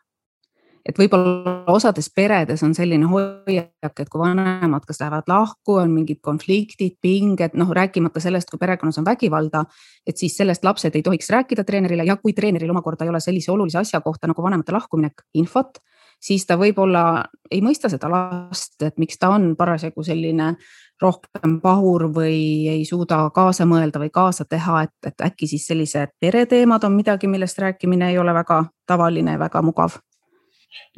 Et 0.86 1.00
võib-olla 1.02 1.64
osades 1.74 2.12
peredes 2.14 2.62
on 2.62 2.76
selline 2.78 3.08
hoiak, 3.10 3.72
et 4.04 4.10
kui 4.12 4.22
vanemad 4.22 4.84
kas 4.86 5.00
lähevad 5.02 5.26
lahku, 5.32 5.80
on 5.82 5.90
mingid 5.90 6.20
konfliktid, 6.22 7.00
pinged, 7.02 7.56
noh, 7.58 7.72
rääkimata 7.74 8.22
sellest, 8.22 8.52
kui 8.52 8.62
perekonnas 8.62 9.02
on 9.02 9.08
vägivalda, 9.08 9.64
et 10.06 10.22
siis 10.22 10.38
sellest 10.38 10.64
lapsed 10.68 10.94
ei 10.94 11.02
tohiks 11.02 11.32
rääkida 11.34 11.66
treenerile 11.66 12.06
ja 12.06 12.20
kui 12.22 12.38
treeneril 12.38 12.70
omakorda 12.70 13.08
ei 13.08 13.10
ole 13.10 13.24
sellise 13.24 13.50
olulise 13.52 13.82
asja 13.82 14.04
kohta 14.06 14.30
nagu 14.30 14.46
vanemate 14.46 14.76
lahkuminek 14.78 15.26
infot, 15.42 15.82
siis 16.22 16.46
ta 16.46 16.54
võib-olla 16.62 17.26
ei 17.50 17.66
mõista 17.66 17.90
seda 17.90 18.10
last, 18.12 18.78
et 18.86 19.02
miks 19.02 19.18
ta 19.18 19.34
on 19.34 19.56
parasjagu 19.58 20.06
selline 20.06 20.54
rohkem 21.02 21.60
pahur 21.62 22.08
või 22.16 22.68
ei 22.72 22.86
suuda 22.88 23.26
kaasa 23.36 23.68
mõelda 23.68 24.00
või 24.00 24.12
kaasa 24.14 24.46
teha, 24.48 24.86
et, 24.88 24.96
et 25.08 25.26
äkki 25.28 25.48
siis 25.50 25.68
sellised 25.68 26.16
pereteemad 26.20 26.84
on 26.88 26.96
midagi, 26.96 27.28
millest 27.28 27.60
rääkimine 27.60 28.14
ei 28.14 28.20
ole 28.20 28.34
väga 28.36 28.64
tavaline, 28.88 29.40
väga 29.40 29.62
mugav 29.66 30.00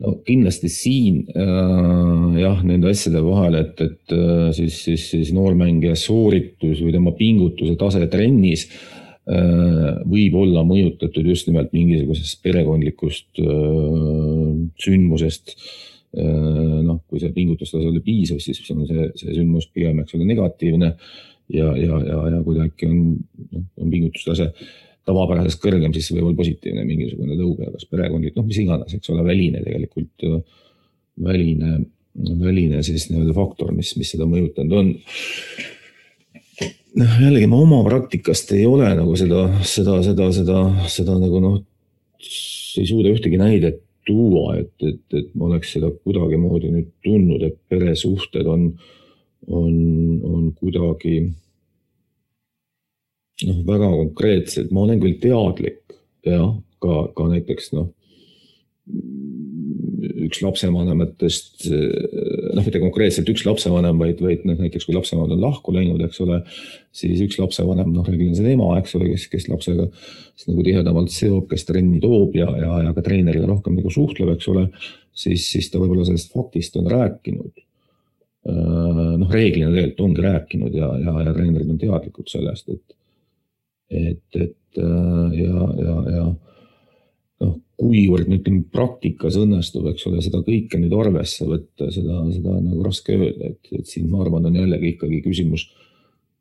no 0.01 0.13
kindlasti 0.25 0.69
siin 0.73 1.23
äh, 1.33 2.37
jah, 2.41 2.61
nende 2.65 2.91
asjade 2.93 3.23
vahel, 3.25 3.57
et, 3.63 3.81
et 3.81 4.13
äh, 4.13 4.51
siis, 4.57 4.83
siis, 4.85 5.09
siis 5.13 5.33
noormängija 5.33 5.97
sooritus 5.97 6.81
või 6.83 6.93
tema 6.93 7.13
pingutuse 7.17 7.75
tase 7.79 8.05
trennis 8.11 8.67
äh, 8.69 9.97
võib 10.05 10.37
olla 10.37 10.65
mõjutatud 10.67 11.29
just 11.33 11.49
nimelt 11.49 11.73
mingisugusest 11.77 12.41
perekondlikust 12.45 13.41
äh, 13.41 14.57
sündmusest 14.85 15.55
äh,. 15.57 15.96
Noh, 16.15 17.01
kui 17.09 17.19
see 17.21 17.33
pingutustase 17.35 17.89
oli 17.89 17.99
piisav, 18.01 18.39
siis 18.41 18.61
on 18.73 18.85
see, 18.87 19.09
see 19.19 19.33
sündmus 19.35 19.67
pigem, 19.73 19.99
eks 20.01 20.15
ole, 20.15 20.25
negatiivne 20.29 20.93
ja, 21.53 21.71
ja, 21.77 21.99
ja, 21.99 22.19
ja 22.31 22.39
kui 22.45 22.55
ta 22.55 22.67
äkki 22.67 22.87
on, 22.89 23.01
noh, 23.51 23.65
on 23.83 23.91
pingutustase 23.91 24.47
äh, 24.47 24.69
tavapärasest 25.07 25.61
kõrgem, 25.63 25.93
siis 25.95 26.09
see 26.09 26.17
võib 26.17 26.31
olla 26.31 26.41
positiivne 26.41 26.83
mingisugune 26.87 27.37
tõuge, 27.39 27.69
kas 27.71 27.87
perekondlik, 27.89 28.35
noh, 28.35 28.45
mis 28.47 28.59
iganes, 28.59 28.97
eks 28.97 29.13
ole, 29.13 29.23
väline 29.27 29.63
tegelikult, 29.63 30.27
väline, 31.27 31.79
väline 32.43 32.83
siis 32.85 33.07
nii-öelda 33.11 33.35
faktor, 33.37 33.71
mis, 33.75 33.93
mis 33.99 34.11
seda 34.13 34.27
mõjutanud 34.29 34.77
on. 34.81 34.91
noh, 36.99 37.17
jällegi 37.23 37.47
ma 37.47 37.61
oma 37.63 37.81
praktikast 37.87 38.51
ei 38.57 38.67
ole 38.67 38.89
nagu 38.99 39.15
seda, 39.19 39.47
seda, 39.63 40.01
seda, 40.03 40.29
seda, 40.35 40.61
seda 40.91 41.17
nagu 41.21 41.43
noh, 41.43 41.59
ei 42.77 42.85
suuda 42.85 43.13
ühtegi 43.13 43.39
näidet 43.39 43.86
tuua, 44.07 44.57
et, 44.61 44.73
et, 44.85 45.01
et 45.19 45.33
ma 45.35 45.49
oleks 45.49 45.73
seda 45.75 45.91
kuidagimoodi 45.91 46.71
nüüd 46.73 46.93
tundnud, 47.05 47.43
et 47.43 47.57
peresuhted 47.69 48.47
on, 48.49 48.69
on, 49.47 49.73
on 50.27 50.47
kuidagi 50.57 51.17
noh, 53.47 53.59
väga 53.67 53.91
konkreetselt, 53.91 54.71
ma 54.71 54.85
olen 54.85 55.03
küll 55.03 55.19
teadlik 55.21 55.97
jah, 56.27 56.55
ka, 56.83 57.03
ka 57.17 57.29
näiteks 57.33 57.73
noh, 57.75 57.91
üks 60.27 60.41
lapsevanematest, 60.43 61.67
noh, 61.69 62.63
mitte 62.65 62.81
konkreetselt 62.81 63.29
üks 63.31 63.45
lapsevanem, 63.47 63.99
vaid, 64.01 64.21
vaid 64.23 64.43
noh, 64.47 64.57
näiteks 64.59 64.87
kui 64.87 64.95
lapsevanemad 64.95 65.35
on 65.37 65.45
lahku 65.45 65.73
läinud, 65.75 66.01
eks 66.05 66.21
ole, 66.25 66.41
siis 66.95 67.21
üks 67.25 67.39
lapsevanem, 67.41 67.93
noh, 67.95 68.07
reeglina 68.07 68.37
see 68.37 68.53
ema, 68.53 68.71
eks 68.81 68.97
ole, 68.99 69.11
kes, 69.13 69.27
kes 69.31 69.47
lapsega 69.51 69.87
siis 69.91 70.49
nagu 70.51 70.65
tihedamalt 70.65 71.13
seob, 71.13 71.47
kes 71.51 71.65
trenni 71.69 72.01
toob 72.03 72.35
ja, 72.37 72.49
ja, 72.61 72.81
ja 72.87 72.93
ka 72.97 73.05
treeneriga 73.05 73.49
rohkem 73.49 73.77
nagu 73.79 73.93
suhtleb, 73.93 74.35
eks 74.35 74.51
ole, 74.53 74.67
siis, 75.17 75.47
siis 75.49 75.71
ta 75.73 75.81
võib-olla 75.81 76.05
sellest 76.07 76.35
faktist 76.35 76.77
on 76.79 76.91
rääkinud. 76.91 77.63
Noh, 78.47 79.27
reeglina 79.33 79.73
tegelikult 79.73 80.05
ongi 80.05 80.23
rääkinud 80.23 80.75
ja, 80.77 80.87
ja, 81.03 81.15
ja 81.25 81.33
treenerid 81.35 81.73
on 81.73 81.81
teadlikud 81.81 82.29
sellest, 82.31 82.69
et 82.71 82.97
et, 83.89 84.35
et 84.35 84.79
äh, 84.79 85.39
ja, 85.39 85.67
ja, 85.79 85.95
ja 86.11 86.25
noh, 87.43 87.55
kuivõrd 87.77 88.29
nüüd 88.31 88.41
ütleme 88.41 88.63
praktikas 88.73 89.37
õnnestub, 89.39 89.87
eks 89.91 90.07
ole, 90.09 90.21
seda 90.25 90.41
kõike 90.45 90.79
nüüd 90.81 90.95
arvesse 90.97 91.45
võtta, 91.47 91.91
seda, 91.93 92.21
seda 92.33 92.55
on 92.55 92.69
nagu 92.71 92.85
raske 92.85 93.17
öelda, 93.17 93.51
et, 93.51 93.71
et 93.77 93.89
siin 93.89 94.09
ma 94.11 94.23
arvan, 94.23 94.49
on 94.49 94.57
jällegi 94.57 94.95
ikkagi 94.95 95.21
küsimus 95.25 95.67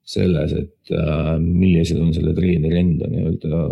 selles, 0.06 0.54
et 0.56 0.94
äh, 0.94 1.32
millised 1.42 2.00
on 2.00 2.12
selle 2.16 2.34
treeneri 2.36 2.80
enda 2.80 3.10
nii-öelda 3.10 3.62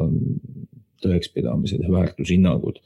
tõekspidamised 1.04 1.84
ja 1.84 1.92
väärtushinnangud, 1.92 2.80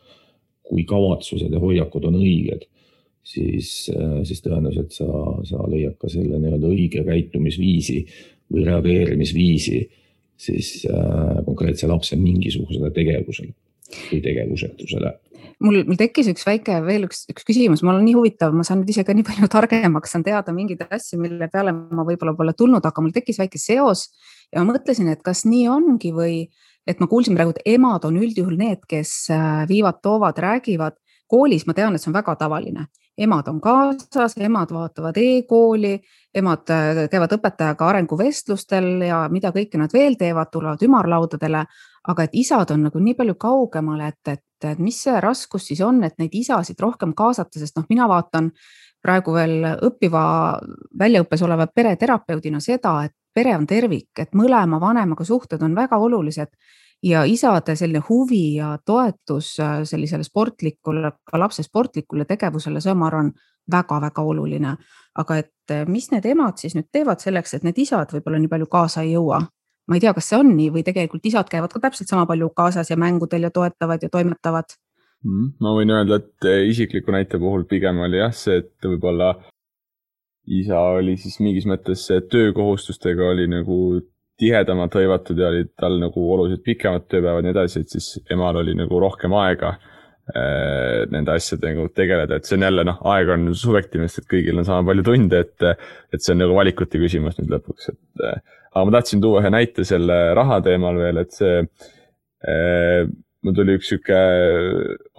kui 0.69 0.85
kavatsused 0.89 1.55
ja 1.55 1.63
hoiakud 1.63 2.11
on 2.11 2.19
õiged 2.21 2.67
siis, 3.29 3.71
siis 4.29 4.43
tõenäoliselt 4.45 4.93
sa, 4.97 5.07
sa 5.49 5.65
leiad 5.71 5.97
ka 6.01 6.11
selle 6.13 6.41
nii-öelda 6.41 6.69
õige 6.69 7.05
käitumisviisi 7.07 8.03
või 8.53 8.67
reageerimisviisi 8.69 9.81
siis 10.39 10.75
äh, 10.89 11.41
konkreetse 11.47 11.89
lapse 11.91 12.17
mingisugusele 12.17 12.93
tegevusele 12.95 13.53
või 13.89 14.21
tegevusetusele. 14.25 15.15
Mul, 15.65 15.81
mul 15.89 15.99
tekkis 15.99 16.29
üks 16.31 16.45
väike 16.47 16.77
veel 16.87 17.09
üks, 17.09 17.25
üks 17.33 17.47
küsimus, 17.47 17.83
mul 17.83 17.97
on 17.97 18.05
nii 18.07 18.15
huvitav, 18.15 18.53
ma 18.55 18.63
saan 18.67 18.83
nüüd 18.83 18.93
ise 18.93 19.03
ka 19.07 19.15
nii 19.17 19.27
palju 19.27 19.49
targemaks, 19.51 20.13
saan 20.15 20.27
teada 20.27 20.55
mingeid 20.55 20.85
asju, 20.87 21.19
mille 21.23 21.49
peale 21.51 21.75
ma 21.75 22.05
võib-olla 22.07 22.37
pole 22.39 22.55
tulnud, 22.59 22.85
aga 22.87 23.03
mul 23.03 23.15
tekkis 23.15 23.41
väike 23.43 23.59
seos 23.59 24.07
ja 24.53 24.63
ma 24.63 24.75
mõtlesin, 24.75 25.11
et 25.11 25.25
kas 25.27 25.43
nii 25.49 25.67
ongi 25.73 26.13
või 26.15 26.37
et 26.89 27.03
ma 27.03 27.09
kuulsin 27.11 27.37
praegu, 27.37 27.53
et 27.57 27.75
emad 27.75 28.07
on 28.09 28.17
üldjuhul 28.21 28.57
need, 28.59 28.85
kes 28.89 29.13
äh, 29.35 29.67
viivad, 29.69 30.01
toovad, 30.03 30.39
räägivad. 30.39 30.97
koolis 31.29 31.67
ma 31.69 31.75
tean, 31.77 31.93
et 31.93 32.01
see 32.01 32.09
on 32.09 32.15
väga 32.17 32.33
tavaline, 32.41 32.87
emad 33.21 33.49
on 33.51 33.59
kaasas, 33.61 34.39
emad 34.41 34.71
vaatavad 34.73 35.19
e-kooli, 35.21 35.99
emad 36.35 36.71
äh, 36.73 37.03
käivad 37.13 37.35
õpetajaga 37.37 37.91
arenguvestlustel 37.91 39.05
ja 39.05 39.27
mida 39.29 39.53
kõike 39.53 39.77
nad 39.81 39.93
veel 39.93 40.17
teevad, 40.17 40.49
tulevad 40.53 40.83
ümarlaudadele 40.87 41.67
aga 42.09 42.25
et 42.25 42.37
isad 42.41 42.71
on 42.73 42.87
nagu 42.89 43.01
nii 43.03 43.15
palju 43.19 43.37
kaugemal, 43.41 44.01
et, 44.09 44.21
et, 44.33 44.45
et 44.65 44.81
mis 44.83 44.97
see 45.05 45.21
raskus 45.21 45.69
siis 45.71 45.81
on, 45.85 46.03
et 46.05 46.17
neid 46.19 46.35
isasid 46.35 46.81
rohkem 46.81 47.15
kaasata, 47.17 47.61
sest 47.61 47.77
noh, 47.77 47.87
mina 47.91 48.09
vaatan 48.09 48.51
praegu 49.05 49.35
veel 49.37 49.69
õppiva 49.87 50.23
väljaõppes 50.99 51.45
oleva 51.47 51.69
pereterapeudina 51.71 52.61
seda, 52.65 52.99
et 53.07 53.15
pere 53.35 53.55
on 53.57 53.67
tervik, 53.69 54.11
et 54.19 54.35
mõlema 54.35 54.81
vanemaga 54.83 55.25
suhted 55.25 55.63
on 55.63 55.77
väga 55.77 55.99
olulised 56.03 56.51
ja 57.03 57.23
isade 57.25 57.77
selline 57.77 58.03
huvi 58.09 58.57
ja 58.57 58.73
toetus 58.85 59.53
äh, 59.61 59.83
sellisele 59.85 60.25
sportlikule, 60.25 61.13
ka 61.25 61.39
lapse 61.39 61.63
sportlikule 61.63 62.25
tegevusele, 62.25 62.81
see 62.81 62.93
on, 62.93 62.99
ma 62.99 63.07
arvan, 63.13 63.31
väga-väga 63.71 64.23
oluline. 64.23 64.77
aga 65.19 65.37
et 65.37 65.71
äh, 65.71 65.87
mis 65.87 66.11
need 66.11 66.27
emad 66.27 66.59
siis 66.59 66.75
nüüd 66.75 66.89
teevad 66.93 67.21
selleks, 67.21 67.55
et 67.55 67.65
need 67.67 67.79
isad 67.79 68.13
võib-olla 68.15 68.39
nii 68.39 68.51
palju 68.51 68.67
kaasa 68.71 69.03
ei 69.03 69.13
jõua? 69.13 69.43
Ma 69.89 69.97
ei 69.97 70.05
tea, 70.05 70.13
kas 70.17 70.29
see 70.31 70.39
on 70.39 70.53
nii 70.57 70.73
või 70.75 70.85
tegelikult 70.87 71.25
isad 71.31 71.49
käivad 71.51 71.73
ka 71.73 71.83
täpselt 71.87 72.11
sama 72.13 72.27
palju 72.29 72.51
kaasas 72.57 72.91
ja 72.93 72.99
mängudel 73.01 73.49
ja 73.49 73.53
toetavad 73.55 74.05
ja 74.05 74.13
toimetavad 74.13 74.77
mm,? 75.25 75.55
ma 75.65 75.75
võin 75.77 75.95
öelda, 75.95 76.21
et 76.21 76.49
eh, 76.51 76.67
isikliku 76.71 77.15
näite 77.15 77.41
puhul 77.41 77.65
pigem 77.71 78.05
oli 78.07 78.21
jah 78.21 78.35
see, 78.37 78.61
et 78.63 78.91
võib-olla 78.91 79.33
isa 80.49 80.81
oli 80.99 81.17
siis 81.21 81.41
mingis 81.45 81.67
mõttes 81.69 82.07
töökohustustega 82.33 83.33
oli 83.35 83.49
nagu 83.51 83.79
tihedamalt 84.39 84.95
hõivatud 84.95 85.41
ja 85.41 85.51
olid 85.51 85.73
tal 85.81 85.99
nagu 86.01 86.25
oluliselt 86.33 86.65
pikemad 86.67 87.09
tööpäevad 87.11 87.43
ja 87.43 87.49
nii 87.49 87.55
edasi, 87.57 87.83
et 87.83 87.95
siis 87.97 88.21
emal 88.31 88.61
oli 88.61 88.77
nagu 88.79 89.01
rohkem 89.03 89.35
aega 89.35 89.73
äh, 89.75 91.09
nende 91.11 91.35
asjadega 91.35 91.89
tegeleda, 91.97 92.39
et 92.39 92.47
see 92.47 92.59
on 92.59 92.69
jälle 92.69 92.85
noh, 92.87 93.01
aeg 93.13 93.33
on 93.35 93.49
subjektiivne, 93.59 94.07
sest 94.09 94.23
et 94.23 94.31
kõigil 94.37 94.61
on 94.61 94.69
sama 94.69 94.87
palju 94.87 95.09
tunde, 95.11 95.43
et, 95.43 95.67
et 96.15 96.23
see 96.23 96.37
on 96.37 96.43
nagu 96.45 96.55
valikute 96.57 97.03
küsimus 97.03 97.41
nüüd 97.41 97.51
lõpuks, 97.57 97.91
et 97.93 98.29
aga 98.75 98.85
ma 98.85 98.95
tahtsin 98.99 99.23
tuua 99.23 99.43
ühe 99.43 99.53
näite 99.53 99.87
selle 99.89 100.19
raha 100.39 100.61
teemal 100.65 100.99
veel, 101.01 101.23
et 101.23 101.35
see 101.37 101.63
äh,, 101.63 103.09
mul 103.45 103.55
tuli 103.55 103.79
üks 103.79 103.93
sihuke 103.93 104.19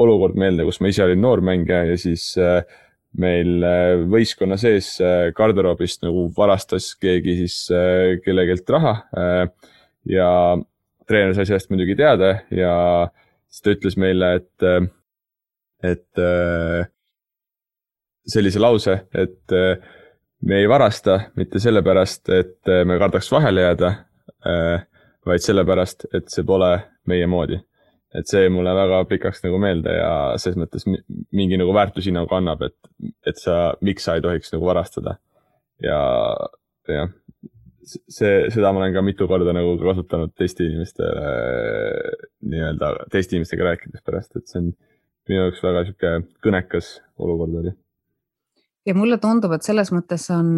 olukord 0.01 0.37
meelde, 0.39 0.65
kus 0.67 0.81
ma 0.83 0.91
ise 0.91 1.05
olin 1.05 1.21
noormängija 1.23 1.85
ja 1.89 1.97
siis 1.99 2.31
äh, 2.41 2.61
meil 3.19 3.63
äh, 3.65 3.95
võistkonna 4.11 4.59
sees 4.59 4.91
garderoobist 5.37 6.03
nagu 6.05 6.27
varastas 6.35 6.91
keegi 6.99 7.39
siis 7.41 7.61
kellegilt 8.25 8.69
raha 8.69 8.93
ja 10.09 10.29
treener 11.09 11.33
sai 11.33 11.47
sellest 11.49 11.71
muidugi 11.73 11.97
teada 11.97 12.35
ja 12.53 12.73
siis 13.49 13.65
ta 13.65 13.73
ütles 13.73 13.97
meile, 13.97 14.35
et, 14.37 14.67
et 15.89 16.21
sellise 18.29 18.61
lause, 18.61 18.99
et 19.17 19.57
me 20.41 20.59
ei 20.59 20.69
varasta 20.69 21.19
mitte 21.35 21.59
sellepärast, 21.59 22.29
et 22.29 22.71
äh, 22.71 22.83
me 22.87 22.99
kardaks 22.99 23.31
vahele 23.31 23.65
jääda, 23.65 23.93
äh, 24.47 24.85
vaid 25.27 25.43
sellepärast, 25.43 26.07
et 26.15 26.29
see 26.31 26.45
pole 26.47 26.71
meie 27.09 27.27
moodi. 27.27 27.59
et 28.09 28.25
see 28.25 28.39
jäi 28.41 28.49
mulle 28.49 28.71
väga 28.73 29.03
pikaks 29.05 29.43
nagu 29.43 29.59
meelde 29.61 29.91
ja 29.93 30.13
selles 30.41 30.57
mõttes 30.57 30.87
mingi 30.89 31.59
nagu 31.61 31.75
väärtushinnangu 31.77 32.33
annab, 32.33 32.63
et, 32.65 32.77
et 33.29 33.37
sa, 33.37 33.75
miks 33.85 34.07
sa 34.07 34.15
ei 34.17 34.23
tohiks 34.25 34.49
nagu 34.55 34.65
varastada. 34.65 35.19
ja, 35.83 35.99
jah, 36.89 37.11
see, 37.85 38.47
seda 38.49 38.71
ma 38.73 38.81
olen 38.81 38.95
ka 38.95 39.03
mitu 39.05 39.27
korda 39.29 39.53
nagu 39.53 39.75
kasutanud 39.83 40.33
teiste 40.37 40.65
inimestele 40.65 41.35
nii-öelda 42.49 42.95
teiste 43.13 43.37
inimestega 43.37 43.69
rääkides 43.69 44.01
pärast, 44.01 44.33
et 44.35 44.49
see 44.49 44.63
on 44.63 44.73
minu 45.29 45.43
jaoks 45.43 45.61
väga 45.67 45.85
sihuke 45.85 46.15
kõnekas 46.41 46.95
olukord 47.21 47.61
oli 47.61 47.75
ja 48.89 48.95
mulle 48.97 49.19
tundub, 49.21 49.53
et 49.53 49.65
selles 49.65 49.91
mõttes 49.93 50.23
on 50.33 50.55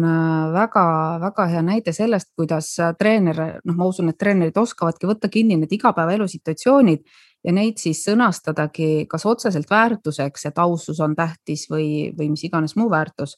väga-väga 0.54 1.44
äh, 1.44 1.52
hea 1.52 1.62
näide 1.66 1.92
sellest, 1.96 2.30
kuidas 2.38 2.70
äh, 2.80 2.94
treener, 2.98 3.40
noh, 3.66 3.76
ma 3.76 3.88
usun, 3.90 4.08
et 4.12 4.18
treenerid 4.20 4.56
oskavadki 4.62 5.08
võtta 5.10 5.28
kinni 5.32 5.58
need 5.60 5.74
igapäevaelu 5.76 6.28
situatsioonid 6.30 7.04
ja 7.44 7.54
neid 7.54 7.80
siis 7.82 8.00
sõnastadagi 8.06 9.06
kas 9.10 9.26
otseselt 9.28 9.70
väärtuseks, 9.70 10.46
et 10.48 10.62
ausus 10.62 11.00
on 11.04 11.16
tähtis 11.18 11.66
või, 11.70 12.12
või 12.16 12.32
mis 12.32 12.44
iganes 12.48 12.76
muu 12.80 12.90
väärtus. 12.92 13.36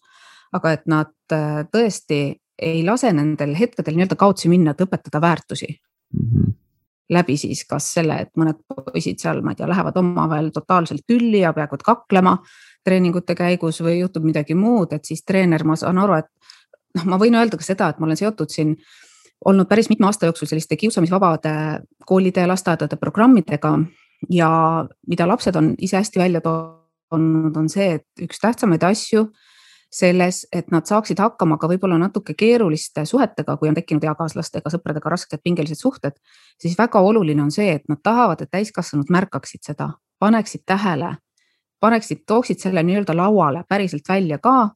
aga 0.55 0.73
et 0.73 0.85
nad 0.87 1.15
äh, 1.35 1.65
tõesti 1.67 2.21
ei 2.63 2.85
lase 2.87 3.11
nendel 3.13 3.57
hetkedel 3.59 3.97
nii-öelda 3.97 4.17
kaotsi 4.17 4.49
minna, 4.49 4.71
et 4.71 4.85
õpetada 4.87 5.21
väärtusi 5.21 5.73
mm. 5.75 6.29
-hmm 6.31 6.54
läbi 7.13 7.37
siis 7.37 7.65
kas 7.69 7.91
selle, 7.97 8.17
et 8.25 8.31
mõned 8.41 8.61
poisid 8.69 9.21
seal, 9.21 9.43
ma 9.45 9.53
ei 9.53 9.59
tea, 9.59 9.69
lähevad 9.69 9.97
omavahel 10.01 10.51
totaalselt 10.55 11.05
tülli 11.07 11.43
ja 11.43 11.53
peaaegu 11.53 11.77
et 11.77 11.85
kaklema 11.85 12.39
treeningute 12.85 13.37
käigus 13.37 13.81
või 13.85 13.99
juhtub 13.99 14.25
midagi 14.25 14.57
muud, 14.57 14.93
et 14.93 15.05
siis 15.05 15.25
treener, 15.25 15.65
ma 15.65 15.77
saan 15.77 16.01
aru, 16.01 16.21
et 16.21 16.31
noh, 16.99 17.09
ma 17.13 17.19
võin 17.21 17.37
öelda 17.37 17.61
ka 17.61 17.67
seda, 17.67 17.91
et 17.91 18.01
ma 18.01 18.09
olen 18.09 18.21
seotud 18.21 18.53
siin 18.53 18.77
olnud 19.45 19.69
päris 19.69 19.91
mitme 19.93 20.09
aasta 20.09 20.31
jooksul 20.31 20.49
selliste 20.49 20.77
kiusamisvabade 20.81 21.55
koolide 22.09 22.45
ja 22.45 22.49
lasteaedade 22.49 22.97
programmidega 22.97 23.75
ja 24.33 24.51
mida 25.09 25.29
lapsed 25.29 25.57
on 25.61 25.75
ise 25.79 25.99
hästi 26.01 26.21
välja 26.21 26.41
toonud, 26.45 27.57
on 27.57 27.69
see, 27.69 27.99
et 27.99 28.25
üks 28.25 28.41
tähtsamaid 28.41 28.85
asju 28.89 29.27
selles, 29.95 30.43
et 30.53 30.71
nad 30.75 30.87
saaksid 30.87 31.21
hakkama 31.23 31.59
ka 31.63 31.69
võib-olla 31.71 31.99
natuke 32.01 32.35
keeruliste 32.35 33.05
suhetega, 33.07 33.57
kui 33.57 33.71
on 33.71 33.77
tekkinud 33.79 34.05
eakaaslastega, 34.05 34.73
sõpradega 34.73 35.13
rasked 35.13 35.43
pingelised 35.45 35.79
suhted, 35.79 36.19
siis 36.61 36.75
väga 36.79 37.01
oluline 37.01 37.43
on 37.43 37.53
see, 37.55 37.71
et 37.79 37.87
nad 37.89 38.03
tahavad, 38.03 38.43
et 38.43 38.51
täiskasvanud 38.51 39.13
märkaksid 39.15 39.63
seda, 39.67 39.93
paneksid 40.19 40.67
tähele 40.67 41.15
paneksid, 41.85 42.25
tooksid 42.27 42.63
selle 42.63 42.83
nii-öelda 42.83 43.17
lauale 43.17 43.65
päriselt 43.69 44.09
välja 44.09 44.39
ka 44.39 44.71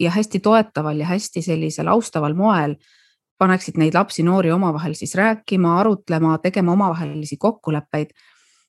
ja 0.00 0.10
hästi 0.10 0.40
toetaval 0.42 0.98
ja 0.98 1.06
hästi 1.06 1.42
sellisel 1.42 1.88
austaval 1.92 2.34
moel 2.34 2.74
paneksid 3.38 3.78
neid 3.78 3.94
lapsi-noori 3.94 4.50
omavahel 4.54 4.94
siis 4.98 5.14
rääkima, 5.18 5.76
arutlema, 5.80 6.38
tegema 6.42 6.72
omavahelisi 6.72 7.36
kokkuleppeid. 7.36 8.10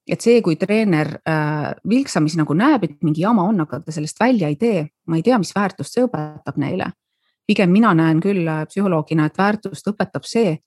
Et 0.08 0.22
see, 0.22 0.42
kui 0.44 0.58
treener 0.60 1.16
äh, 1.24 1.72
vilksamisi 1.90 2.40
nagu 2.40 2.56
näeb, 2.58 2.84
et 2.88 2.98
mingi 3.06 3.24
jama 3.24 3.46
on, 3.48 3.64
aga 3.64 3.80
ta 3.84 3.96
sellest 3.96 4.20
välja 4.20 4.50
ei 4.52 4.58
tee, 4.60 4.84
ma 5.08 5.20
ei 5.20 5.24
tea, 5.24 5.40
mis 5.40 5.54
väärtust 5.56 5.96
see 5.96 6.06
õpetab 6.08 6.60
neile. 6.60 6.92
pigem 7.48 7.72
mina 7.72 7.92
näen 7.94 8.22
küll 8.24 8.48
äh, 8.48 8.64
psühholoogina, 8.68 9.26
et 9.28 9.38
väärtust 9.38 9.88
õpetab 9.88 10.28
see, 10.28 10.58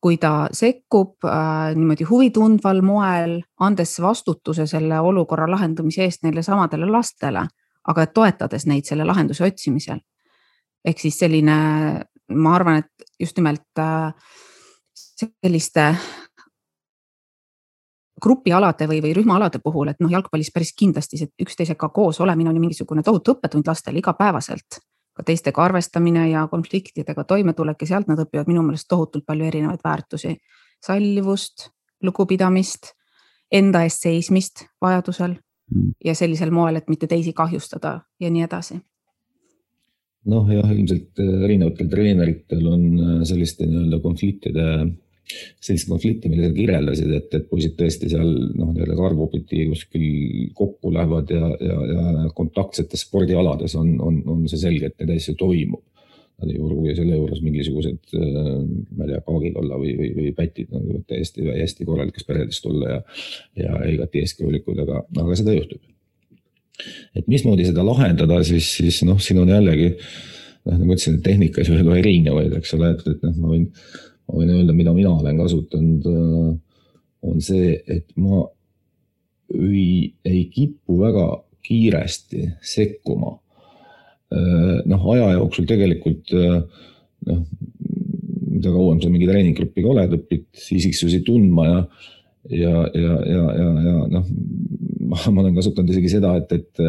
kui 0.00 0.16
ta 0.16 0.48
sekkub 0.52 1.24
äh, 1.24 1.74
niimoodi 1.76 2.04
huvitundval 2.08 2.82
moel, 2.82 3.40
andes 3.60 3.96
vastutuse 4.00 4.66
selle 4.66 5.00
olukorra 5.00 5.48
lahendamise 5.50 6.04
eest 6.04 6.22
neile 6.22 6.42
samadele 6.42 6.86
lastele, 6.86 7.46
aga 7.88 8.06
toetades 8.06 8.66
neid 8.66 8.86
selle 8.88 9.04
lahenduse 9.04 9.44
otsimisel. 9.44 10.00
ehk 10.84 11.00
siis 11.00 11.18
selline, 11.18 11.56
ma 12.32 12.54
arvan, 12.54 12.78
et 12.84 13.08
just 13.20 13.36
nimelt 13.36 13.80
äh, 13.82 14.12
selliste 14.94 15.94
grupialade 18.20 18.88
või, 18.90 19.00
või 19.04 19.14
rühmaalade 19.16 19.60
puhul, 19.64 19.92
et 19.92 20.00
noh, 20.00 20.10
jalgpallis 20.10 20.50
päris 20.54 20.74
kindlasti 20.76 21.20
see 21.20 21.32
üksteisega 21.44 21.88
koos 21.94 22.20
olemine 22.20 22.50
on 22.50 22.58
ju 22.58 22.62
mingisugune 22.62 23.02
tohutu 23.06 23.36
õppetund 23.36 23.66
lastele 23.66 24.02
igapäevaselt 24.02 24.80
ka 25.18 25.24
teistega 25.26 25.64
arvestamine 25.64 26.28
ja 26.30 26.44
konfliktidega 26.50 27.24
toimetulek 27.24 27.82
ja 27.82 27.90
sealt 27.92 28.10
nad 28.10 28.20
õpivad 28.22 28.46
minu 28.50 28.62
meelest 28.62 28.86
tohutult 28.88 29.26
palju 29.26 29.48
erinevaid 29.48 29.82
väärtusi. 29.84 30.36
sallivust, 30.86 31.70
lugupidamist, 32.02 32.92
enda 33.50 33.82
eest 33.82 34.04
seismist 34.06 34.62
vajadusel 34.80 35.32
mm. 35.34 35.90
ja 36.04 36.14
sellisel 36.14 36.52
moel, 36.54 36.76
et 36.76 36.88
mitte 36.88 37.06
teisi 37.10 37.32
kahjustada 37.32 38.00
ja 38.20 38.30
nii 38.30 38.44
edasi 38.46 38.78
noh, 40.28 40.48
jah, 40.52 40.70
ilmselt 40.74 41.20
äh, 41.22 41.34
erinevatel 41.48 41.90
treeneritel 41.90 42.66
on 42.68 42.84
äh, 42.98 43.20
selliste 43.28 43.66
nii-öelda 43.66 44.00
konfliktide 44.04 44.66
sellist 45.60 45.88
konflikti, 45.90 46.30
mida 46.32 46.48
sa 46.48 46.54
kirjeldasid, 46.56 47.10
et, 47.18 47.34
et 47.36 47.48
poisid 47.50 47.74
tõesti 47.78 48.10
seal 48.12 48.30
noh, 48.56 48.70
nii-öelda 48.72 48.96
karvupidi 48.98 49.66
kuskil 49.72 50.06
kokku 50.58 50.92
lähevad 50.94 51.34
ja, 51.34 51.50
ja, 51.64 51.76
ja 51.92 52.24
kontaktsetes 52.36 53.04
spordialades 53.06 53.76
on, 53.78 53.94
on, 54.04 54.22
on 54.30 54.46
see 54.50 54.60
selge, 54.62 54.90
et 54.90 54.98
neid 55.02 55.18
asju 55.18 55.36
toimub. 55.40 55.84
Nad 56.38 56.52
ei 56.52 56.60
pruugi 56.62 56.92
selle 56.94 57.16
juures 57.16 57.40
mingisugused, 57.42 58.12
äh, 58.14 58.50
ma 58.94 59.04
ei 59.04 59.10
tea, 59.10 59.20
kaagid 59.26 59.56
olla 59.58 59.78
või, 59.80 59.96
või, 59.98 60.12
või 60.14 60.28
pätid, 60.36 60.68
nad 60.70 60.84
võivad 60.86 61.08
täiesti, 61.10 61.48
hästi 61.50 61.86
korralikest 61.88 62.28
peredest 62.28 62.68
olla 62.70 62.92
ja, 62.92 63.00
ja 63.58 63.78
igati 63.90 64.22
eeskujulikud, 64.22 64.84
aga, 64.84 65.02
aga 65.18 65.38
seda 65.40 65.56
juhtub 65.56 65.82
et 67.18 67.26
mismoodi 67.26 67.66
seda 67.66 67.82
lahendada, 67.82 68.38
siis, 68.46 68.68
siis 68.78 69.00
noh, 69.06 69.18
siin 69.22 69.40
on 69.42 69.50
jällegi 69.50 69.88
noh, 69.90 70.76
nagu 70.76 70.84
ma 70.84 70.94
ütlesin, 70.94 71.18
et 71.18 71.24
tehnikas 71.26 71.70
võib 71.72 71.86
olla 71.86 71.98
erinevaid, 72.02 72.54
eks 72.58 72.76
ole, 72.76 72.92
et, 72.94 73.02
et 73.14 73.24
noh, 73.26 73.34
ma 73.42 73.52
võin, 73.54 73.66
ma 74.28 74.38
võin 74.38 74.52
öelda, 74.52 74.76
mida 74.76 74.92
mina 74.94 75.14
olen 75.16 75.40
kasutanud. 75.40 76.08
on 77.28 77.40
see, 77.42 77.72
et 77.90 78.06
ma 78.20 78.44
ei, 79.56 80.12
ei 80.24 80.44
kipu 80.52 81.00
väga 81.00 81.26
kiiresti 81.66 82.44
sekkuma. 82.62 83.38
noh, 84.88 85.06
aja 85.14 85.32
jooksul 85.38 85.64
tegelikult 85.68 86.34
noh, 86.36 87.40
mida 88.52 88.72
kauem 88.74 89.00
sa 89.00 89.08
mingi 89.08 89.28
treeninggrupiga 89.28 89.88
oled, 89.88 90.14
õpid 90.18 90.46
isiksusi 90.76 91.22
tundma 91.24 91.64
ja, 91.64 91.78
ja, 92.52 92.74
ja, 92.92 93.14
ja, 93.24 93.46
ja, 93.56 93.70
ja 93.86 93.94
noh, 94.12 94.28
ma 95.08 95.16
olen 95.32 95.56
kasutanud 95.56 95.94
isegi 95.94 96.12
seda, 96.18 96.34
et, 96.36 96.52
et 96.52 96.82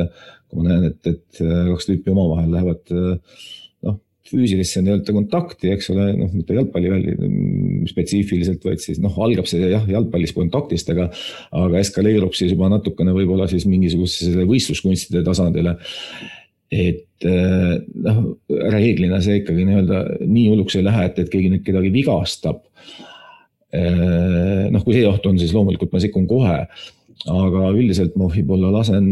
kui 0.49 0.59
ma 0.59 0.67
näen, 0.67 0.89
et, 0.91 0.99
et 1.07 1.39
kaks 1.39 1.87
tüüpi 1.87 2.11
omavahel 2.11 2.51
lähevad 2.57 2.91
noh, 2.91 3.39
füüsilisse 4.29 4.83
nii-öelda 4.85 5.13
kontakti, 5.15 5.73
eks 5.73 5.89
ole, 5.93 6.09
noh, 6.17 6.31
mitte 6.33 6.57
jalgpalli 6.57 7.15
spetsiifiliselt, 7.89 8.63
vaid 8.65 8.83
siis 8.83 9.01
noh, 9.03 9.15
algab 9.25 9.49
see 9.49 9.71
jah, 9.73 9.85
jalgpallis 9.89 10.35
kontaktist, 10.37 10.89
aga, 10.93 11.09
aga 11.65 11.81
eskaleerub 11.81 12.35
siis 12.37 12.53
juba 12.53 12.69
natukene 12.71 13.15
võib-olla 13.15 13.49
siis 13.51 13.67
mingisugusele 13.69 14.45
võistluskunstide 14.49 15.25
tasandile 15.25 15.77
et 16.69 17.25
noh, 17.25 18.19
reeglina 18.49 19.19
see 19.25 19.41
ikkagi 19.41 19.65
nii-öelda 19.65 20.03
nii 20.21 20.45
hulluks 20.51 20.77
ei 20.77 20.85
lähe, 20.85 21.07
et, 21.09 21.17
et 21.23 21.31
keegi 21.31 21.49
nüüd 21.51 21.65
kedagi 21.65 21.89
vigastab. 21.93 22.61
noh, 23.73 24.83
kui 24.85 24.95
see 24.95 25.05
oht 25.09 25.25
on, 25.29 25.37
siis 25.41 25.53
loomulikult 25.53 25.91
ma 25.93 26.01
sekkun 26.01 26.29
kohe 26.29 26.55
aga 27.27 27.71
üldiselt 27.75 28.15
ma 28.19 28.29
võib-olla 28.31 28.69
lasen 28.77 29.07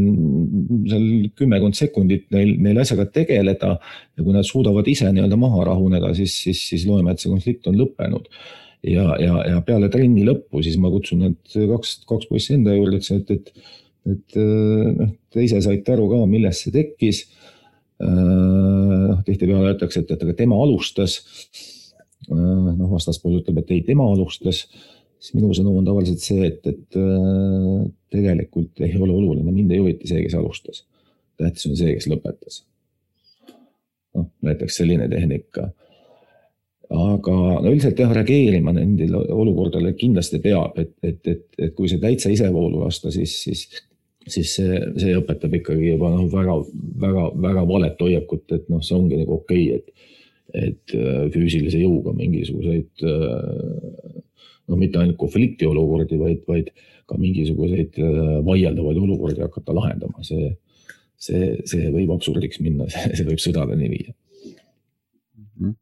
seal 0.88 1.08
kümmekond 1.36 1.76
sekundit 1.76 2.30
neil, 2.32 2.54
neil 2.64 2.80
asjaga 2.80 3.08
tegeleda 3.12 3.74
ja 3.76 4.24
kui 4.24 4.36
nad 4.36 4.48
suudavad 4.48 4.88
ise 4.88 5.10
nii-öelda 5.12 5.40
maha 5.40 5.66
rahuneda, 5.68 6.14
siis, 6.16 6.38
siis, 6.46 6.62
siis 6.70 6.86
loeme, 6.88 7.12
et 7.12 7.24
see 7.24 7.32
konflikt 7.32 7.68
on 7.68 7.76
lõppenud. 7.80 8.30
ja, 8.88 9.10
ja, 9.20 9.42
ja 9.52 9.62
peale 9.68 9.90
trenni 9.92 10.24
lõppu, 10.28 10.64
siis 10.64 10.78
ma 10.80 10.92
kutsun 10.94 11.26
need 11.26 11.58
kaks, 11.74 11.98
kaks 12.08 12.30
poissi 12.32 12.56
enda 12.56 12.78
juurde, 12.78 13.02
ütlesin, 13.02 13.24
et, 13.26 13.32
et, 13.36 13.72
et 14.16 14.42
noh, 15.02 15.16
te 15.34 15.44
ise 15.44 15.60
saite 15.66 15.96
aru 15.98 16.08
ka, 16.14 16.24
millest 16.30 16.64
see 16.64 16.76
tekkis. 16.76 17.26
noh, 18.00 19.24
tihtipeale 19.26 19.74
öeldakse, 19.74 20.06
et, 20.06 20.12
et 20.14 20.24
aga 20.24 20.36
tema 20.38 20.56
alustas. 20.64 21.24
noh, 22.30 22.88
vastaspool 22.92 23.42
ütleb, 23.42 23.66
et 23.66 23.74
ei, 23.76 23.84
tema 23.88 24.08
alustas 24.08 24.68
siis 25.18 25.34
minu 25.38 25.50
sõnum 25.56 25.80
on 25.80 25.88
tavaliselt 25.88 26.22
see, 26.22 26.48
et, 26.52 26.68
et 26.70 26.98
tegelikult 28.14 28.82
ei 28.86 28.96
ole 29.00 29.12
oluline, 29.14 29.52
mind 29.52 29.74
ei 29.74 29.82
huvita 29.82 30.08
see, 30.10 30.24
kes 30.26 30.38
alustas. 30.38 30.86
tähtis 31.38 31.68
on 31.70 31.76
see, 31.78 31.96
kes 31.98 32.08
lõpetas. 32.12 32.64
noh, 34.18 34.30
näiteks 34.42 34.80
selline 34.80 35.10
tehnika. 35.12 35.70
aga 36.90 37.36
no 37.64 37.68
üldiselt 37.72 38.00
jah, 38.00 38.14
reageerima 38.16 38.72
nendele 38.76 39.20
olukordadele 39.36 39.94
kindlasti 40.00 40.40
peab, 40.44 40.80
et, 40.80 40.94
et, 41.04 41.20
et, 41.28 41.46
et 41.60 41.76
kui 41.76 41.90
see 41.92 42.00
täitsa 42.00 42.32
isevoolu 42.32 42.86
lasta, 42.86 43.12
siis, 43.12 43.34
siis, 43.44 43.66
siis 44.28 44.54
see, 44.56 44.80
see 44.96 45.18
õpetab 45.20 45.60
ikkagi 45.60 45.92
juba 45.92 46.14
noh, 46.16 46.30
väga, 46.32 46.62
väga, 47.04 47.26
väga 47.48 47.66
valet 47.68 48.06
hoiakut, 48.08 48.48
et 48.56 48.72
noh, 48.72 48.84
see 48.84 48.96
ongi 48.96 49.20
nagu 49.20 49.36
okei 49.42 49.68
okay,, 49.74 49.82
et, 49.82 50.14
et 50.56 50.96
äh, 50.96 51.26
füüsilise 51.34 51.82
jõuga 51.82 52.16
mingisuguseid 52.16 53.04
äh, 53.04 54.24
noh, 54.68 54.78
mitte 54.80 55.02
ainult 55.02 55.20
konfliktiolukordi, 55.22 56.20
vaid, 56.20 56.44
vaid 56.48 56.72
ka 57.08 57.18
mingisuguseid 57.20 57.98
äh, 58.04 58.38
vaieldavaid 58.46 59.02
olukordi 59.02 59.44
hakata 59.46 59.76
lahendama, 59.76 60.24
see, 60.28 60.52
see, 61.16 61.56
see 61.70 61.92
võib 61.94 62.14
absurdiks 62.16 62.62
minna, 62.64 62.88
see 63.18 63.28
võib 63.28 63.42
sõdadeni 63.44 63.92
viia 63.94 64.14
mhm. 65.58 65.76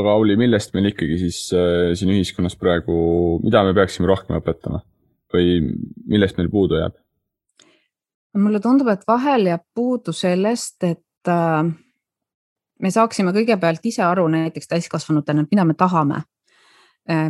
aga 0.00 0.18
Auli, 0.18 0.38
millest 0.40 0.76
meil 0.76 0.92
ikkagi 0.92 1.18
siis 1.26 1.40
äh, 1.56 1.94
siin 1.98 2.14
ühiskonnas 2.16 2.58
praegu, 2.60 2.98
mida 3.44 3.64
me 3.66 3.74
peaksime 3.76 4.08
rohkem 4.10 4.38
õpetama 4.40 4.82
või 5.34 5.58
millest 6.06 6.38
meil 6.40 6.52
puudu 6.52 6.80
jääb? 6.80 6.96
mulle 8.36 8.60
tundub, 8.60 8.88
et 8.92 9.04
vahel 9.08 9.48
jääb 9.48 9.64
puudu 9.74 10.12
sellest, 10.12 10.76
et 10.84 11.32
äh, 11.32 11.68
me 12.82 12.92
saaksime 12.92 13.32
kõigepealt 13.36 13.84
ise 13.88 14.04
aru 14.04 14.26
näiteks 14.32 14.68
täiskasvanutena, 14.72 15.46
mida 15.50 15.64
me 15.64 15.76
tahame 15.78 16.24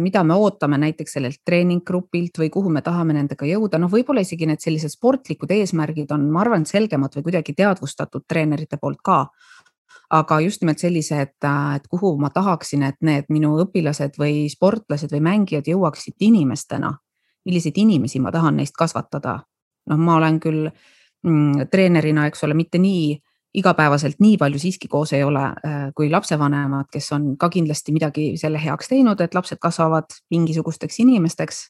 mida 0.01 0.23
me 0.25 0.35
ootame 0.35 0.79
näiteks 0.81 1.13
sellelt 1.19 1.43
treeninggrupilt 1.45 2.39
või 2.41 2.49
kuhu 2.53 2.71
me 2.73 2.81
tahame 2.83 3.13
nendega 3.13 3.45
jõuda, 3.45 3.77
noh, 3.81 3.91
võib-olla 3.93 4.23
isegi 4.25 4.49
need 4.49 4.63
sellised 4.65 4.95
sportlikud 4.95 5.51
eesmärgid 5.53 6.13
on, 6.17 6.31
ma 6.33 6.41
arvan, 6.45 6.65
selgemad 6.65 7.17
või 7.17 7.27
kuidagi 7.27 7.53
teadvustatud 7.57 8.25
treenerite 8.29 8.81
poolt 8.81 9.03
ka. 9.05 9.27
aga 10.11 10.41
just 10.41 10.63
nimelt 10.63 10.79
sellised, 10.79 11.35
äh, 11.45 11.77
et 11.77 11.89
kuhu 11.91 12.17
ma 12.19 12.31
tahaksin, 12.31 12.83
et 12.83 12.97
need 13.01 13.25
minu 13.29 13.57
õpilased 13.65 14.15
või 14.19 14.47
sportlased 14.49 15.11
või 15.13 15.21
mängijad 15.21 15.67
jõuaksid 15.67 16.15
inimestena. 16.21 16.99
milliseid 17.45 17.77
inimesi 17.77 18.21
ma 18.21 18.33
tahan 18.33 18.57
neist 18.57 18.75
kasvatada? 18.79 19.41
noh, 19.87 19.99
ma 19.99 20.17
olen 20.17 20.41
küll 20.41 20.71
mm, 21.27 21.69
treenerina, 21.71 22.27
eks 22.27 22.45
ole, 22.45 22.55
mitte 22.55 22.79
nii 22.79 23.19
igapäevaselt 23.57 24.21
nii 24.21 24.37
palju 24.41 24.61
siiski 24.61 24.89
koos 24.89 25.13
ei 25.17 25.25
ole 25.25 25.43
äh, 25.45 25.79
kui 25.97 26.11
lapsevanemad, 26.13 26.91
kes 26.93 27.09
on 27.17 27.33
ka 27.41 27.49
kindlasti 27.53 27.95
midagi 27.97 28.27
selle 28.41 28.61
heaks 28.63 28.93
teinud, 28.93 29.21
et 29.21 29.35
lapsed 29.35 29.61
kasvavad 29.63 30.21
mingisugusteks 30.31 31.01
inimesteks. 31.05 31.65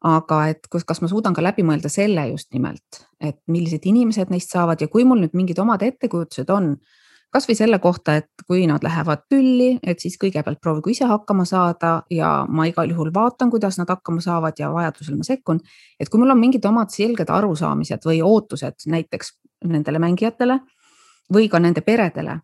aga 0.00 0.36
et 0.48 0.64
kus, 0.72 0.84
kas 0.88 1.02
ma 1.04 1.08
suudan 1.10 1.34
ka 1.36 1.42
läbi 1.44 1.60
mõelda 1.60 1.90
selle 1.92 2.22
just 2.30 2.54
nimelt, 2.56 3.02
et 3.20 3.36
millised 3.52 3.84
inimesed 3.84 4.30
neist 4.32 4.48
saavad 4.54 4.80
ja 4.80 4.88
kui 4.88 5.04
mul 5.04 5.20
nüüd 5.20 5.34
mingid 5.36 5.58
omad 5.60 5.82
ettekujutused 5.84 6.48
on, 6.48 6.70
kasvõi 7.34 7.56
selle 7.58 7.78
kohta, 7.78 8.14
et 8.16 8.46
kui 8.48 8.64
nad 8.66 8.80
lähevad 8.80 9.26
tülli, 9.28 9.74
et 9.84 10.00
siis 10.00 10.16
kõigepealt 10.22 10.62
proovigu 10.62 10.94
ise 10.94 11.04
hakkama 11.10 11.44
saada 11.44 11.92
ja 12.10 12.30
ma 12.48 12.64
igal 12.70 12.88
juhul 12.88 13.12
vaatan, 13.14 13.52
kuidas 13.52 13.76
nad 13.76 13.92
hakkama 13.92 14.24
saavad 14.24 14.56
ja 14.58 14.72
vajadusel 14.72 15.20
ma 15.20 15.28
sekkun. 15.28 15.60
et 16.00 16.08
kui 16.08 16.20
mul 16.20 16.32
on 16.32 16.40
mingid 16.40 16.64
omad 16.64 16.96
selged 16.96 17.28
arusaamised 17.28 18.06
või 18.06 18.22
ootused 18.24 18.88
näiteks 18.88 19.36
nendele 19.68 20.00
mängijatele 20.00 20.62
või 21.32 21.48
ka 21.48 21.58
nende 21.58 21.80
peredele. 21.80 22.40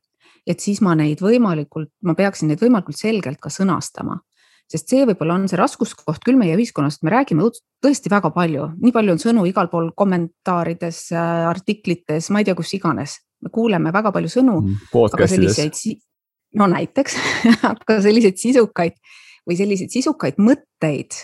et 0.46 0.60
siis 0.62 0.80
ma 0.80 0.94
neid 0.94 1.18
võimalikult, 1.20 1.90
ma 2.06 2.14
peaksin 2.14 2.48
neid 2.48 2.60
võimalikult 2.62 2.96
selgelt 2.96 3.40
ka 3.42 3.50
sõnastama 3.50 4.20
sest 4.70 4.90
see 4.90 5.04
võib-olla 5.06 5.36
on 5.38 5.46
see 5.50 5.58
raskuskoht 5.58 6.24
küll 6.26 6.38
meie 6.38 6.56
ühiskonnas, 6.58 6.98
et 6.98 7.06
me 7.06 7.12
räägime 7.14 7.46
tõesti 7.84 8.10
väga 8.10 8.32
palju, 8.34 8.70
nii 8.82 8.94
palju 8.94 9.14
on 9.14 9.22
sõnu 9.22 9.46
igal 9.48 9.70
pool 9.72 9.92
kommentaarides, 9.98 11.04
äh, 11.14 11.46
artiklites, 11.50 12.30
ma 12.34 12.42
ei 12.42 12.48
tea, 12.48 12.56
kus 12.58 12.74
iganes, 12.78 13.20
me 13.42 13.52
kuuleme 13.54 13.94
väga 13.94 14.12
palju 14.14 14.32
sõnu. 14.32 14.58
Mm, 14.64 15.22
selliseid, 15.30 15.80
no 16.58 16.68
näiteks 16.72 17.18
aga 17.70 18.00
selliseid 18.02 18.42
sisukaid 18.42 18.98
või 19.46 19.58
selliseid 19.58 19.94
sisukaid 19.94 20.40
mõtteid 20.42 21.20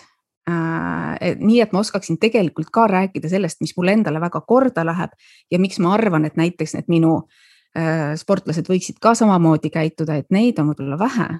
äh,. 0.47 1.35
nii 1.39 1.59
et 1.63 1.73
ma 1.75 1.81
oskaksin 1.83 2.19
tegelikult 2.21 2.71
ka 2.71 2.87
rääkida 2.87 3.31
sellest, 3.31 3.59
mis 3.63 3.75
mulle 3.75 3.97
endale 3.97 4.21
väga 4.23 4.39
korda 4.47 4.85
läheb 4.87 5.11
ja 5.51 5.59
miks 5.59 5.81
ma 5.83 5.97
arvan, 5.97 6.27
et 6.27 6.39
näiteks 6.39 6.77
need 6.77 6.91
minu 6.91 7.17
Äh, 7.23 7.52
sportlased 8.15 8.67
võiksid 8.69 8.99
ka 9.01 9.15
samamoodi 9.17 9.71
käituda, 9.73 10.19
et 10.21 10.27
neid 10.29 10.59
on 10.61 10.71
võib-olla 10.71 10.99
vähe. 10.99 11.39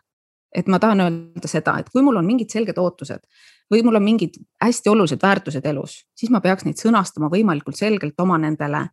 et 0.55 0.67
ma 0.67 0.77
tahan 0.79 0.99
öelda 1.01 1.49
seda, 1.49 1.79
et 1.79 1.87
kui 1.89 2.03
mul 2.05 2.19
on 2.19 2.25
mingid 2.25 2.51
selged 2.53 2.77
ootused 2.77 3.23
või 3.73 3.81
mul 3.83 3.95
on 3.97 4.03
mingid 4.03 4.35
hästi 4.61 4.89
olulised 4.89 5.21
väärtused 5.21 5.65
elus, 5.65 6.03
siis 6.13 6.29
ma 6.29 6.41
peaks 6.41 6.65
neid 6.65 6.77
sõnastama 6.77 7.29
võimalikult 7.33 7.75
selgelt 7.75 8.19
oma 8.21 8.37
nendele 8.37 8.83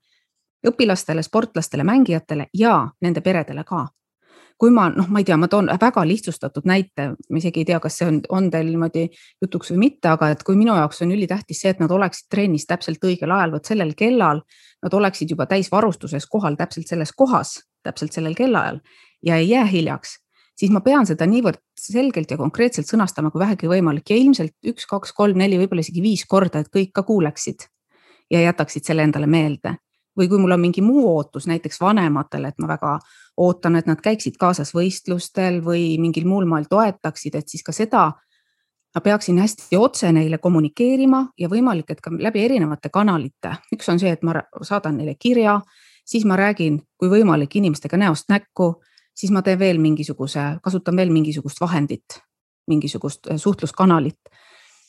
õpilastele, 0.67 1.23
sportlastele, 1.23 1.85
mängijatele 1.85 2.47
ja 2.57 2.89
nende 3.05 3.21
peredele 3.21 3.65
ka 3.65 3.87
kui 4.61 4.71
ma 4.75 4.91
noh, 4.93 5.09
ma 5.09 5.23
ei 5.23 5.25
tea, 5.25 5.39
ma 5.41 5.49
toon 5.49 5.71
väga 5.81 6.03
lihtsustatud 6.05 6.67
näite, 6.69 7.11
ma 7.17 7.41
isegi 7.41 7.63
ei 7.63 7.69
tea, 7.71 7.81
kas 7.81 7.97
see 8.01 8.09
on, 8.11 8.21
on 8.29 8.51
teil 8.53 8.69
niimoodi 8.69 9.07
jutuks 9.41 9.73
või 9.73 9.87
mitte, 9.87 10.11
aga 10.13 10.31
et 10.35 10.45
kui 10.45 10.59
minu 10.59 10.75
jaoks 10.77 11.01
on 11.07 11.15
ülitähtis 11.17 11.63
see, 11.65 11.73
et 11.73 11.81
nad 11.81 11.93
oleksid 11.97 12.29
trennis 12.33 12.69
täpselt 12.69 13.05
õigel 13.05 13.33
ajal, 13.33 13.55
vot 13.57 13.73
sellel 13.73 13.95
kellal. 13.97 14.45
Nad 14.85 14.97
oleksid 14.97 15.33
juba 15.33 15.47
täisvarustuses 15.49 16.27
kohal 16.29 16.57
täpselt 16.61 16.89
selles 16.89 17.13
kohas, 17.17 17.59
täpselt 17.85 18.17
sellel 18.17 18.37
kellaajal 18.37 18.83
ja 19.25 19.41
ei 19.41 19.51
jää 19.51 19.67
hiljaks 19.69 20.19
siis 20.61 20.73
ma 20.73 20.83
pean 20.85 21.07
seda 21.09 21.25
niivõrd 21.29 21.61
selgelt 21.81 22.31
ja 22.31 22.37
konkreetselt 22.37 22.89
sõnastama, 22.89 23.31
kui 23.33 23.41
vähegi 23.41 23.69
võimalik 23.71 24.11
ja 24.13 24.17
ilmselt 24.21 24.53
üks, 24.69 24.85
kaks, 24.89 25.15
kolm, 25.17 25.39
neli, 25.41 25.57
võib-olla 25.61 25.81
isegi 25.81 26.03
viis 26.05 26.27
korda, 26.29 26.61
et 26.61 26.69
kõik 26.73 26.93
ka 26.97 27.05
kuuleksid 27.09 27.65
ja 28.31 28.43
jätaksid 28.45 28.85
selle 28.85 29.07
endale 29.09 29.29
meelde 29.31 29.79
või 30.19 30.29
kui 30.29 30.39
mul 30.39 30.57
on 30.57 30.61
mingi 30.61 30.83
muu 30.83 31.05
ootus 31.17 31.47
näiteks 31.47 31.81
vanematele, 31.81 32.49
et 32.49 32.59
ma 32.59 32.69
väga 32.69 32.99
ootan, 33.37 33.77
et 33.77 33.87
nad 33.87 34.01
käiksid 34.03 34.37
kaasas 34.41 34.75
võistlustel 34.75 35.61
või 35.65 35.99
mingil 36.01 36.27
muul 36.29 36.49
moel 36.51 36.67
toetaksid, 36.71 37.35
et 37.35 37.49
siis 37.49 37.63
ka 37.67 37.73
seda 37.73 38.11
ma 38.95 39.01
peaksin 39.01 39.39
hästi 39.39 39.77
otse 39.77 40.13
neile 40.13 40.39
kommunikeerima 40.39 41.25
ja 41.39 41.49
võimalik, 41.49 41.91
et 41.91 42.01
ka 42.01 42.11
läbi 42.11 42.45
erinevate 42.45 42.89
kanalite. 42.89 43.55
üks 43.75 43.89
on 43.89 44.01
see, 44.03 44.11
et 44.11 44.23
ma 44.23 44.35
saadan 44.63 44.99
neile 44.99 45.15
kirja, 45.15 45.61
siis 46.05 46.25
ma 46.25 46.37
räägin, 46.37 46.81
kui 46.99 47.11
võimalik, 47.11 47.55
inimestega 47.57 47.97
näost 47.97 48.29
näkku, 48.29 48.83
siis 49.15 49.31
ma 49.31 49.43
teen 49.43 49.59
veel 49.59 49.79
mingisuguse, 49.79 50.59
kasutan 50.63 50.97
veel 50.97 51.11
mingisugust 51.11 51.61
vahendit, 51.61 52.21
mingisugust 52.67 53.31
suhtluskanalit 53.37 54.19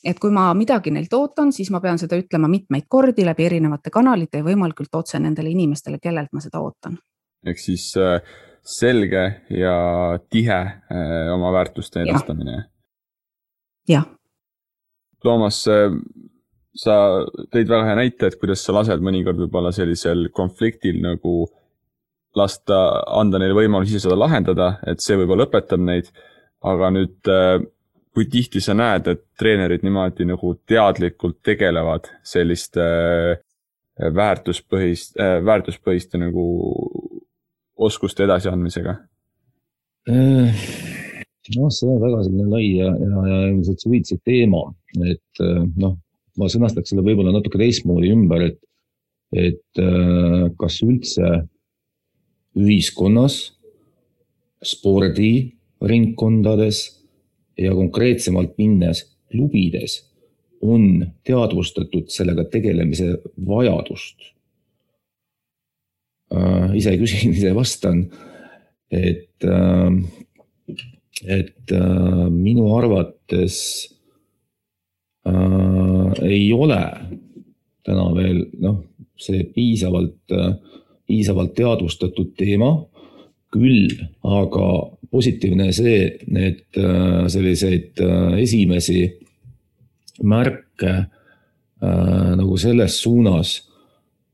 et 0.03 0.19
kui 0.19 0.33
ma 0.33 0.49
midagi 0.57 0.91
neilt 0.93 1.13
ootan, 1.13 1.51
siis 1.53 1.69
ma 1.73 1.81
pean 1.81 1.99
seda 2.01 2.17
ütlema 2.19 2.49
mitmeid 2.51 2.87
kordi 2.89 3.25
läbi 3.25 3.45
erinevate 3.45 3.93
kanalite 3.93 4.41
ja 4.41 4.45
võimalikult 4.45 4.95
otse 4.97 5.19
nendele 5.21 5.51
inimestele, 5.53 5.99
kellelt 6.01 6.31
ma 6.33 6.41
seda 6.43 6.61
ootan. 6.61 6.97
ehk 7.45 7.59
siis 7.59 7.91
äh, 7.97 8.21
selge 8.63 9.23
ja 9.49 9.75
tihe 10.29 10.57
äh, 10.57 11.29
oma 11.33 11.53
väärtuste 11.53 12.01
edastamine. 12.01 12.65
jah. 13.89 14.05
Toomas, 15.21 15.63
äh, 15.69 15.93
sa 16.75 16.95
tõid 17.53 17.69
väga 17.69 17.85
hea 17.85 17.97
näite, 17.99 18.27
et 18.27 18.39
kuidas 18.41 18.63
sa 18.65 18.73
lased 18.73 19.03
mõnikord 19.05 19.37
võib-olla 19.43 19.73
sellisel 19.75 20.29
konfliktil 20.33 21.01
nagu 21.01 21.45
lasta, 22.35 23.03
anda 23.19 23.41
neile 23.41 23.53
võimalus 23.53 23.91
ise 23.91 24.07
seda 24.07 24.15
lahendada, 24.17 24.77
et 24.87 25.03
see 25.03 25.17
võib-olla 25.19 25.49
õpetab 25.49 25.83
neid. 25.83 26.09
aga 26.61 26.91
nüüd, 26.93 27.29
kui 28.11 28.25
tihti 28.31 28.59
sa 28.63 28.73
näed, 28.75 29.07
et 29.07 29.21
treenerid 29.39 29.83
niimoodi 29.85 30.25
nagu 30.27 30.55
teadlikult 30.67 31.37
tegelevad 31.47 32.09
selliste 32.27 32.83
äh, 32.83 33.39
väärtuspõhist, 34.15 35.19
äh, 35.19 35.45
väärtuspõhiste 35.45 36.17
nagu 36.21 36.43
oskuste 37.75 38.23
edasiandmisega? 38.27 38.93
noh, 41.51 41.69
see 41.69 41.89
on 41.89 42.01
väga 42.01 42.23
selline 42.25 42.47
lai 42.49 42.65
ja, 42.73 42.89
ja, 42.89 43.21
ja 43.27 43.47
ilmselt 43.51 43.79
suviitsev 43.83 44.17
teema, 44.25 44.73
et 45.05 45.39
noh, 45.77 45.93
ma 46.39 46.45
sõnastaks 46.49 46.89
selle 46.89 47.03
võib-olla 47.05 47.31
natuke 47.35 47.57
teistmoodi 47.61 48.09
ümber, 48.09 48.41
et, 48.49 48.57
et 49.37 49.73
kas 50.57 50.81
üldse 50.81 51.45
ühiskonnas, 52.57 53.53
spordiringkondades 54.71 57.00
ja 57.57 57.73
konkreetsemalt 57.75 58.57
minnes 58.57 59.03
klubides 59.31 60.01
on 60.61 61.07
teadvustatud 61.25 62.11
sellega 62.13 62.45
tegelemise 62.51 63.15
vajadust. 63.47 64.31
Äh, 66.35 66.75
ise 66.79 66.95
küsin, 67.01 67.33
ise 67.37 67.55
vastan, 67.55 68.05
et, 68.91 69.43
äh, 69.43 69.89
et 71.27 71.73
äh, 71.75 72.27
minu 72.29 72.69
arvates 72.77 73.57
ei 75.21 76.47
ole 76.49 76.79
täna 77.85 78.07
veel 78.15 78.39
noh, 78.57 78.79
see 79.21 79.43
piisavalt 79.53 80.33
äh, 80.33 80.55
piisavalt 81.11 81.53
teadvustatud 81.57 82.33
teema. 82.39 82.71
Küll 83.51 83.91
aga 84.23 84.67
positiivne 85.11 85.71
see, 85.75 86.05
et 86.39 86.79
äh, 86.79 87.25
selliseid 87.31 87.99
äh, 87.99 88.37
esimesi 88.41 89.03
märke 90.23 90.93
äh, 90.93 92.31
nagu 92.39 92.57
selles 92.61 92.95
suunas 93.03 93.57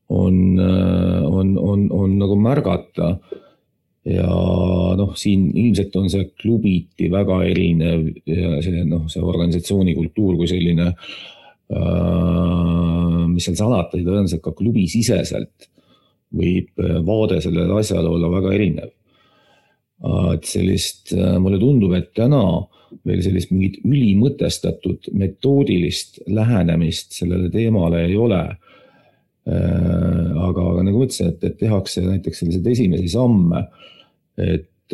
on, 0.08 0.60
on, 0.60 1.58
on, 1.60 1.82
on 1.92 2.14
nagu 2.16 2.36
märgata 2.40 3.10
ja 4.08 4.28
noh, 4.96 5.10
siin 5.20 5.50
ilmselt 5.52 5.98
on 6.00 6.06
see 6.12 6.30
klubiti 6.40 7.10
väga 7.12 7.42
erinev 7.50 8.06
ja 8.24 8.62
see 8.64 8.86
noh, 8.88 9.10
see 9.12 9.20
organisatsiooni 9.20 9.98
kultuur 9.98 10.38
kui 10.40 10.48
selline 10.48 10.94
mis 13.34 13.44
seal 13.44 13.58
salata, 13.60 14.00
tõenäoliselt 14.00 14.40
ka 14.46 14.54
klubisiseselt 14.56 15.68
võib 16.40 16.80
vaade 17.04 17.42
sellele 17.44 17.82
asjale 17.82 18.08
olla 18.08 18.32
väga 18.32 18.54
erinev. 18.56 18.94
Et 20.36 20.46
sellist, 20.46 21.14
äh, 21.16 21.38
mulle 21.42 21.60
tundub, 21.62 21.96
et 21.98 22.12
täna 22.18 22.42
veel 23.08 23.22
sellist 23.26 23.52
mingit 23.52 23.80
ülimõtestatud 23.84 25.10
metoodilist 25.18 26.22
lähenemist 26.32 27.18
sellele 27.18 27.50
teemale 27.54 28.06
ei 28.06 28.16
ole. 28.20 28.44
Äh, 29.48 30.28
aga, 30.38 30.70
aga 30.74 30.84
nagu 30.84 31.02
ma 31.02 31.08
ütlesin, 31.08 31.34
et, 31.34 31.44
et 31.48 31.58
tehakse 31.62 32.04
näiteks 32.06 32.44
selliseid 32.44 32.72
esimesi 32.74 33.12
samme, 33.12 33.66
et 34.38 34.94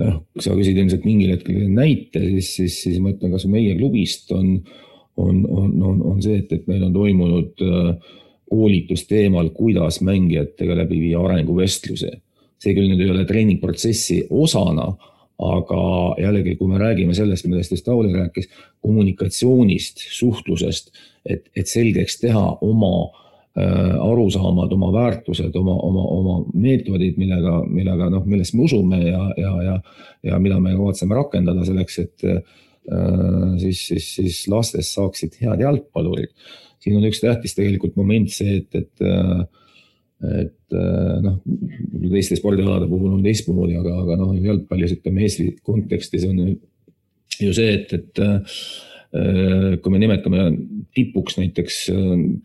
noh, 0.00 0.20
kui 0.32 0.44
sa 0.44 0.54
küsid 0.56 0.78
ilmselt 0.78 1.04
mingil 1.04 1.34
hetkel 1.34 1.66
näite, 1.74 2.22
siis, 2.22 2.54
siis, 2.56 2.78
siis 2.84 3.00
ma 3.02 3.12
ütlen, 3.12 3.34
kasvõi 3.34 3.56
meie 3.56 3.76
klubist 3.78 4.30
on, 4.36 4.54
on, 5.20 5.42
on, 5.44 5.74
on, 5.82 6.00
on 6.12 6.22
see, 6.24 6.40
et, 6.42 6.52
et 6.54 6.66
meil 6.70 6.86
on 6.86 6.94
toimunud 6.94 7.64
äh, 7.66 8.16
koolitus 8.50 9.06
teemal, 9.10 9.52
kuidas 9.54 10.00
mängijatega 10.06 10.76
läbi 10.82 11.00
viia 11.04 11.22
arenguvestluse. 11.22 12.16
See 12.60 12.74
küll 12.76 12.90
nüüd 12.90 13.00
ei 13.04 13.12
ole 13.12 13.24
treeningprotsessi 13.28 14.24
osana, 14.30 14.90
aga 15.40 15.80
jällegi, 16.20 16.56
kui 16.58 16.68
me 16.68 16.80
räägime 16.80 17.14
sellest, 17.16 17.46
millest 17.48 17.72
just 17.72 17.86
Tauli 17.86 18.12
rääkis, 18.12 18.50
kommunikatsioonist, 18.84 20.04
suhtlusest, 20.12 20.92
et, 21.24 21.48
et 21.56 21.68
selgeks 21.70 22.18
teha 22.20 22.42
oma 22.66 22.92
äh, 23.06 23.94
arusaamad, 24.04 24.72
oma 24.76 24.90
väärtused, 24.92 25.56
oma, 25.56 25.78
oma, 25.86 26.04
oma 26.16 26.38
meetodid, 26.52 27.16
millega, 27.20 27.60
millega 27.68 28.10
noh, 28.12 28.26
millest 28.28 28.56
me 28.56 28.66
usume 28.68 29.00
ja, 29.06 29.22
ja, 29.40 29.54
ja, 29.64 29.76
ja 30.28 30.40
mida 30.42 30.60
me 30.60 30.74
kavatseme 30.76 31.16
rakendada 31.16 31.64
selleks, 31.68 31.98
et 32.04 32.26
äh, 32.28 32.42
siis, 33.62 33.86
siis, 33.86 34.10
siis 34.18 34.42
lastest 34.52 34.92
saaksid 34.96 35.40
head 35.40 35.64
jalgpallurid. 35.64 36.34
Siin 36.80 36.96
on 36.96 37.08
üks 37.08 37.20
tähtis 37.20 37.56
tegelikult 37.56 37.96
moment 37.96 38.28
see, 38.32 38.60
et, 38.60 38.76
et 38.76 39.08
et 40.20 40.74
noh, 41.24 41.38
teiste 42.10 42.36
spordialade 42.36 42.88
puhul 42.90 43.16
on 43.16 43.24
teistmoodi, 43.24 43.78
aga, 43.80 43.94
aga 44.02 44.18
noh, 44.20 44.34
jalgpallis 44.36 44.98
ütleme 44.98 45.24
Eesti 45.24 45.46
kontekstis 45.64 46.26
on 46.28 46.42
ju 47.40 47.52
see, 47.56 47.72
et, 47.78 47.94
et 47.96 49.80
kui 49.80 49.90
me 49.94 49.98
nimetame 49.98 50.44
tipuks 50.94 51.38
näiteks 51.40 51.78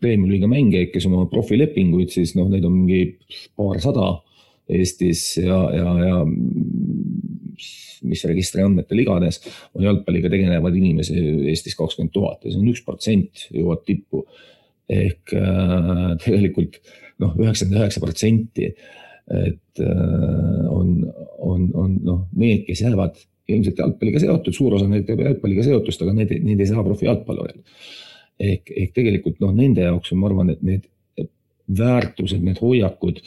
premium-liiga 0.00 0.48
mängijaid, 0.50 0.90
kes 0.94 1.06
oma 1.10 1.26
profilepinguid, 1.30 2.10
siis 2.14 2.32
noh, 2.38 2.48
neid 2.50 2.64
on 2.66 2.80
mingi 2.80 3.18
paarsada 3.58 4.16
Eestis 4.66 5.36
ja, 5.38 5.60
ja, 5.76 5.92
ja 6.02 6.16
mis 8.06 8.24
registriandmetel 8.26 9.02
iganes, 9.04 9.38
on 9.76 9.86
jalgpalliga 9.86 10.30
tegelevaid 10.32 10.76
inimesi 10.78 11.16
Eestis 11.52 11.78
kakskümmend 11.78 12.12
tuhat 12.14 12.44
ja 12.44 12.52
see 12.52 12.60
on 12.60 12.72
üks 12.72 12.82
protsent 12.86 13.46
jõuab 13.54 13.86
tippu. 13.86 14.26
ehk 14.86 15.32
äh, 15.34 16.12
tegelikult 16.22 16.76
noh, 17.22 17.36
üheksakümmend 17.40 17.80
üheksa 17.80 18.02
protsenti, 18.02 18.70
et 19.26 19.82
äh, 19.82 20.66
on, 20.70 21.00
on, 21.42 21.64
on 21.74 21.96
noh, 22.06 22.20
need, 22.38 22.64
kes 22.68 22.84
jäävad 22.84 23.18
ilmselt 23.50 23.80
jalgpalliga 23.82 24.22
seotud, 24.22 24.54
suur 24.54 24.76
osa 24.78 24.88
neid 24.90 25.06
teeb 25.06 25.22
jalgpalliga 25.22 25.64
seotust, 25.66 26.02
aga 26.02 26.14
need, 26.16 26.34
need 26.46 26.62
ei 26.62 26.70
saa 26.70 26.84
profijalgpallurid. 26.86 27.62
ehk, 28.42 28.70
ehk 28.70 28.94
tegelikult 28.94 29.40
noh, 29.40 29.54
nende 29.56 29.86
jaoks 29.86 30.12
on, 30.12 30.20
ma 30.20 30.30
arvan, 30.30 30.52
et 30.54 30.62
need 30.66 30.86
väärtused, 31.66 32.42
need 32.46 32.60
hoiakud 32.62 33.22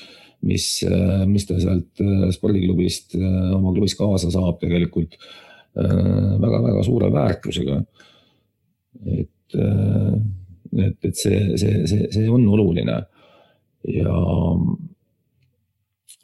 mis, 0.48 0.66
äh, 0.88 1.24
mis 1.28 1.48
ta 1.48 1.58
sealt 1.60 2.00
äh, 2.04 2.28
spordiklubist 2.36 3.18
oma 3.20 3.74
klubis 3.74 3.98
kaasa 4.00 4.32
saab 4.32 4.60
tegelikult 4.62 5.18
väga-väga 5.80 6.82
suure 6.84 7.08
väärtusega. 7.14 7.76
et, 9.14 9.54
et, 9.56 10.98
et 11.06 11.16
see, 11.16 11.38
see, 11.62 11.84
see, 11.88 12.08
see 12.12 12.26
on 12.28 12.48
oluline 12.50 12.98
ja 13.88 14.15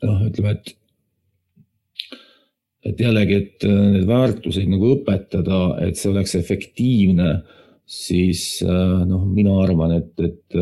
noh, 0.03 0.25
ütleme, 0.27 0.55
et 0.55 0.75
et 2.85 2.99
jällegi, 3.01 3.37
et 3.41 3.63
neid 3.65 4.05
väärtuseid 4.05 4.69
nagu 4.69 4.91
õpetada, 4.93 5.59
et 5.81 5.97
see 5.97 6.11
oleks 6.11 6.35
efektiivne, 6.37 7.41
siis 7.89 8.61
noh, 8.61 9.23
mina 9.25 9.55
arvan, 9.63 9.95
et, 9.97 10.13
et 10.21 10.57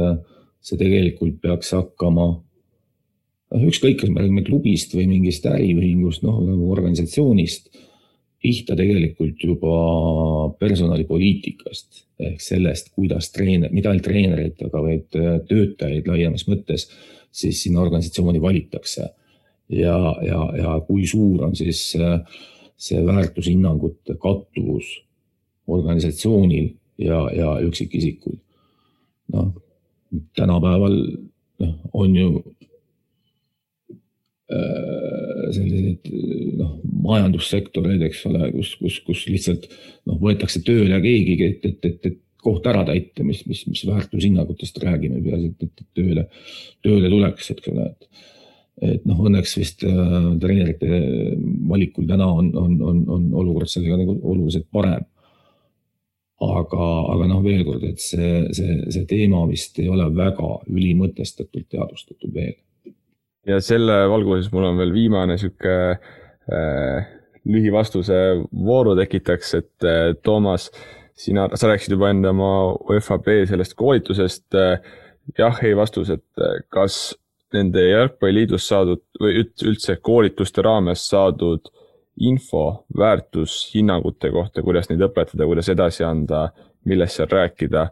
see 0.64 0.80
tegelikult 0.80 1.42
peaks 1.44 1.74
hakkama 1.76 2.28
noh, 2.32 3.66
ükskõik, 3.68 4.00
kas 4.00 4.12
me 4.14 4.24
räägime 4.24 4.46
klubist 4.48 4.96
või 4.96 5.10
mingist 5.12 5.44
äriühingust, 5.50 6.24
noh 6.24 6.40
nagu 6.46 6.72
organisatsioonist, 6.72 7.74
pihta 8.44 8.76
tegelikult 8.76 9.44
juba 9.44 9.76
personalipoliitikast 10.60 12.04
ehk 12.24 12.42
sellest, 12.44 12.92
kuidas 12.96 13.32
treener, 13.34 13.72
mitte 13.74 13.90
ainult 13.90 14.06
treenereid, 14.06 14.60
aga 14.68 14.84
vaid 14.84 15.18
äh, 15.20 15.38
töötajaid 15.50 16.08
laiemas 16.08 16.46
mõttes 16.52 16.90
siis 17.34 17.64
sinna 17.64 17.82
organisatsiooni 17.82 18.42
valitakse. 18.42 19.10
ja, 19.70 19.98
ja, 20.22 20.40
ja 20.60 20.80
kui 20.88 21.08
suur 21.08 21.46
on 21.48 21.56
siis 21.56 21.96
äh, 21.96 22.20
see 22.78 23.00
väärtushinnangute 23.06 24.18
kattuvus 24.22 24.92
organisatsioonil 25.68 26.74
ja, 27.00 27.30
ja 27.34 27.58
üksikisikul. 27.64 28.38
noh, 29.34 29.54
tänapäeval 30.36 31.00
noh, 31.64 31.76
on 31.94 32.16
ju 32.16 32.44
Äh, 34.54 35.33
selliseid 35.52 36.10
noh, 36.60 36.76
majandussektoreid, 37.04 38.04
eks 38.08 38.26
ole, 38.30 38.52
kus, 38.56 38.76
kus, 38.80 39.00
kus 39.08 39.24
lihtsalt 39.32 39.68
noh, 40.08 40.20
võetakse 40.22 40.64
tööle 40.66 41.00
keegi, 41.04 41.40
et, 41.48 41.66
et, 41.68 41.90
et, 41.90 42.12
et 42.12 42.22
koht 42.44 42.68
ära 42.68 42.84
täita, 42.88 43.24
mis, 43.26 43.44
mis, 43.48 43.64
mis 43.70 43.86
väärtushinnangutest 43.88 44.78
räägime, 44.84 45.22
peaasi, 45.24 45.54
et, 45.54 45.66
et 45.70 45.88
tööle, 45.98 46.28
tööle 46.86 47.12
tuleks, 47.14 47.50
eks 47.54 47.72
ole, 47.72 47.88
et. 47.94 48.28
et 48.84 49.08
noh, 49.08 49.20
õnneks 49.30 49.56
vist 49.60 49.86
äh, 49.88 50.28
treenerite 50.42 51.02
valikul 51.70 52.08
täna 52.10 52.28
on, 52.28 52.52
on, 52.60 52.78
on, 52.82 53.02
on 53.16 53.28
olukord 53.44 53.72
sellega 53.72 54.00
nagu 54.02 54.18
oluliselt 54.22 54.68
parem. 54.74 55.06
aga, 56.44 56.86
aga 57.14 57.28
noh, 57.30 57.40
veel 57.46 57.64
kord, 57.64 57.84
et 57.88 58.02
see, 58.04 58.50
see, 58.52 58.80
see 58.92 59.06
teema 59.08 59.46
vist 59.48 59.78
ei 59.80 59.88
ole 59.88 60.10
väga 60.16 60.50
ülimõtestatult 60.68 61.70
teadvustatud 61.72 62.34
veel. 62.36 62.58
Ja 63.48 63.60
selle 63.62 64.04
valguses 64.10 64.52
mul 64.54 64.70
on 64.70 64.80
veel 64.80 64.94
viimane 64.96 65.38
sihuke 65.38 65.76
äh, 65.94 67.08
lühivastuse 67.46 68.20
vooru 68.66 68.96
tekitaks, 69.00 69.54
et 69.60 69.88
äh, 69.88 70.14
Toomas, 70.24 70.70
sina, 71.16 71.50
sa 71.56 71.70
rääkisid 71.70 71.98
juba 71.98 72.10
enne 72.14 72.32
oma 72.32 72.54
UFAB 72.94 73.30
sellest 73.50 73.76
koolitusest 73.80 74.58
äh, 74.58 74.78
jah, 75.38 75.60
ei 75.64 75.76
vastus, 75.76 76.10
et 76.10 76.26
äh, 76.42 76.62
kas 76.74 77.16
nende 77.54 77.84
jalgpalliliidus 77.86 78.68
saadud 78.68 79.04
või 79.22 79.44
üldse 79.44 79.98
koolituste 80.02 80.64
raames 80.66 81.06
saadud 81.10 81.70
info 82.24 82.86
väärtushinnangute 82.98 84.32
kohta, 84.34 84.64
kuidas 84.66 84.90
neid 84.90 85.02
õpetada, 85.06 85.46
kuidas 85.50 85.70
edasi 85.70 86.06
anda, 86.06 86.48
millest 86.90 87.18
seal 87.18 87.30
rääkida. 87.32 87.88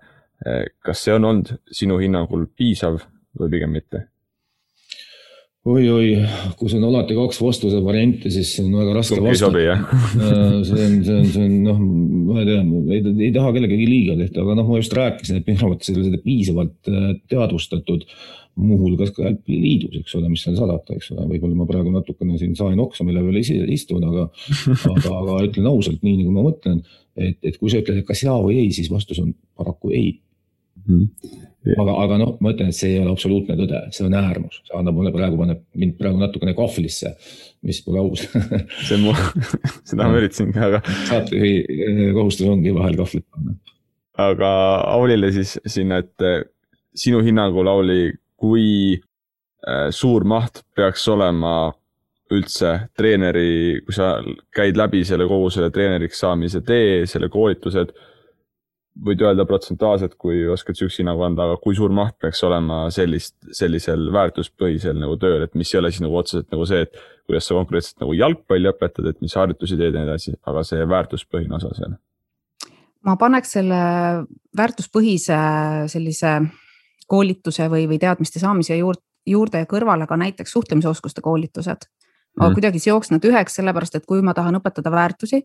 Eh, 0.45 0.63
kas 0.81 1.03
see 1.05 1.13
on 1.13 1.25
olnud 1.29 1.53
sinu 1.73 1.97
hinnangul 2.01 2.47
piisav 2.57 2.99
või 3.39 3.53
pigem 3.53 3.73
mitte? 3.77 4.07
Oi-oi, 5.61 6.13
kui 6.57 6.71
see 6.71 6.79
on 6.79 6.87
alati 6.87 7.13
kaks 7.13 7.37
vastuse 7.37 7.79
varianti, 7.85 8.31
siis 8.33 8.49
see 8.55 8.63
on 8.65 8.79
väga 8.79 8.95
raske 8.97 9.19
vastata. 9.21 9.61
Äh, 9.61 10.55
see 10.65 10.85
on, 10.87 10.95
see 11.05 11.17
on, 11.19 11.27
see 11.29 11.43
on 11.45 11.57
noh, 11.67 11.81
ma 12.31 12.41
ei 12.41 12.47
tea, 12.47 12.61
ei, 12.95 13.01
ei 13.27 13.33
taha 13.35 13.51
kellegagi 13.53 13.85
liiga 13.85 14.15
tehta, 14.23 14.41
aga 14.41 14.55
noh, 14.57 14.69
ma 14.71 14.79
just 14.81 14.95
rääkisin, 14.97 15.37
et 15.37 15.49
minu 15.51 15.67
arvates 15.67 15.91
ei 15.91 15.99
ole 15.99 16.07
seda 16.07 16.21
piisavalt 16.23 16.89
äh, 16.89 17.11
teadvustatud 17.29 18.07
muuhulgas 18.61 19.13
ka 19.15 19.27
jalgpalliliidus, 19.27 20.01
eks 20.01 20.17
ole, 20.17 20.31
mis 20.33 20.41
seal 20.43 20.57
salata, 20.57 20.97
eks 20.97 21.13
ole, 21.13 21.27
võib-olla 21.29 21.61
ma 21.61 21.69
praegu 21.69 21.93
natukene 21.93 22.41
siin 22.41 22.57
sain 22.57 22.81
oksa, 22.81 23.05
mille 23.07 23.21
peal 23.23 23.69
istun, 23.71 24.03
aga, 24.09 24.25
aga, 24.89 25.13
aga 25.21 25.37
ütlen 25.45 25.69
ausalt, 25.69 26.01
nii 26.03 26.17
nagu 26.23 26.33
ma 26.35 26.47
mõtlen, 26.49 26.81
et, 27.15 27.37
et 27.45 27.61
kui 27.61 27.71
sa 27.71 27.79
ütled, 27.79 28.01
et 28.01 28.09
kas 28.09 28.25
jaa 28.25 28.35
või 28.41 28.57
ei, 28.63 28.73
siis 28.75 28.89
vastus 28.91 29.21
on 29.21 29.31
paraku 29.61 29.93
ei 29.93 30.09
mm. 30.17 30.97
-hmm. 30.97 31.47
Aga, 31.61 31.95
aga 32.03 32.17
noh, 32.21 32.31
ma 32.41 32.53
ütlen, 32.53 32.71
et 32.71 32.77
see 32.77 32.95
ei 32.95 33.01
ole 33.01 33.11
absoluutne 33.13 33.57
tõde, 33.59 33.81
see 33.95 34.05
on 34.07 34.15
äärmus, 34.17 34.61
see 34.65 34.77
annab 34.77 34.97
mulle 34.97 35.11
praegu, 35.13 35.37
paneb 35.39 35.61
mind 35.77 35.97
praegu 35.99 36.21
natukene 36.21 36.55
kahvlisse, 36.57 37.13
mis 37.67 37.81
pole 37.85 38.01
aus 38.01 38.23
see 38.87 38.97
on 38.97 39.05
mu, 39.05 39.13
seda 39.89 40.07
ma 40.09 40.21
üritasingi, 40.21 40.57
aga. 40.69 40.81
saatejuhi 41.09 41.53
eh, 41.61 42.01
kohustus 42.17 42.49
ongi 42.49 42.73
vahel 42.75 42.97
kahvlit 42.99 43.27
panna. 43.29 43.57
aga 44.25 44.49
Aulile 44.95 45.31
siis 45.35 45.57
sinna, 45.69 46.01
et 46.01 46.27
eh, 46.27 46.41
sinu 46.97 47.21
hinnangul, 47.25 47.69
Auli, 47.71 48.01
kui 48.41 48.97
äh, 48.97 49.87
suur 49.93 50.25
maht 50.27 50.63
peaks 50.75 51.05
olema 51.13 51.71
üldse 52.31 52.71
treeneri, 52.97 53.81
kui 53.85 53.95
sa 53.95 54.15
käid 54.55 54.79
läbi 54.79 55.03
selle 55.07 55.27
kogu 55.29 55.49
selle 55.53 55.69
treeneriks 55.73 56.21
saamise 56.23 56.61
tee, 56.65 57.03
selle 57.09 57.27
koolitused, 57.31 57.91
võid 58.99 59.21
öelda 59.23 59.45
protsentuaalselt, 59.47 60.17
kui 60.19 60.43
oskad 60.51 60.75
sihukese 60.75 61.01
hinnangu 61.01 61.23
anda, 61.23 61.45
aga 61.47 61.59
kui 61.63 61.75
suur 61.77 61.93
maht 61.95 62.17
peaks 62.19 62.43
olema 62.43 62.83
sellist, 62.93 63.37
sellisel 63.55 64.09
väärtuspõhisel 64.13 64.99
nagu 64.99 65.15
tööl, 65.21 65.45
et 65.45 65.55
mis 65.55 65.71
ei 65.73 65.79
ole 65.79 65.91
siis 65.93 66.03
nagu 66.03 66.17
otseselt 66.19 66.49
nagu 66.51 66.67
see, 66.67 66.83
et 66.85 66.99
kuidas 67.29 67.47
sa 67.47 67.55
konkreetselt 67.55 68.03
nagu 68.03 68.15
jalgpalli 68.17 68.69
õpetad, 68.71 69.07
et 69.07 69.21
mis 69.23 69.35
harjutusi 69.39 69.79
teed 69.79 69.95
ja 69.95 70.01
nii 70.01 70.09
edasi, 70.09 70.35
aga 70.51 70.63
see 70.67 70.87
väärtuspõhine 70.95 71.57
osa 71.59 71.75
seal? 71.77 71.95
ma 73.01 73.15
paneks 73.17 73.55
selle 73.55 73.77
väärtuspõhise 74.57 75.37
sellise 75.89 76.35
koolituse 77.09 77.65
või, 77.71 77.87
või 77.89 77.97
teadmiste 78.01 78.39
saamise 78.43 78.77
juurde, 78.77 79.01
juurde 79.25 79.63
ja 79.63 79.69
kõrvale 79.69 80.05
ka 80.07 80.17
näiteks 80.19 80.53
suhtlemisoskuste 80.53 81.23
koolitused. 81.25 81.87
ma 82.37 82.47
mm. 82.47 82.53
kuidagi 82.55 82.79
seoks 82.79 83.11
nad 83.11 83.25
üheks, 83.25 83.57
sellepärast 83.57 83.97
et 83.97 84.05
kui 84.05 84.21
ma 84.21 84.35
tahan 84.37 84.59
õpetada 84.61 84.91
väärtusi, 84.93 85.41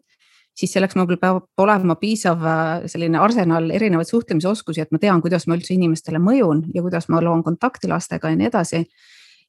siis 0.56 0.72
selleks 0.72 0.96
mul 0.96 1.18
peab 1.20 1.44
olema 1.62 1.98
piisav 2.00 2.44
äh, 2.46 2.86
selline 2.90 3.20
arsenal 3.20 3.70
erinevaid 3.70 4.08
suhtlemisoskusi, 4.08 4.84
et 4.84 4.94
ma 4.94 5.00
tean, 5.02 5.20
kuidas 5.24 5.46
ma 5.46 5.58
üldse 5.58 5.74
inimestele 5.74 6.20
mõjun 6.22 6.64
ja 6.74 6.84
kuidas 6.84 7.10
ma 7.12 7.20
loon 7.24 7.44
kontakti 7.44 7.90
lastega 7.92 8.32
ja 8.32 8.38
nii 8.40 8.48
edasi. 8.52 8.84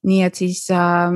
nii 0.07 0.23
et 0.23 0.35
siis 0.35 0.67
äh, 0.71 1.15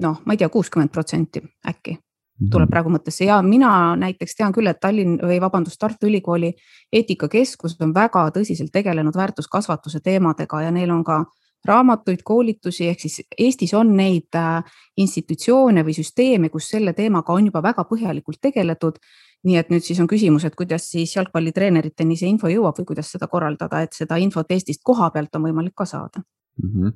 noh, 0.00 0.22
ma 0.24 0.36
ei 0.36 0.40
tea, 0.40 0.48
kuuskümmend 0.48 0.92
protsenti 0.94 1.42
äkki 1.68 1.98
tuleb 2.40 2.68
mhm. 2.68 2.72
praegu 2.72 2.92
mõttesse 2.92 3.26
ja 3.26 3.40
mina 3.44 3.94
näiteks 4.00 4.38
tean 4.38 4.54
küll, 4.56 4.70
et 4.70 4.80
Tallinn 4.80 5.18
või 5.20 5.36
vabandust, 5.42 5.76
Tartu 5.80 6.08
Ülikooli 6.08 6.54
eetikakeskus 6.92 7.76
on 7.84 7.92
väga 7.94 8.22
tõsiselt 8.32 8.72
tegelenud 8.72 9.16
väärtuskasvatuse 9.16 10.00
teemadega 10.00 10.62
ja 10.64 10.70
neil 10.72 10.90
on 10.94 11.04
ka 11.04 11.24
raamatuid, 11.68 12.22
koolitusi, 12.24 12.88
ehk 12.88 13.00
siis 13.04 13.20
Eestis 13.38 13.74
on 13.74 13.92
neid 13.96 14.36
äh, 14.38 14.62
institutsioone 14.96 15.84
või 15.86 15.96
süsteeme, 15.96 16.48
kus 16.48 16.70
selle 16.72 16.94
teemaga 16.96 17.34
on 17.36 17.50
juba 17.50 17.62
väga 17.62 17.84
põhjalikult 17.90 18.40
tegeletud. 18.40 19.00
nii 19.44 19.56
et 19.56 19.70
nüüd 19.72 19.80
siis 19.80 19.96
on 20.00 20.08
küsimus, 20.08 20.44
et 20.44 20.54
kuidas 20.54 20.90
siis 20.90 21.14
jalgpallitreeneriteni 21.16 22.16
see 22.16 22.28
info 22.28 22.48
jõuab 22.52 22.76
või 22.76 22.90
kuidas 22.90 23.12
seda 23.12 23.26
korraldada, 23.26 23.80
et 23.80 23.96
seda 23.96 24.18
infot 24.20 24.50
Eestist 24.52 24.82
koha 24.84 25.10
pealt 25.10 25.36
on 25.36 25.46
võimalik 25.48 25.72
ka 25.74 25.86
saada 25.88 26.20
mm. 26.20 26.68
-hmm. 26.68 26.92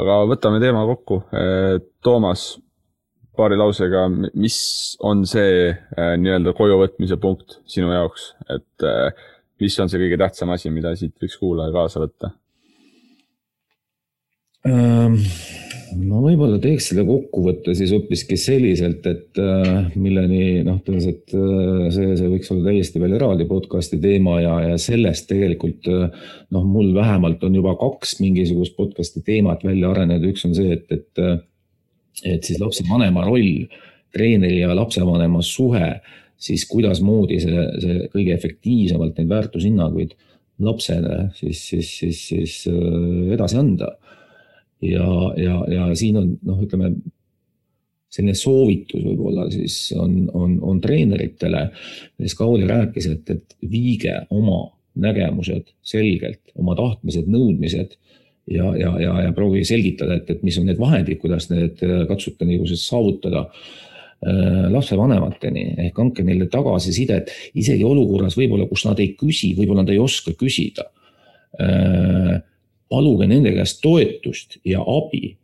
aga 0.00 0.16
võtame 0.30 0.60
teema 0.60 0.86
kokku. 0.86 1.22
Toomas, 2.00 2.58
paari 3.38 3.58
lausega, 3.58 4.06
mis 4.34 4.58
on 5.04 5.22
see 5.28 5.70
äh, 5.70 6.14
nii-öelda 6.18 6.54
kojuvõtmise 6.58 7.18
punkt 7.22 7.60
sinu 7.70 7.92
jaoks, 7.92 8.32
et 8.50 8.86
äh, 8.86 9.12
mis 9.62 9.78
on 9.82 9.90
see 9.90 10.00
kõige 10.02 10.18
tähtsam 10.20 10.54
asi, 10.54 10.72
mida 10.74 10.94
siit 10.98 11.14
võiks 11.22 11.38
kuulaja 11.40 11.74
kaasa 11.74 12.02
võtta? 12.02 12.32
Ma 15.96 16.20
võib-olla 16.22 16.58
teeks 16.62 16.90
selle 16.90 17.04
kokkuvõtte 17.08 17.74
siis 17.76 17.92
hoopiski 17.94 18.36
selliselt, 18.40 19.06
et 19.08 19.40
äh, 19.40 19.88
milleni 19.96 20.60
noh, 20.66 20.80
tõenäoliselt 20.84 21.34
äh, 21.36 21.88
see, 21.94 22.14
see 22.18 22.30
võiks 22.32 22.52
olla 22.52 22.68
täiesti 22.68 23.02
veel 23.02 23.16
eraldi 23.16 23.46
podcast'i 23.48 24.00
teema 24.02 24.38
ja, 24.42 24.54
ja 24.72 24.78
sellest 24.80 25.28
tegelikult 25.30 25.88
äh, 25.92 26.30
noh, 26.54 26.66
mul 26.68 26.92
vähemalt 26.96 27.44
on 27.48 27.58
juba 27.58 27.74
kaks 27.80 28.18
mingisugust 28.22 28.76
podcast'i 28.78 29.24
teemat 29.26 29.64
välja 29.66 29.92
arenenud, 29.92 30.28
üks 30.32 30.46
on 30.48 30.56
see, 30.58 30.78
et, 30.78 30.90
et 30.92 31.44
et 32.26 32.42
siis 32.42 32.58
lapsevanema 32.58 33.22
roll, 33.22 33.68
treeneri 34.10 34.64
ja 34.64 34.72
lapsevanema 34.74 35.38
suhe, 35.46 35.92
siis 36.34 36.64
kuidasmoodi 36.66 37.36
see, 37.44 37.66
see 37.78 38.08
kõige 38.10 38.34
efektiivsemalt 38.34 39.20
neid 39.20 39.30
väärtushinnanguid 39.30 40.16
lapsele 40.66 41.28
siis, 41.38 41.60
siis, 41.62 41.92
siis, 42.00 42.24
siis 42.32 42.56
edasi 43.36 43.60
anda. 43.60 43.92
Ja, 44.82 45.08
ja, 45.36 45.60
ja 45.72 45.86
siin 45.98 46.18
on 46.20 46.34
noh, 46.46 46.60
ütleme 46.64 46.92
selline 48.08 48.34
soovitus 48.38 49.04
võib-olla 49.04 49.46
siis 49.52 49.76
on, 49.98 50.22
on, 50.32 50.56
on 50.64 50.80
treeneritele, 50.80 51.66
millest 52.18 52.38
Kauli 52.38 52.68
rääkis, 52.68 53.08
et, 53.12 53.32
et 53.34 53.56
viige 53.68 54.14
oma 54.34 54.62
nägemused 54.98 55.68
selgelt, 55.86 56.40
oma 56.58 56.74
tahtmised, 56.78 57.28
nõudmised 57.30 57.98
ja, 58.50 58.72
ja, 58.80 58.94
ja, 59.02 59.12
ja 59.26 59.34
proovige 59.36 59.68
selgitada, 59.68 60.18
et, 60.18 60.30
et 60.32 60.42
mis 60.46 60.56
on 60.60 60.66
need 60.68 60.80
vahendid, 60.80 61.20
kuidas 61.22 61.50
need 61.52 61.84
äh, 61.84 62.02
katsuta 62.08 62.48
nagu 62.48 62.66
siis 62.68 62.86
saavutada 62.88 63.44
äh, 63.44 64.66
lapsevanemateni 64.72 65.66
ehk 65.86 66.00
andke 66.02 66.24
neile 66.26 66.48
tagasisidet 66.50 67.30
isegi 67.60 67.84
olukorras 67.86 68.38
võib-olla, 68.40 68.66
kus 68.70 68.86
nad 68.88 69.00
ei 69.04 69.12
küsi, 69.20 69.52
võib-olla 69.58 69.84
nad 69.84 69.94
ei 69.94 70.00
oska 70.02 70.34
küsida. 70.38 70.88
Äh, 72.88 72.94
paluge 72.94 73.28
nende 73.28 73.52
käest 73.52 73.82
toetust 73.82 74.58
ja 74.64 74.80
abi. 74.80 75.36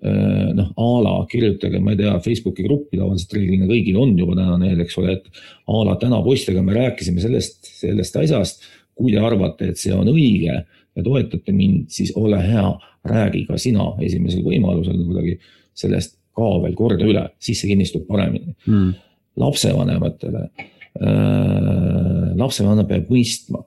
noh, 0.00 0.70
a 0.80 0.84
la 1.04 1.26
kirjutage, 1.28 1.76
ma 1.84 1.92
ei 1.92 1.98
tea, 1.98 2.14
Facebooki 2.24 2.64
gruppi 2.64 2.96
tavaliselt 2.96 3.34
reeglina 3.36 3.66
kõigil 3.68 3.98
on 4.00 4.14
juba 4.16 4.32
täna 4.32 4.54
need, 4.56 4.78
eks 4.80 4.94
ole, 4.96 5.18
et 5.18 5.42
a 5.68 5.82
la 5.84 5.96
täna 6.00 6.22
poistega 6.24 6.62
me 6.64 6.72
rääkisime 6.72 7.20
sellest, 7.20 7.68
sellest 7.82 8.16
asjast. 8.16 8.64
kui 8.96 9.12
te 9.12 9.20
arvate, 9.20 9.68
et 9.68 9.76
see 9.80 9.92
on 9.92 10.08
õige 10.08 10.54
ja 10.54 11.04
toetate 11.04 11.52
mind, 11.52 11.90
siis 11.92 12.14
ole 12.16 12.40
hea, 12.40 12.64
räägi 13.04 13.44
ka 13.48 13.58
sina 13.60 13.90
esimesel 14.00 14.40
võimalusel 14.44 15.04
kuidagi 15.04 15.36
sellest 15.76 16.16
ka 16.36 16.48
veel 16.64 16.74
korda 16.76 17.04
üle, 17.04 17.26
siis 17.40 17.60
see 17.60 17.68
kinnistub 17.68 18.08
paremini 18.08 18.54
mm.. 18.66 18.90
lapsevanematele 19.40 20.46
äh,, 20.48 22.26
lapsevanem 22.40 22.88
peab 22.88 23.12
mõistma, 23.12 23.66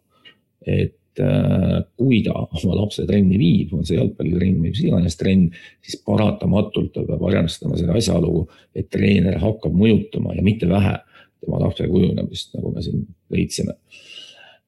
et 0.66 0.98
äh, 1.22 1.82
kui 2.00 2.22
ta 2.26 2.36
oma 2.46 2.78
lapse 2.78 3.06
trenni 3.10 3.38
viib, 3.40 3.74
on 3.78 3.86
see 3.88 3.98
jalgpallitrenn 3.98 4.60
või 4.60 4.72
mis 4.72 4.82
iganes 4.84 5.18
trenn, 5.20 5.50
siis 5.84 6.00
paratamatult 6.06 6.94
ta 6.96 7.04
peab 7.08 7.26
arvestama 7.30 7.78
selle 7.80 7.98
asjaolugu, 8.00 8.46
et 8.78 8.90
treener 8.94 9.38
hakkab 9.42 9.76
mõjutama 9.78 10.38
ja 10.38 10.46
mitte 10.46 10.70
vähe 10.70 10.96
tema 11.44 11.60
lapse 11.62 11.88
kujunemist, 11.92 12.54
nagu 12.58 12.72
me 12.74 12.84
siin 12.86 13.06
leidsime. 13.34 13.76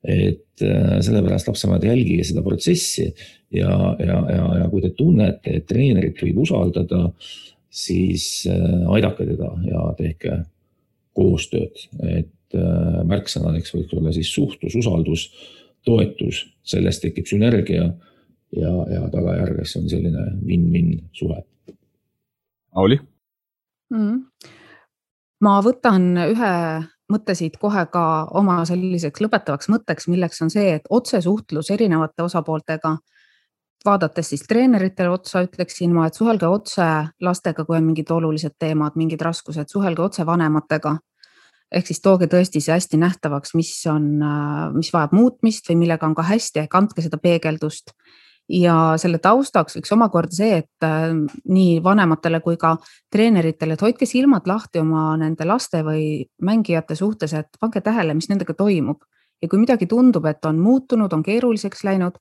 Et 0.05 0.61
äh, 0.61 0.99
sellepärast 1.01 1.49
lapsevanemad 1.49 1.87
jälgige 1.89 2.27
seda 2.27 2.43
protsessi 2.45 3.07
ja, 3.55 3.71
ja, 3.97 4.19
ja, 4.29 4.45
ja 4.61 4.69
kui 4.69 4.83
te 4.83 4.91
tunnete, 4.97 5.57
et 5.57 5.65
treenerit 5.69 6.21
võib 6.21 6.43
usaldada, 6.45 7.07
siis 7.73 8.45
äh, 8.51 8.85
aidake 8.93 9.25
teda 9.31 9.49
ja 9.65 9.89
tehke 9.97 10.43
koostööd, 11.15 11.87
et 12.03 12.31
märksõnadeks 13.07 13.73
võiks 13.73 13.93
olla 13.95 14.11
siis 14.15 14.29
suhtlus, 14.35 14.75
usaldus, 14.77 15.29
toetus, 15.85 16.43
sellest 16.65 17.03
tekib 17.05 17.27
sünergia 17.29 17.89
ja, 18.55 18.73
ja 18.93 19.05
tagajärjeks 19.13 19.77
on 19.79 19.89
selline 19.89 20.25
win-win 20.45 20.97
suhe. 21.13 21.41
Auli 22.75 22.99
mm.? 23.93 24.19
ma 25.45 25.55
võtan 25.63 26.11
ühe 26.25 26.53
mõttesid 27.11 27.57
kohe 27.61 27.85
ka 27.93 28.03
oma 28.37 28.61
selliseks 28.65 29.21
lõpetavaks 29.21 29.69
mõtteks, 29.69 30.07
milleks 30.09 30.41
on 30.41 30.51
see, 30.53 30.73
et 30.79 30.87
otsesuhtlus 30.89 31.69
erinevate 31.75 32.25
osapooltega. 32.25 32.97
vaadates 33.85 34.29
siis 34.29 34.41
treeneritele 34.49 35.09
otsa, 35.13 35.43
ütleksin 35.45 35.91
ma, 35.93 36.07
et 36.07 36.15
suhelge 36.17 36.47
otse 36.49 36.85
lastega, 37.21 37.65
kui 37.65 37.77
on 37.77 37.83
mingid 37.85 38.09
olulised 38.09 38.55
teemad, 38.59 38.95
mingid 38.95 39.21
raskused, 39.21 39.69
suhelge 39.69 40.01
otse 40.01 40.25
vanematega. 40.25 40.97
Ehk 41.71 41.87
siis 41.89 42.01
tooge 42.01 42.27
tõesti 42.31 42.61
see 42.61 42.73
hästi 42.75 42.99
nähtavaks, 43.01 43.55
mis 43.57 43.71
on, 43.91 44.05
mis 44.75 44.91
vajab 44.93 45.15
muutmist 45.17 45.69
või 45.69 45.81
millega 45.85 46.07
on 46.07 46.15
ka 46.15 46.27
hästi, 46.27 46.65
ehk 46.65 46.77
andke 46.77 47.03
seda 47.05 47.17
peegeldust 47.21 47.95
ja 48.51 48.75
selle 49.01 49.19
taustaks 49.21 49.77
võiks 49.79 49.93
omakorda 49.95 50.37
see, 50.37 50.59
et 50.61 50.85
äh, 50.85 51.09
nii 51.49 51.79
vanematele 51.83 52.39
kui 52.45 52.59
ka 52.61 52.75
treeneritele, 53.13 53.75
et 53.75 53.81
hoidke 53.81 54.07
silmad 54.09 54.47
lahti 54.49 54.81
oma 54.81 55.13
nende 55.19 55.47
laste 55.47 55.81
või 55.85 56.25
mängijate 56.45 56.97
suhtes, 56.97 57.33
et 57.33 57.59
pange 57.59 57.81
tähele, 57.81 58.13
mis 58.13 58.29
nendega 58.29 58.53
toimub. 58.53 59.03
ja 59.41 59.49
kui 59.51 59.59
midagi 59.59 59.85
tundub, 59.85 60.25
et 60.25 60.45
on 60.45 60.59
muutunud, 60.63 61.11
on 61.13 61.23
keeruliseks 61.23 61.83
läinud, 61.83 62.15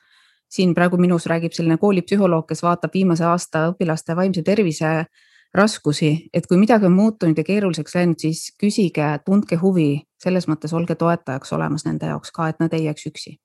siin 0.51 0.75
praegu 0.75 0.99
minus 0.99 1.29
räägib 1.31 1.55
selline 1.55 1.79
koolipsühholoog, 1.79 2.49
kes 2.49 2.63
vaatab 2.63 2.93
viimase 2.95 3.25
aasta 3.25 3.69
õpilaste 3.71 4.17
vaimse 4.17 4.43
tervise 4.43 5.07
raskusi, 5.55 6.29
et 6.35 6.47
kui 6.51 6.59
midagi 6.59 6.89
on 6.89 6.97
muutunud 6.97 7.39
ja 7.39 7.47
keeruliseks 7.47 7.95
läinud, 7.95 8.19
siis 8.19 8.49
küsige, 8.61 9.07
tundke 9.27 9.59
huvi, 9.63 10.03
selles 10.23 10.49
mõttes 10.51 10.75
olge 10.75 10.97
toetajaks 10.99 11.55
olemas 11.55 11.87
nende 11.87 12.11
jaoks 12.11 12.35
ka, 12.35 12.51
et 12.51 12.63
nad 12.63 12.75
ei 12.75 12.89
jääks 12.89 13.11
üksi. 13.11 13.37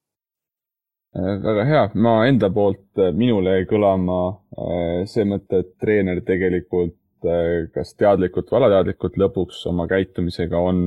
Äh, 1.18 1.36
väga 1.42 1.66
hea, 1.66 1.84
ma 1.98 2.20
enda 2.30 2.52
poolt, 2.54 2.86
äh, 3.02 3.14
minule 3.18 3.56
jäi 3.58 3.68
kõlama 3.70 4.20
äh, 4.30 5.06
see 5.10 5.26
mõte, 5.26 5.64
et 5.64 5.76
treener 5.82 6.22
tegelikult 6.26 6.96
kas 7.20 7.90
teadlikult 8.00 8.48
või 8.48 8.62
alateadlikult 8.62 9.18
lõpuks 9.20 9.58
oma 9.68 9.84
käitumisega 9.92 10.56
on 10.56 10.78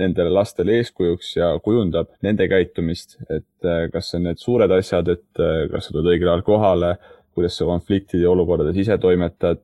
nendele 0.00 0.32
lastele 0.34 0.80
eeskujuks 0.80 1.28
ja 1.36 1.52
kujundab 1.62 2.08
nende 2.26 2.48
käitumist, 2.50 3.20
et 3.30 3.68
kas 3.94 4.10
on 4.18 4.26
need 4.26 4.42
suured 4.42 4.74
asjad, 4.74 5.12
et 5.14 5.42
kas 5.70 5.86
sa 5.86 5.94
tuled 5.94 6.10
õigel 6.10 6.32
ajal 6.32 6.42
kohale, 6.48 6.90
kuidas 7.34 7.56
sa 7.58 7.68
konfliktide 7.68 8.28
olukordades 8.28 8.76
ise 8.78 8.98
toimetad, 9.00 9.62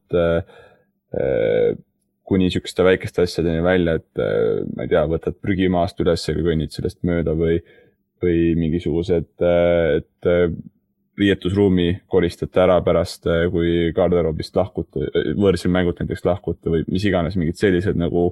kuni 2.28 2.44
niisuguste 2.48 2.84
väikeste 2.84 3.24
asjadeni 3.24 3.62
välja, 3.64 3.94
et 3.96 4.22
ma 4.76 4.84
ei 4.84 4.90
tea, 4.90 5.04
võtad 5.08 5.38
prügi 5.40 5.70
maast 5.72 6.00
üles 6.04 6.26
ja 6.28 6.34
kõnnid 6.36 6.74
sellest 6.74 7.00
mööda 7.08 7.32
või 7.38 7.60
või 8.22 8.54
mingisugused, 8.58 9.28
et 9.38 10.28
riietusruumi 11.18 11.88
koristate 12.10 12.62
ära 12.62 12.78
pärast, 12.84 13.26
kui 13.52 13.90
garderoobist 13.94 14.56
lahkute, 14.58 15.08
võõrsil 15.38 15.72
mängult 15.74 16.02
näiteks 16.02 16.24
lahkute 16.26 16.72
või 16.72 16.84
mis 16.90 17.06
iganes, 17.08 17.36
mingid 17.38 17.58
sellised 17.58 17.98
nagu 17.98 18.30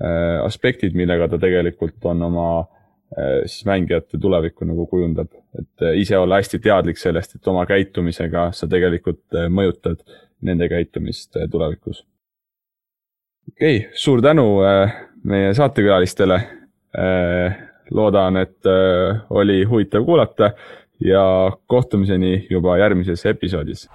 äh, 0.00 0.40
aspektid, 0.44 0.96
millega 0.96 1.30
ta 1.32 1.40
tegelikult 1.40 2.04
on 2.10 2.26
oma 2.28 2.48
äh, 2.60 2.83
siis 3.46 3.66
mängijate 3.66 4.18
tulevikku 4.18 4.64
nagu 4.64 4.86
kujundab. 4.86 5.28
et 5.58 5.82
äh, 5.82 5.98
ise 6.00 6.18
olla 6.18 6.40
hästi 6.40 6.58
teadlik 6.58 6.98
sellest, 6.98 7.34
et 7.34 7.48
oma 7.48 7.66
käitumisega 7.66 8.48
sa 8.52 8.66
tegelikult 8.66 9.38
mõjutad 9.48 10.02
nende 10.42 10.68
käitumist 10.68 11.36
tulevikus. 11.50 12.04
okei 13.52 13.76
okay,, 13.76 13.90
suur 13.94 14.22
tänu 14.22 14.46
meie 15.24 15.54
saatekülalistele 15.54 16.40
loodan, 17.90 18.36
et 18.36 18.66
äh, 18.66 19.20
oli 19.30 19.64
huvitav 19.64 20.04
kuulata 20.04 20.50
ja 21.00 21.52
kohtumiseni 21.66 22.46
juba 22.50 22.78
järgmises 22.78 23.26
episoodis 23.26 23.88